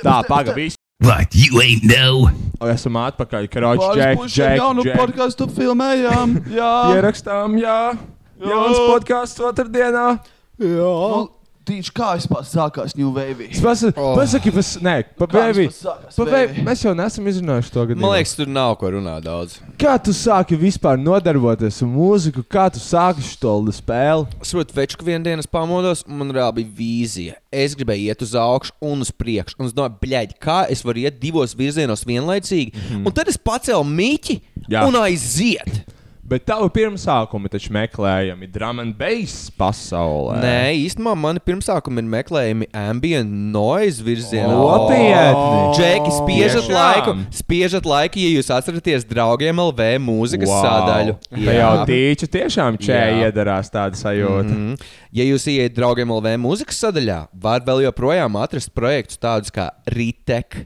[0.00, 0.78] Tā, paga, viss.
[1.00, 2.28] What, you ain't know?
[2.60, 4.98] O, esam atpakaļ, karoči, Pāris Džek, Džek, jaunu Džek.
[5.00, 6.34] podkāstu filmējām.
[6.52, 6.72] Jā.
[6.96, 7.76] Ierakstām, jā.
[8.40, 10.06] Jauns podkāsts otrdienā.
[10.60, 10.90] Jā.
[10.90, 11.22] Nu,
[11.70, 13.46] Tīši kā vispār sākās New Wave?
[13.46, 14.16] Es pasaku, Oh.
[14.18, 15.68] pasaki, pas, nē, pa baby.
[15.70, 16.64] sākās Pa baby.
[16.66, 18.00] Mēs jau neesam izrunājuši to gadu.
[18.02, 19.60] Man liekas, tur nav ko runāt daudz.
[19.78, 22.42] Kā tu sāki vispār nodarboties ar mūziku?
[22.42, 24.26] Kā tu sāki šo spēli?
[24.42, 27.38] Es saprotu, veču, ka vienā dienā pamodos, un man reāli bija vīzija.
[27.52, 29.60] Es gribēju iet uz augšu un uz priekšu.
[29.60, 32.74] Un es domāju, bļaigi, kā es varu iet divos virzienos vienlaicīgi.
[32.74, 33.06] Mm -hmm.
[33.06, 34.86] Un tad es pacēlu mīķi Jā.
[34.88, 35.86] un aiziet.
[36.30, 40.36] Bet tavu pirmsākumu taču meklējami drum and bass pasaulē.
[40.38, 44.52] Nē, īstenībā mani pirmsākumi ir meklējumi ambient noise virzienā.
[44.54, 45.74] Nopietni!
[45.74, 46.76] Džeki, spiežat Tiešām?
[46.76, 50.62] laiku, spiežat laiku, ja jūs atceraties draugiem LV mūzikas wow.
[50.68, 51.18] sadaļu.
[51.34, 53.26] Tā jau tīča tiešām čēja Jā.
[53.26, 54.52] iedarās tāda sajūta.
[54.54, 54.90] Mm -hmm.
[55.10, 60.62] Ja jūs ieiet draugiem LV mūzikas sadaļā, var vēl joprojām atrast projektus tādus kā Ritek.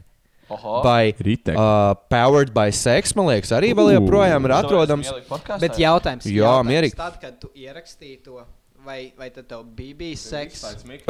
[0.85, 1.55] Vai Ritek.
[1.57, 5.09] uh, Powered by Sex, man liekas, arī vēl joprojām ir atrodams.
[5.61, 6.95] Bet jautājums, Jā, jautājums mierīgi.
[6.99, 8.43] Tad, kad tu ierakstīji to,
[8.85, 10.61] vai, vai tad tev bija bijis seks?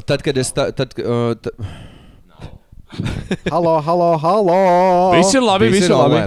[0.06, 0.52] Tad, kad es.
[0.56, 1.52] Ta, tad, uh, ta,
[3.52, 5.12] Halo, halo, halo!
[5.18, 6.20] Viss ir labi, viss ir labi.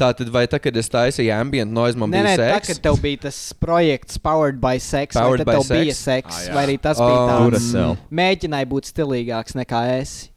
[0.00, 2.70] Tā tad, vai tā, kad es taisīju ambient noise, man Nē, bija nē, tā, seks?
[2.72, 5.76] kad tev bija tas projekts Powered by Sex, Powered vai tad by tev sex?
[5.84, 6.54] bija seks, Ah, ah, jā.
[6.56, 7.68] vai arī tas bija Oh, tāds
[8.10, 10.29] mēģināja būt stilīgāks nekā es.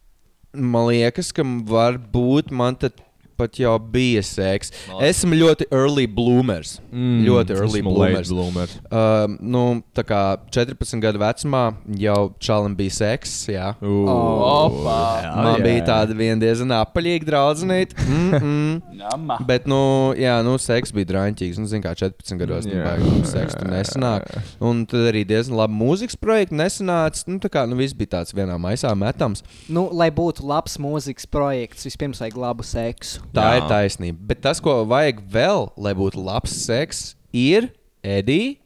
[0.54, 2.99] Man liekas, ka varbūt man tad
[3.38, 4.71] pat jau bija seks.
[5.03, 6.77] Esmu ļoti early bloomers.
[6.91, 8.31] Mm, ļoti early bloomers.
[8.31, 8.73] bloomer.
[8.88, 9.63] Uh, nu,
[9.95, 10.21] tā kā
[10.53, 11.63] 14 gadu vecumā
[11.99, 13.36] jau čalam bija seks.
[13.51, 13.73] Jā.
[13.81, 14.99] Opa!
[15.38, 17.97] Man bija tāda viena diezgan apaļīga draudzenīte.
[18.07, 19.43] Mm -mm.
[19.47, 21.59] Bet, nu, jā, nu, seks bija drāmīgs.
[21.59, 22.95] Nu, zinu, kā 14 gados Jā.
[22.95, 23.25] yeah.
[23.27, 24.27] seks tur nesanāk.
[24.63, 27.25] Un tad arī diezgan labi mūzikas projekti nesanāca.
[27.27, 29.43] Nu, tā kā nu, viss bija tāds vienā maisā metams.
[29.67, 33.22] Nu, lai būtu labs mūzikas projekts, vispirms vajag labu seksu.
[33.34, 33.55] Tā Jā.
[33.61, 34.17] ir taisnība.
[34.34, 37.69] Bet tas, ko vajag vēl, lai būtu labs seks, ir
[38.03, 38.57] Edija.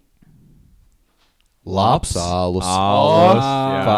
[1.67, 2.63] Labs alus.
[2.63, 3.95] Alus, jā.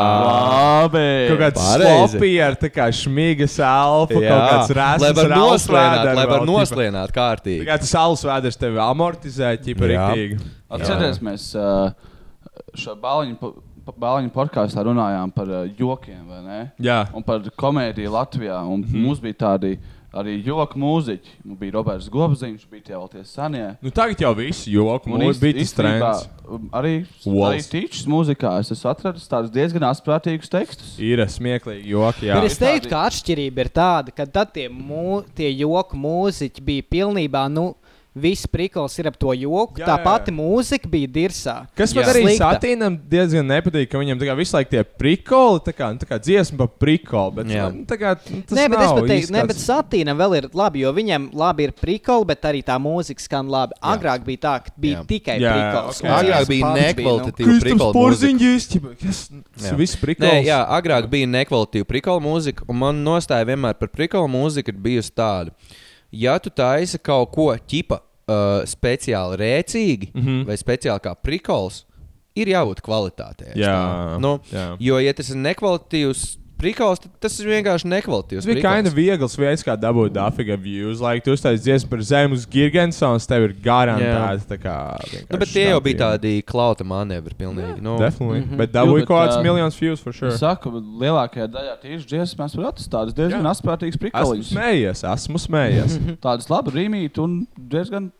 [0.90, 1.10] Labi!
[1.30, 6.10] Kaut kāds sloppy ar tā kā šmīgas elpu, Jā, kaut kāds rēsns lai var noslēnāt,
[6.18, 7.68] lai var noslēnāt Tā kārtīgi.
[7.70, 10.08] kā tas alus vēders tevi amortizē, ķipa Jā.
[10.10, 10.40] riktīgi.
[10.80, 11.94] Atcerieties, mēs uh,
[12.74, 13.54] šo bāliņu, po-
[14.02, 16.60] bāliņu podkāstā runājām par uh, jokiem, vai ne?
[16.82, 17.04] Jā.
[17.14, 18.64] Un par komēdiju Latvijā.
[18.66, 18.98] Un Mhm.
[19.06, 19.76] mums bija tādi
[20.14, 21.34] arī joku mūziķi.
[21.46, 23.66] Mums bija Roberts Gobziņš, bija tie vēl tie senie.
[23.82, 26.28] Nu, tagad jau viss joku, īst- bija tas trends.
[26.50, 26.94] um, Arī,
[27.26, 30.96] arī tīčs mūzikā es esmu atradis tādus diezgan asprātīgus tekstus.
[31.00, 32.40] Ir smieklīgi joki, jā.
[32.42, 36.84] Bet es teiktu, ka atšķirība ir tāda, ka tad tie, mū, tie joku mūziķi bija
[36.90, 37.46] pilnībā.
[37.52, 37.76] Nu,
[38.20, 39.80] Viss prikals ir ap to joku.
[39.80, 41.56] Jā, Tā jā, pati mūzika bija dirsā.
[41.78, 42.14] Kas man Jā.
[42.14, 46.20] arī satīnam diezgan nepatīk, ka viņam visu laiku tie prikoli, tā kā, nu, tā kā
[46.20, 47.70] dziesma par prikolu, bet Jā.
[47.74, 50.94] nu, kā tas Nē, bet es pat teiktu, ne, bet Satīnam vēl ir labi, jo
[50.96, 53.78] viņam labi ir prikoli, bet arī tā mūzika skan labi.
[53.82, 55.06] Agrāk bija tā, ka bija Jā.
[55.10, 56.00] tikai Jā, prikols.
[56.00, 56.06] ok.
[56.06, 58.96] un Agrāk bija nekvalitatīva prikola mūzika.
[59.00, 59.76] Tas Jā.
[59.78, 60.46] viss Nē, prikols.
[60.48, 65.12] jā, agrāk bija nekvalitatīva prikola mūzika, un man nostāja vienmēr par prikola mūziku ir bijusi
[65.16, 65.52] tāda.
[66.12, 68.00] Ja tu taisi kaut ko ķipa
[68.30, 70.22] uh, speciāli rēcīgi mm.
[70.22, 70.44] -hmm.
[70.50, 71.84] vai speciāli kā prikols,
[72.40, 73.54] ir jābūt kvalitātei.
[73.60, 74.20] Jā, domāju.
[74.24, 74.68] nu, jā.
[74.80, 76.28] jo, ja tas ir nekvalitatīvs
[76.60, 78.46] prikols, tad tas ir vienkārši nekvalitatīvs.
[78.46, 81.02] Tas bija of viegls veids, kā dabūt dafiga views.
[81.04, 84.48] Like, tu uztaisīji dziesmu par zemes Girgensons, tev ir garantēts.
[85.30, 87.80] Nu, bet tie jau bija tādi klauta manevri pilnīgi.
[87.84, 88.44] Nu, Definitely.
[88.46, 88.60] Mhm.
[88.60, 90.34] Bet dabūju kaut kāds ā, miljons views for sure.
[90.34, 93.56] Es saku, lielākajā daļā tieši dziesmas var atrast tādus diezgan Jā.
[93.56, 94.54] asprātīgus Esmu prikoliņus.
[94.54, 96.00] smējies, esmu smējies.
[96.26, 98.12] Tādus labi rīmīt un diezgan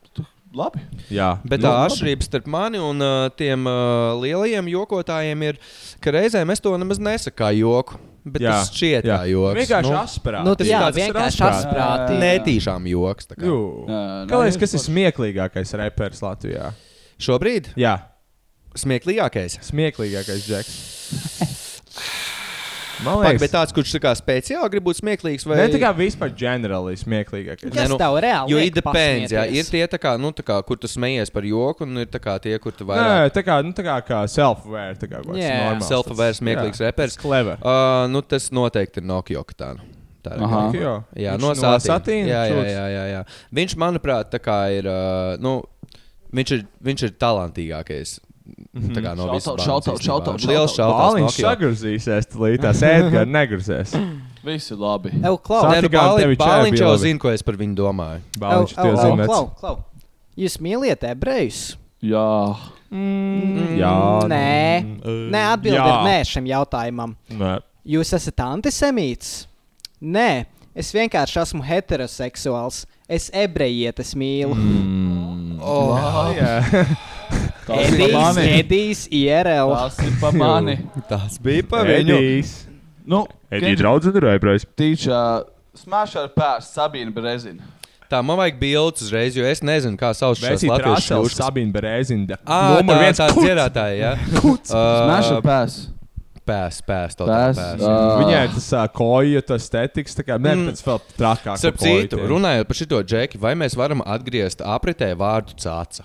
[0.56, 0.82] labi.
[1.12, 5.60] Jā, Bet tā atšķirība starp mani un uh, tiem uh, lielajiem jokotājiem ir,
[6.02, 8.00] ka reizēm es to nemaz nesaku kā joku.
[8.24, 9.18] Bet Jā, tas šķiet jā.
[9.30, 9.56] joks.
[9.56, 10.44] Vienkārši nu, asprātīgi.
[10.44, 11.70] Nu, tas Jā, tas vienkārši asprātīgi.
[11.70, 12.20] asprātīgi.
[12.24, 13.30] Netīšām joks.
[13.32, 13.46] kā.
[13.88, 14.00] Nē,
[14.60, 16.72] kas ir smieklīgākais reperis Latvijā?
[17.20, 17.94] Šobrīd Jā,
[18.76, 19.56] smieklīgākais.
[19.70, 20.76] smieklīgākais džeks.
[23.04, 25.92] Man liekas, bet tāds, kurš tā kā speciāli grib būt smieklīgs, vai ne tā kā
[25.96, 27.72] vispār ģenerāli smieklīgākais.
[27.74, 31.32] Kas tev reāli Jo it depends, jā, ir tie, kā, nu, kā, kur tu smejies
[31.32, 33.96] par joku, un ir kā tie, kur tu Nē, vairāk tā kā, nu, tā kā,
[34.06, 34.98] kā self-aware.
[35.00, 35.56] Tā kā kaut kāds Jā.
[35.64, 37.16] normāls self-aware smieklīgs jā, reperis.
[37.20, 37.60] Clever.
[37.60, 39.84] Uh, nu, tas noteikti ir Nokia Katāna.
[40.20, 40.62] Tā ir Aha.
[41.16, 42.28] Jā, no satīna.
[42.28, 43.20] Jā, jā, jā, jā, jā.
[43.56, 44.34] Viņš, manuprāt,
[44.76, 44.88] ir.
[44.90, 45.54] Uh, nu,
[46.36, 48.18] viņš, ir viņš ir talantīgākais.
[48.70, 48.90] Mhm.
[48.94, 51.00] Tā kā no visām shoutout, shoutout, Liels šautavs.
[51.00, 53.94] Bāliņš sagrozīsies, līdās ēdgars negrozēs.
[54.46, 55.12] Visi labi.
[55.20, 55.90] Ev, klau, Nē, nu,
[56.40, 58.22] Bāliņš jau zina, ko es par viņu domāju.
[58.40, 59.26] Bāliņš ev, zina.
[59.28, 59.74] klau, klau.
[60.40, 61.64] Jūs mīliet ebrejus?
[62.00, 62.56] Jā.
[62.90, 63.96] Jā,
[64.26, 65.90] Nē, mm, nē atbildi jā.
[65.90, 67.12] ir nē šim jautājumam.
[67.38, 67.52] Nē.
[67.86, 69.44] Jūs esat antisemīts?
[70.00, 72.86] Nē, es vienkārši esmu heteroseksuāls.
[73.10, 74.54] Es ebrejietes mīlu.
[74.56, 75.58] Mm.
[75.60, 75.94] Oh,
[76.32, 76.84] ir pa
[77.78, 78.38] Edijs.
[78.44, 79.74] Edijs, IRL.
[79.76, 80.78] Tas ir pa mani.
[81.08, 82.16] tas bija pa viņu.
[82.18, 82.54] Edijs.
[83.10, 84.68] Nu, Edija draudzene ir aizbraucis.
[84.78, 85.20] Tīčā
[85.80, 87.62] smash ar pēst Sabīna Brezina.
[88.10, 91.40] Tā man vajag bildes uzreiz, jo es nezinu, kā sauc šos Vēsīt latviešu Rasels, šūškas.
[91.44, 92.38] Sabīna.
[92.42, 93.44] Ā, Numur tā, viens tā kuts.
[93.46, 94.12] dziedātāja, jā.
[94.70, 95.84] Smash ar Uh, pēst.
[96.50, 97.82] Pēs, pēs, tā Pēs, pēs.
[97.86, 97.98] ā.
[98.18, 100.80] Viņai ir tas uh, koja, tas estetiks, tā kā ne, Mm.
[100.82, 101.60] vēl trakāk.
[101.62, 106.02] Starp citu, runājot par šo džeki, vai mēs varam atgriezt apritē vārdu cāca?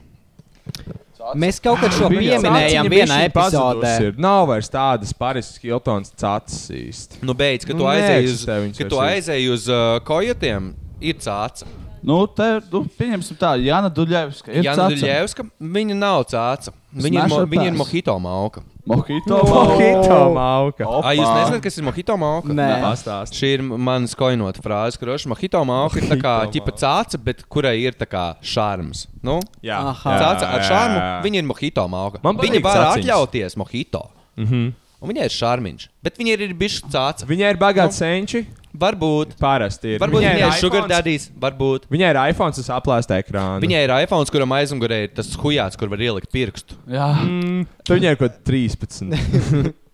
[1.34, 3.94] Mēs kaut kad šo pieminējām vienā epizodē.
[4.10, 4.20] Ir.
[4.22, 7.24] Nav vairs tādas Paris Hiltons cācis īsti.
[7.26, 8.46] Nu, beidz, ka Nu, tu aizēji uz,
[8.78, 10.70] ka tu aizēji uz uh, kojotiem,
[11.02, 11.68] ir cāca.
[12.06, 14.54] Nu, te, nu, pieņemsim tā, Jana Duļevska.
[14.54, 14.86] Ir Jana.
[14.94, 15.48] Duļevska,
[15.80, 16.76] viņa nav cāca.
[16.94, 17.82] Viņa mo, viņa ir pass?
[17.82, 18.62] mojito mauka.
[18.86, 19.38] Mojito.
[19.50, 20.86] Mojito mauka.
[21.02, 22.54] Ai, jūs nezināt, kas ir mojito mauka?
[22.54, 22.68] Nē.
[22.84, 23.34] Pastāst.
[23.34, 27.22] Šī ir manas koinota frāze, ka roša mojito mauka ir tā kā Mojito ķipa cāca,
[27.26, 29.08] bet kurai ir tā kā šarms.
[29.26, 29.40] Nu?
[29.66, 30.18] Jā, Aha.
[30.22, 32.22] Cāca ar šarmu, viņa ir mojito mauka.
[32.26, 34.06] Man Viņa var atļauties mojito.
[34.38, 34.68] Mhm.
[35.02, 37.28] Un viņai ir šarmiņš, bet viņa ir bijusi cāca.
[37.30, 38.46] Viņai ir bagāts senči.
[38.82, 39.38] Varbūt.
[39.42, 40.04] Parasti ir.
[40.04, 41.88] Varbūt viņai ir sugar daddies, varbūt.
[41.94, 43.64] Viņai ir iPhone, tas aplēsta ekrāns.
[43.66, 46.78] Viņai ir iPhone, kuram aizmugurē ir tas hujāts, kur var ielikt pirkstu.
[46.92, 47.10] Jā.
[47.24, 49.74] Mm, tu viņai ir kaut 13.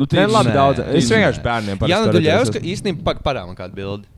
[0.00, 0.54] Nu, Nē, labi, Nē.
[0.56, 0.80] daudz.
[0.96, 2.14] Es vienkārši bērniem parasti Jā, nu.
[2.16, 4.08] Duļevska īstenībā parāda man kādu bildi.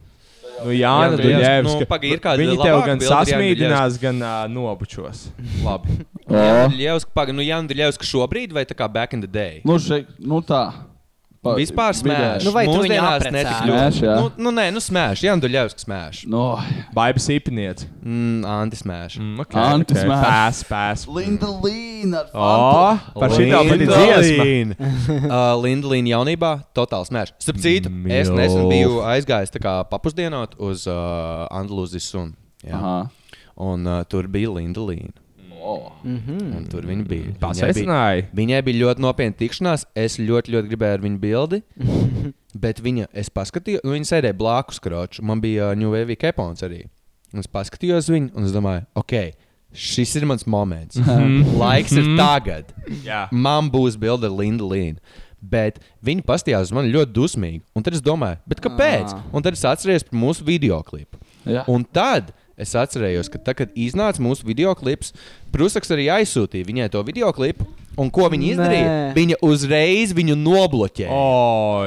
[0.62, 1.40] Nu, Jāna Jāna Duļevska.
[1.42, 1.80] Duļevska.
[1.82, 5.26] Nu, paga, ir kāda Viņi tev gan sasmīdinās, gan uh, nobučos.
[5.64, 5.98] Labi.
[6.32, 6.38] O.
[6.78, 9.58] Jānis Paga, nu Jānis Duļevska šobrīd vai tā kā back in the day?
[9.68, 10.62] Nu, šeit, nu tā.
[11.42, 12.44] Pa- Vispār smēš.
[12.46, 13.02] Nu, vai tu viņu
[13.34, 14.12] netik Smēš, jā.
[14.14, 15.24] Nu, nu, nē, nu smēš.
[15.26, 16.20] Jānis Duļevska smēš.
[16.30, 16.42] No,
[16.94, 17.88] Baibas īpniece.
[17.98, 19.16] Mm, Anti smēš.
[19.18, 20.04] Mm, okay, Anti okay.
[20.04, 20.22] smēš.
[20.22, 21.02] Pēs, pēs.
[21.10, 22.52] Linda Līna O,
[23.18, 24.46] par šitā pat ir dziesma.
[25.26, 27.34] uh, Lindlīna jaunībā totāli smēš.
[27.42, 28.38] Starp citu, es Mīl.
[28.38, 32.36] nesen biju aizgājis tā kā papusdienot uz uh, Andalūzijas sunu.
[32.62, 32.78] Jā.
[32.78, 32.96] Aha.
[33.66, 35.10] Un uh, tur bija Lindlīna.
[35.62, 35.92] Oh.
[36.04, 37.28] Un tur viņa bija.
[37.28, 38.24] Viņai bija, Pasveicināja.
[38.34, 39.86] viņai bija ļoti nopietna tikšanās.
[39.94, 41.62] Es ļoti, ļoti gribēju ar viņu bildi.
[42.64, 45.24] bet viņa, es paskatījos, nu, viņa sēdēja blakus kroču.
[45.26, 46.84] Man bija uh, New Wave kepons arī.
[47.32, 49.16] Un es paskatījos viņu un es domāju, ok,
[49.72, 51.00] šis ir mans moments.
[51.62, 52.74] Laiks ir tagad.
[53.06, 53.24] Jā.
[53.32, 55.00] Man būs bilde ar Lindu Līnu.
[55.42, 57.64] Bet viņi pastījās uz mani ļoti dusmīgi.
[57.74, 59.10] Un tad es domāju, bet kāpēc?
[59.16, 59.24] Ah.
[59.34, 61.18] Un tad es atceros par mūsu video klipu.
[61.48, 61.64] Jā.
[61.72, 62.30] Un tad
[62.60, 65.12] es atcerējos, ka tad, kad iznāca mūsu video klips,
[65.52, 67.66] Prusaks arī aizsūtīja viņai to video klipu.
[68.00, 68.84] Un ko viņa izdarīja?
[68.88, 69.08] Nē.
[69.16, 71.12] Viņa uzreiz viņu nobloķēja.
[71.12, 71.84] Oh,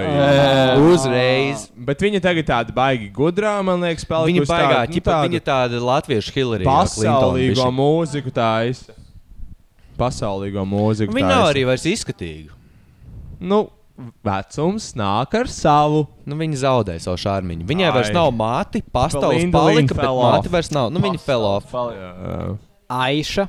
[0.92, 1.64] Uzreiz.
[1.88, 5.30] Bet viņa tagad tāda baigi gudrā, man liekas, Viņa palikusi baigā, tāda, nu, ķipa, tāda
[5.30, 6.68] viņa tāda latviešu Hillary.
[6.70, 8.94] pasaulīgo mūziku taisa.
[9.98, 12.54] Pasaulīgo mūziku Viņa nav arī vairs izskatīga.
[13.40, 13.66] Nu,
[14.26, 16.06] vecums nāk ar savu.
[16.28, 17.68] Nu, viņa zaudēja savu šāriņu.
[17.70, 18.16] Viņai vairs Ai.
[18.18, 20.52] nav māti, pastāvs palika, bet māte off.
[20.52, 20.90] vairs nav.
[20.94, 21.72] Nu, viņa fell off.
[21.74, 22.58] Jā.
[22.92, 23.48] Aiša.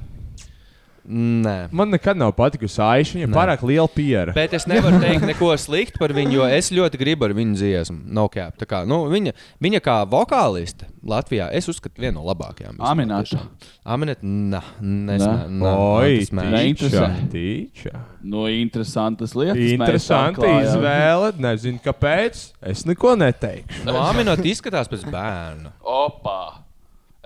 [1.06, 1.68] Nē.
[1.70, 4.32] Man nekad nav patikusi Aiša, viņa ir pārāk liela piera.
[4.34, 7.98] Bet es nevaru teikt neko sliktu par viņu, jo es ļoti gribu ar viņu dziesmu.
[8.16, 8.56] No cap.
[8.58, 12.80] Tā kā, nu, viņa, viņa kā vokāliste Latvijā, es uzskatu, viena no labākajām.
[13.22, 13.46] tiešām.
[13.86, 14.62] Aminata, nē,
[17.30, 17.94] tīča.
[18.26, 19.62] Nu, interesantas lietas.
[19.62, 21.32] Interesanti izvēle.
[21.46, 22.46] Nezinu, kāpēc.
[22.66, 23.86] Es neko neteikšu.
[23.86, 25.76] Nu, Aminata izskatās pēc bērna.
[25.86, 26.65] Opa!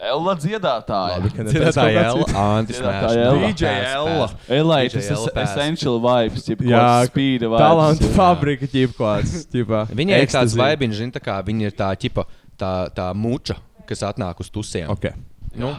[0.01, 1.17] Ella dziedātāja.
[1.19, 2.79] Labi, ka ne Dziedātāja tas Ella, kāds- Antis.
[2.81, 3.35] Ella.
[3.43, 4.29] DJ Ella.
[4.29, 4.91] Tas Ella ir
[5.35, 5.51] pass.
[5.51, 7.61] essential vibes, jeb Jā, spīda vibes.
[7.61, 9.35] Talantu fabrika ķipklāts.
[9.53, 12.25] Viņai ir tāds vaibiņš, zina, tā kā viņa ir tā ķipa,
[12.57, 13.57] tā, tā muča,
[13.87, 14.89] kas atnāk uz tusiem.
[14.89, 15.13] Okay.
[15.55, 15.75] Nu,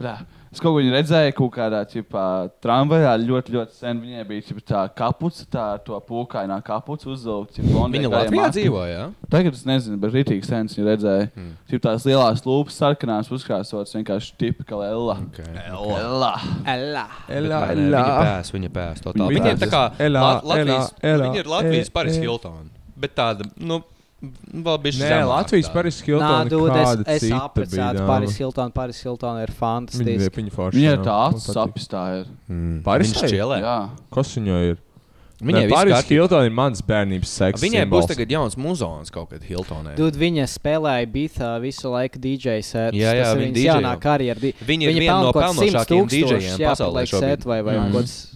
[0.00, 0.16] brā,
[0.50, 2.22] Es kaut ko redzēju, kaut kādā ķipā,
[2.64, 4.00] tramvajā ļoti, ļoti sen.
[4.02, 7.62] Viņai bija ķipa, tā kapuca, tā ar to pūkainā kapuca uzvilkta.
[7.62, 9.04] Viņa Latvijā dzīvo, jā?
[9.30, 11.28] Tagad es nezinu, bet rītīgi sen viņu redzēju.
[11.36, 11.52] Hmm.
[11.70, 11.82] Mm.
[11.86, 15.20] Tās lielās lūpas, sarkanās, uzkrāsotas vienkārši tipika Ella.
[15.28, 15.54] Okay.
[15.68, 16.32] Ella.
[16.74, 17.06] Ella.
[17.30, 18.02] Ella, Bet nē, Ella.
[18.02, 19.06] Viņa pēs, viņa pēs.
[19.06, 19.84] Viņa Viņa ir tā kā.
[20.02, 22.70] Ella, La- Latvijas, Ella, Ella, viņa ir Latvijas Paris Hilton.
[23.00, 23.84] Bet tāda, nu,
[24.20, 26.48] vēl bija Nē, Latvijas Paris Nā, Hilton.
[26.52, 28.36] dod, es, es bija Paris dāma.
[28.36, 28.70] Hilton.
[28.72, 30.36] Paris Hilton ir Viņa, fantastiski.
[30.42, 30.76] viņa forša.
[30.76, 30.98] Viņai jā.
[30.98, 31.54] ir tā acis patīk.
[31.56, 32.26] sapnis, tā ir.
[32.50, 32.82] Mm.
[32.84, 33.14] Paris.
[33.32, 33.80] Jā.
[34.12, 34.78] Kas viņai ir?
[35.40, 36.12] Viņai viss Paris kārtībā.
[36.20, 37.62] Hilton ir mans bērnības seksa.
[37.64, 38.08] Viņai būs simbols.
[38.12, 39.94] tagad jauns muzons kaut kad Hiltonē.
[39.96, 43.00] Dud, viņa spēlēja Bītā visu laiku DJ sēdi.
[43.00, 43.72] Jā, jā, ir viņa viņas DJo.
[43.72, 44.38] jaunā karjera.
[44.38, 47.44] Di- Viņa ir viena no pelnošākajiem DJiem pasaulē šobrīd.
[47.48, 47.92] Vai, vai Mm.
[47.92, 48.28] kaut kas.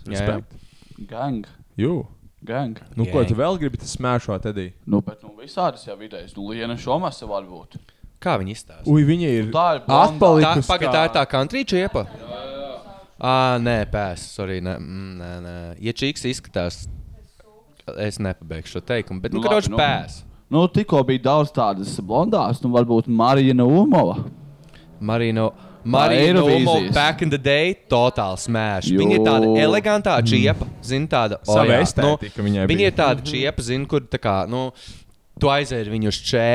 [1.10, 1.44] Gang.
[1.76, 2.06] Jū.
[2.44, 2.76] Gang.
[2.94, 3.28] Nu, ko Gang.
[3.30, 4.66] tu vēl gribi smēšot, Edī?
[4.86, 6.34] Nu, bet nu, visādas jau idejas.
[6.36, 7.78] Nu, Liena Šomasa var būt.
[8.20, 8.84] Kā viņi izstāsta?
[8.88, 10.68] Ui, viņa ir Tā ir Tā, atpalikusi.
[10.68, 12.04] pagaid, tā ir tā country čiepa?
[13.24, 15.54] Ā, nē, pēs, sorry, nē, mm, nē, nē.
[15.86, 16.82] Ja čīks izskatās,
[18.00, 19.78] es nepabeigšu šo teikumu, bet, nu, Nu, nu karoči nu.
[19.80, 20.22] pēs.
[20.52, 24.18] Nu, tikko bija daudz tādas blondās, nu, varbūt Marija Umova.
[25.00, 25.52] Marino.
[25.84, 26.32] Marija.
[26.34, 28.90] Nomo back in the day totāli smēš.
[28.98, 29.56] Viņa ir tāda Jo.
[29.68, 32.92] elegantā čiepa, zina tāda Sava jā, estētika viņai Viņa bija.
[32.92, 34.70] ir tāda čiepa, zina, kur tā kā, nu,
[35.40, 36.46] tu aizēji viņu uz čē,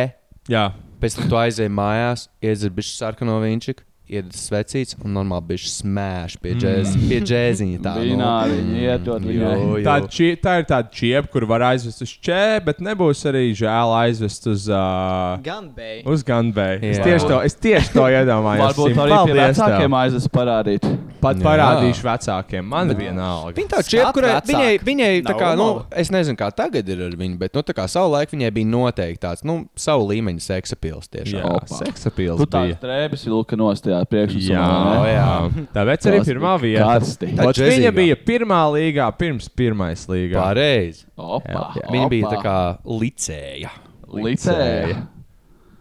[0.50, 0.66] Jā.
[1.02, 3.86] pēc tam tu aizēji mājās, iedzer bišķi sarkano viņčiku.
[4.10, 7.82] Iedod svecīts un normāli bija smēš pie, džēz, pie džēziņa.
[7.86, 8.06] Tā, nu.
[8.08, 9.28] Vināriņu iedod.
[9.30, 9.84] Jo, jo.
[9.86, 13.94] Tā, či, tā ir tāda čiepa, kur var aizvest uz čē, bet nebūs arī žēl
[14.00, 14.66] aizvest uz.
[14.66, 16.02] Uh, Gunbay.
[16.10, 16.82] Uz Gunbay.
[16.90, 18.74] Es tieši to, es tieši to iedomājos.
[18.74, 20.90] Varbūt arī pie vecākiem aizes parādīt.
[21.20, 21.44] Pat Jā.
[21.44, 22.64] parādīšu vecākiem.
[22.72, 23.52] Man vienalga.
[23.58, 27.18] Viņa tā čiepa, kurai viņai, viņai tā kā, nu, es nezinu, kā tagad ir ar
[27.20, 31.42] viņu, bet, nu, tā kā savulaik viņai bija noteikti tāds, nu, savu līmeņa seksapils tiešām.
[31.44, 31.82] Jā, Opa.
[31.82, 32.80] seksapils Tu tās bija.
[32.86, 34.40] drēbes vilka nost tajā priekšā.
[34.54, 35.66] Jā, jā.
[35.76, 36.88] Tāpēc arī Tas pirmā vieta.
[37.20, 40.40] Tā Ot, Viņa bija pirmā līgā pirms pirmais līgā.
[40.40, 41.06] Pareizi.
[41.20, 42.36] Opa, Viņa bija opa.
[42.36, 42.58] tā kā
[43.00, 43.72] licēja.
[44.10, 45.02] Licēja.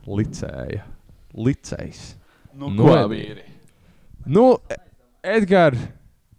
[0.09, 0.83] Licēja.
[1.39, 2.03] Licējs.
[2.59, 3.45] Nu, Nu, ko vīri?
[4.27, 4.45] Nu,
[5.23, 5.79] Edgars,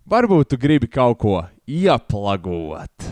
[0.09, 1.37] varbūt tu gribi kaut ko
[1.69, 3.07] ieplagot.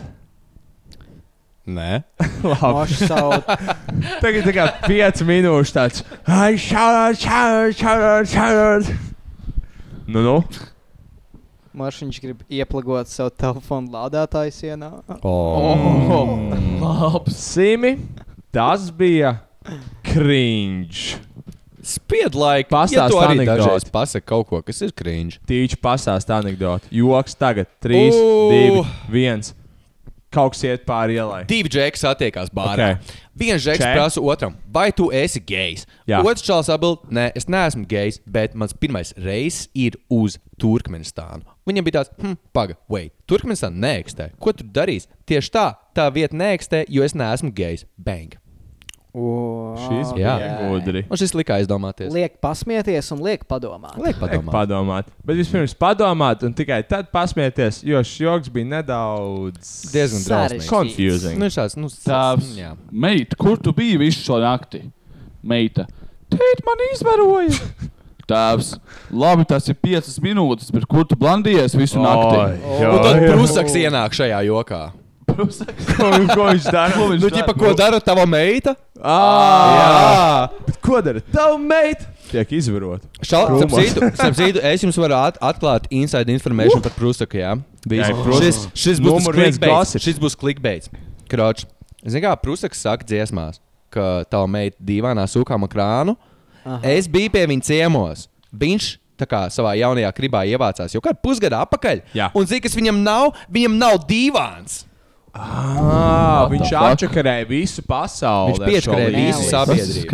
[1.68, 2.00] Nē.
[2.62, 2.96] Labi.
[2.96, 3.42] Savu
[4.22, 6.04] Tagad tā kā 5 minūšu tāds.
[6.24, 8.96] Ai, šādi, šādi, šādi, šādi.
[10.08, 10.36] Nu, nu.
[11.78, 14.88] Maršiņš grib ieplagot savu telefonu lādētāju sienā.
[15.20, 16.40] Oh.
[16.80, 17.36] Labs.
[17.36, 17.98] Simi,
[18.54, 19.36] tas bija
[20.08, 21.18] Cringe.
[21.88, 22.72] Spied laiku.
[22.72, 23.60] Pastāst ja anekdoti.
[23.62, 25.38] dažreiz pasaki kaut ko, kas ir cringe.
[25.48, 26.90] Tīči pastāst anekdoti.
[26.92, 28.26] Joks tagad 3, Ū.
[28.52, 28.82] 2,
[29.14, 29.52] 1.
[30.34, 31.44] Kaut kas iet pāri ielai.
[31.48, 32.90] Divi džeki satiekās bārā.
[32.98, 33.12] Ok.
[33.38, 33.92] Viens džeks Čē.
[33.94, 35.86] prasa otram, vai tu esi gejs?
[36.10, 36.20] Jā.
[36.26, 41.46] Otrs čels atbild, nē, es neesmu gejs, bet mans pirmais reizes ir uz Turkmenistānu.
[41.68, 44.32] Viņam bija tāds, hm, paga, wait, Turkmenistāna neeksistē.
[44.42, 45.08] Ko tu darīsi?
[45.30, 47.86] Tieši tā, tā vieta neeksistē, jo es neesmu gejs.
[47.96, 48.36] Bang!
[49.14, 50.34] Šis Jā.
[50.36, 51.00] bija gudri.
[51.08, 52.10] Man šis lika aizdomāties.
[52.12, 53.96] Liek pasmieties un liek padomāt.
[53.98, 54.52] Liek padomāt.
[54.52, 55.08] padomāt.
[55.26, 60.68] Bet vispirms padomāt, un tikai tad pasmieties, jo šis joks bija nedaudz Diezgan drausmīgs.
[60.70, 61.40] confusing.
[61.40, 62.74] Nu, šāds, nu, Tēvs, jā.
[62.92, 64.84] meita, kur tu biji visu šo nakti?
[65.42, 65.88] Meita,
[66.30, 67.56] tēt, man izvaroja.
[68.28, 68.74] Tēvs,
[69.10, 72.60] labi, tas ir piecas minūtes, bet kur tu blandījies visu nakti?
[72.84, 74.82] Un tad Prusaks ienāk šajā jokā.
[75.28, 76.92] Ko, ko viņš dara?
[76.96, 77.36] Ko viņš Nu, dara?
[77.36, 78.74] ķipa, ko dara tava meita?
[78.98, 82.08] Jā, bet ko dara tava meita?
[82.28, 83.04] Tiek izvarot.
[83.24, 83.94] Krūmos.
[84.18, 87.38] Sapratu, es jums varu at atklāt inside information par Prusaku.
[87.40, 87.54] Jā,
[87.88, 88.10] Jā.
[88.20, 88.44] Prusaks.
[88.44, 90.04] šis, šis būs Numur viens gossips.
[90.04, 90.90] Šis būs clickbaits.
[91.32, 91.64] Kroč.
[92.04, 93.62] Zini, kā Prusaks saka dziesmās,
[93.94, 96.16] ka tava meita dīvainā sūkām krānu.
[96.68, 96.82] Aha.
[96.84, 98.26] Es biju pie viņa ciemos.
[98.52, 102.02] Viņš tā kā savā jaunajā kribā ievācās jau kādu pusgadu atpakaļ.
[102.14, 102.28] Jā.
[102.36, 103.32] Un zini, kas viņam nav?
[103.50, 104.82] Viņam nav dīvāns.
[105.38, 108.58] Ah, viņš apčakarēja visu pasauli.
[108.58, 110.10] Viņš piečakarēja visu sabiedrību.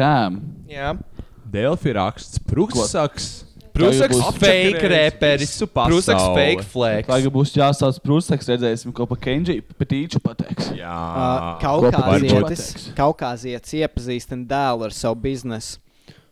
[1.54, 3.26] Delfi raksts, Prusaks.
[3.74, 5.56] Prusaks būs fake reperis.
[5.74, 7.08] Prusaks fake flex.
[7.08, 10.68] Tagad būs jāsauc prūsaks, redzēsim, ko pa Kenji patīču pateiks.
[10.78, 11.58] Jā, Uh.
[11.62, 15.80] Kaukāzietis Kaukāzietis iepazīstina dēlu ar savu biznesu.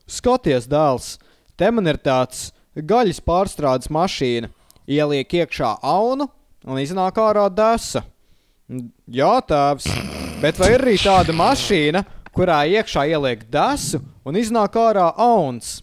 [0.07, 1.17] Skaties, dēls,
[1.59, 4.51] te man ir tāds gaļas pārstrādes mašīna.
[4.87, 6.29] Ieliek iekšā aunu
[6.67, 8.05] un iznāk ārā desa.
[9.13, 9.87] Jā, tēvs,
[10.41, 15.83] bet vai ir arī tāda mašīna, kurā iekšā ieliek desu un iznāk ārā auns?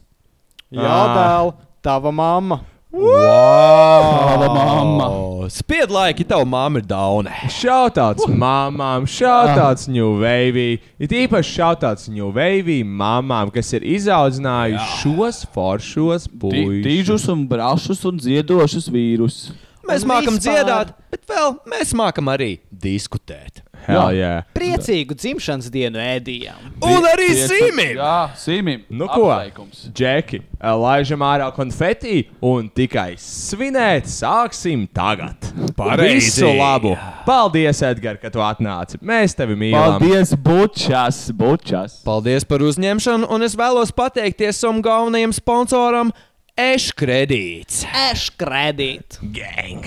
[0.73, 1.13] Jā, Ā.
[1.17, 1.53] dēl,
[1.85, 2.61] tava mamma.
[2.89, 5.07] Tāda mamma.
[5.53, 7.33] Spied laiki, tava mamma ir dauna.
[7.53, 10.79] Šautauts mamām, šautauts New Wave.
[11.01, 16.83] Ir īpaši šautauts New Wave mamām, kas ir izaudzinājuši šos foršos puikas.
[16.85, 19.41] Tīžus un brašus un dziedošus vīrus.
[19.89, 23.63] Mēs Un mākam vispār- dziedāt, bet vēl mēs mākam arī diskutēt.
[23.87, 24.43] Hell yeah.
[24.53, 26.65] Priecīgu dzimšanas dienu ēdījām.
[26.83, 27.93] Un arī Simim!
[27.95, 28.81] Jā, Simim.
[28.91, 29.29] Nu ko?
[29.31, 29.85] Apsveikums.
[29.95, 35.47] Džeki, laižam ārā konfeti un tikai svinēt sāksim tagad.
[35.79, 36.43] Pareizi.
[36.43, 36.91] Visu labu!
[37.25, 38.99] Paldies, Edgars, ka tu atnāci.
[38.99, 39.95] Mēs tevi mīlam.
[39.95, 42.01] Paldies, bučas, bučas.
[42.05, 46.11] Paldies par uzņemšanu, un es vēlos pateikties savam galvenajam sponsoram,
[46.59, 47.85] Eškredīts.
[47.95, 49.15] Eš kredīt.
[49.31, 49.85] Gang!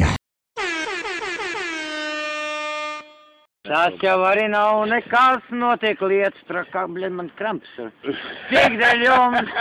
[3.68, 7.76] Tas jau arī nav nekas, notiek lietas, trakā, bļed, man kramps.
[7.76, 8.16] ir.
[8.48, 9.52] Cik dēļ jums,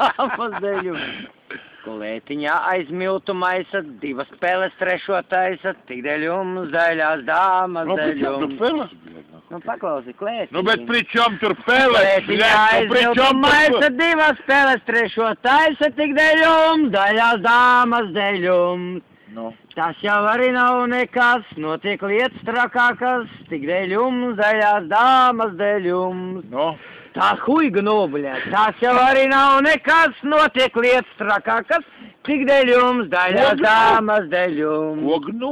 [0.00, 1.69] dāmas dēļ jums.
[1.84, 8.10] Kolētiņā aiz miltu maisa, divas peles trešo taisa, tik dēļ jums, daļās dāmas Nu, dēļ
[8.12, 8.40] pri čem jums.
[8.42, 8.88] tur pele?
[9.50, 10.52] Nu, paklausi, klētiņ.
[10.54, 11.98] Nu, bet pri čem tur pele?
[11.98, 17.40] Kolētiņā aiz pri miltu čem maisa, tur divas peles trešo taisa, tik dēļ jums, daļās
[17.46, 19.06] dāmas dēļ jums.
[19.30, 19.52] Nu.
[19.76, 23.28] Tas jau arī nav nekas, notiek lietas trakākas,
[23.94, 26.48] jums, daļās dāmas dēļ jums.
[26.50, 26.72] Nu.
[27.10, 31.82] Tā huiga nobuļā, tas jau arī nav nekas, notiek lietas trakākas,
[32.28, 35.08] tik dēļ jums, daļās dāmas dēļ jums.
[35.16, 35.50] Ognu.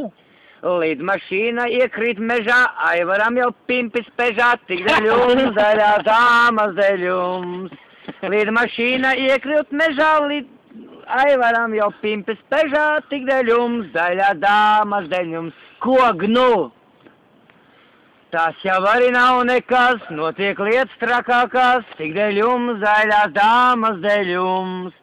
[0.63, 2.61] Līdz mašīna iekrīt mežā,
[2.93, 7.77] aivaram jau pimpis pežā, tik dēļ jums, daļās dāmas dēļ jums.
[8.23, 10.87] Līdz mašīna iekrīt mežā, līdz
[11.25, 15.63] aivaram jau pimpis pežā, tik dēļ jums, daļās dāmas dēļ jums.
[15.83, 16.51] Ko gnu?
[18.29, 24.99] Tas jau arī nav nekas, notiek lietas trakākās, tik dēļ jums, daļās dāmas dēļ jums.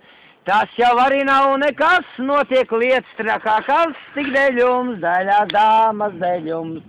[0.45, 6.85] Tas jau arī nav nekas, notiek lietas trakākās, tik dēļ jums, daļās dāmas dēļ jums.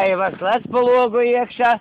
[0.00, 1.76] Aivas lec pa logu iekšā,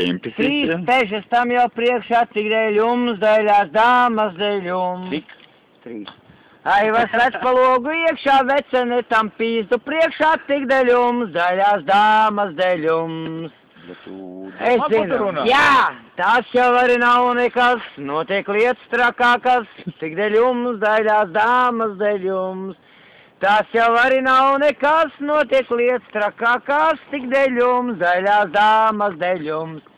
[0.00, 0.32] Pimpis.
[0.40, 5.10] trīs pežas tam jau priekšā, tik dēļ jums, daļās dāmas dēļ jums.
[5.12, 5.40] Cik?
[5.84, 6.20] Trīs.
[6.64, 12.86] Aivas lec pa logu iekšā, vecene tam pīzdu priekšā, tik dēļ jums, daļās dāmas dēļ
[12.88, 13.58] jums.
[14.64, 19.68] Es zinu, jā, tas jau arī nav nekas, notiek lietas trakākas,
[20.00, 22.80] tik dēļ jums, daļās dāmas dēļ jums.
[23.44, 29.93] Tas jau arī nav nekas, notiek lietas trakākās, tik dēļ jums, daļās dāmas dēļ jums.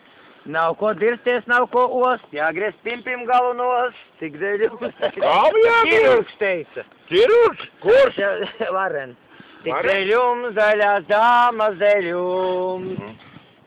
[0.47, 4.99] Nav ko dirsties, nav ko ost, jāgriez pimpim galu nost, tik dēļ jums.
[5.17, 5.89] Kam jāgriež?
[5.91, 6.85] Ķirurgs teica.
[7.11, 7.65] Ķirurgs?
[7.83, 8.21] Kurš?
[8.77, 9.17] Varen.
[9.65, 13.25] Tik dēļ jums, daļās dāmas dēļ jums.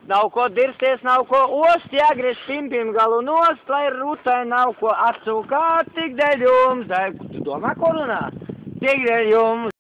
[0.10, 5.92] Nav ko dirsties, nav ko ost, jāgriež pimpim galu nost, lai rūtai nav ko atsūkāt,
[6.00, 6.88] tik dēļ jums.
[6.88, 8.24] Dai, tu domā, ko runā?
[8.80, 9.79] Tik dēļ jums.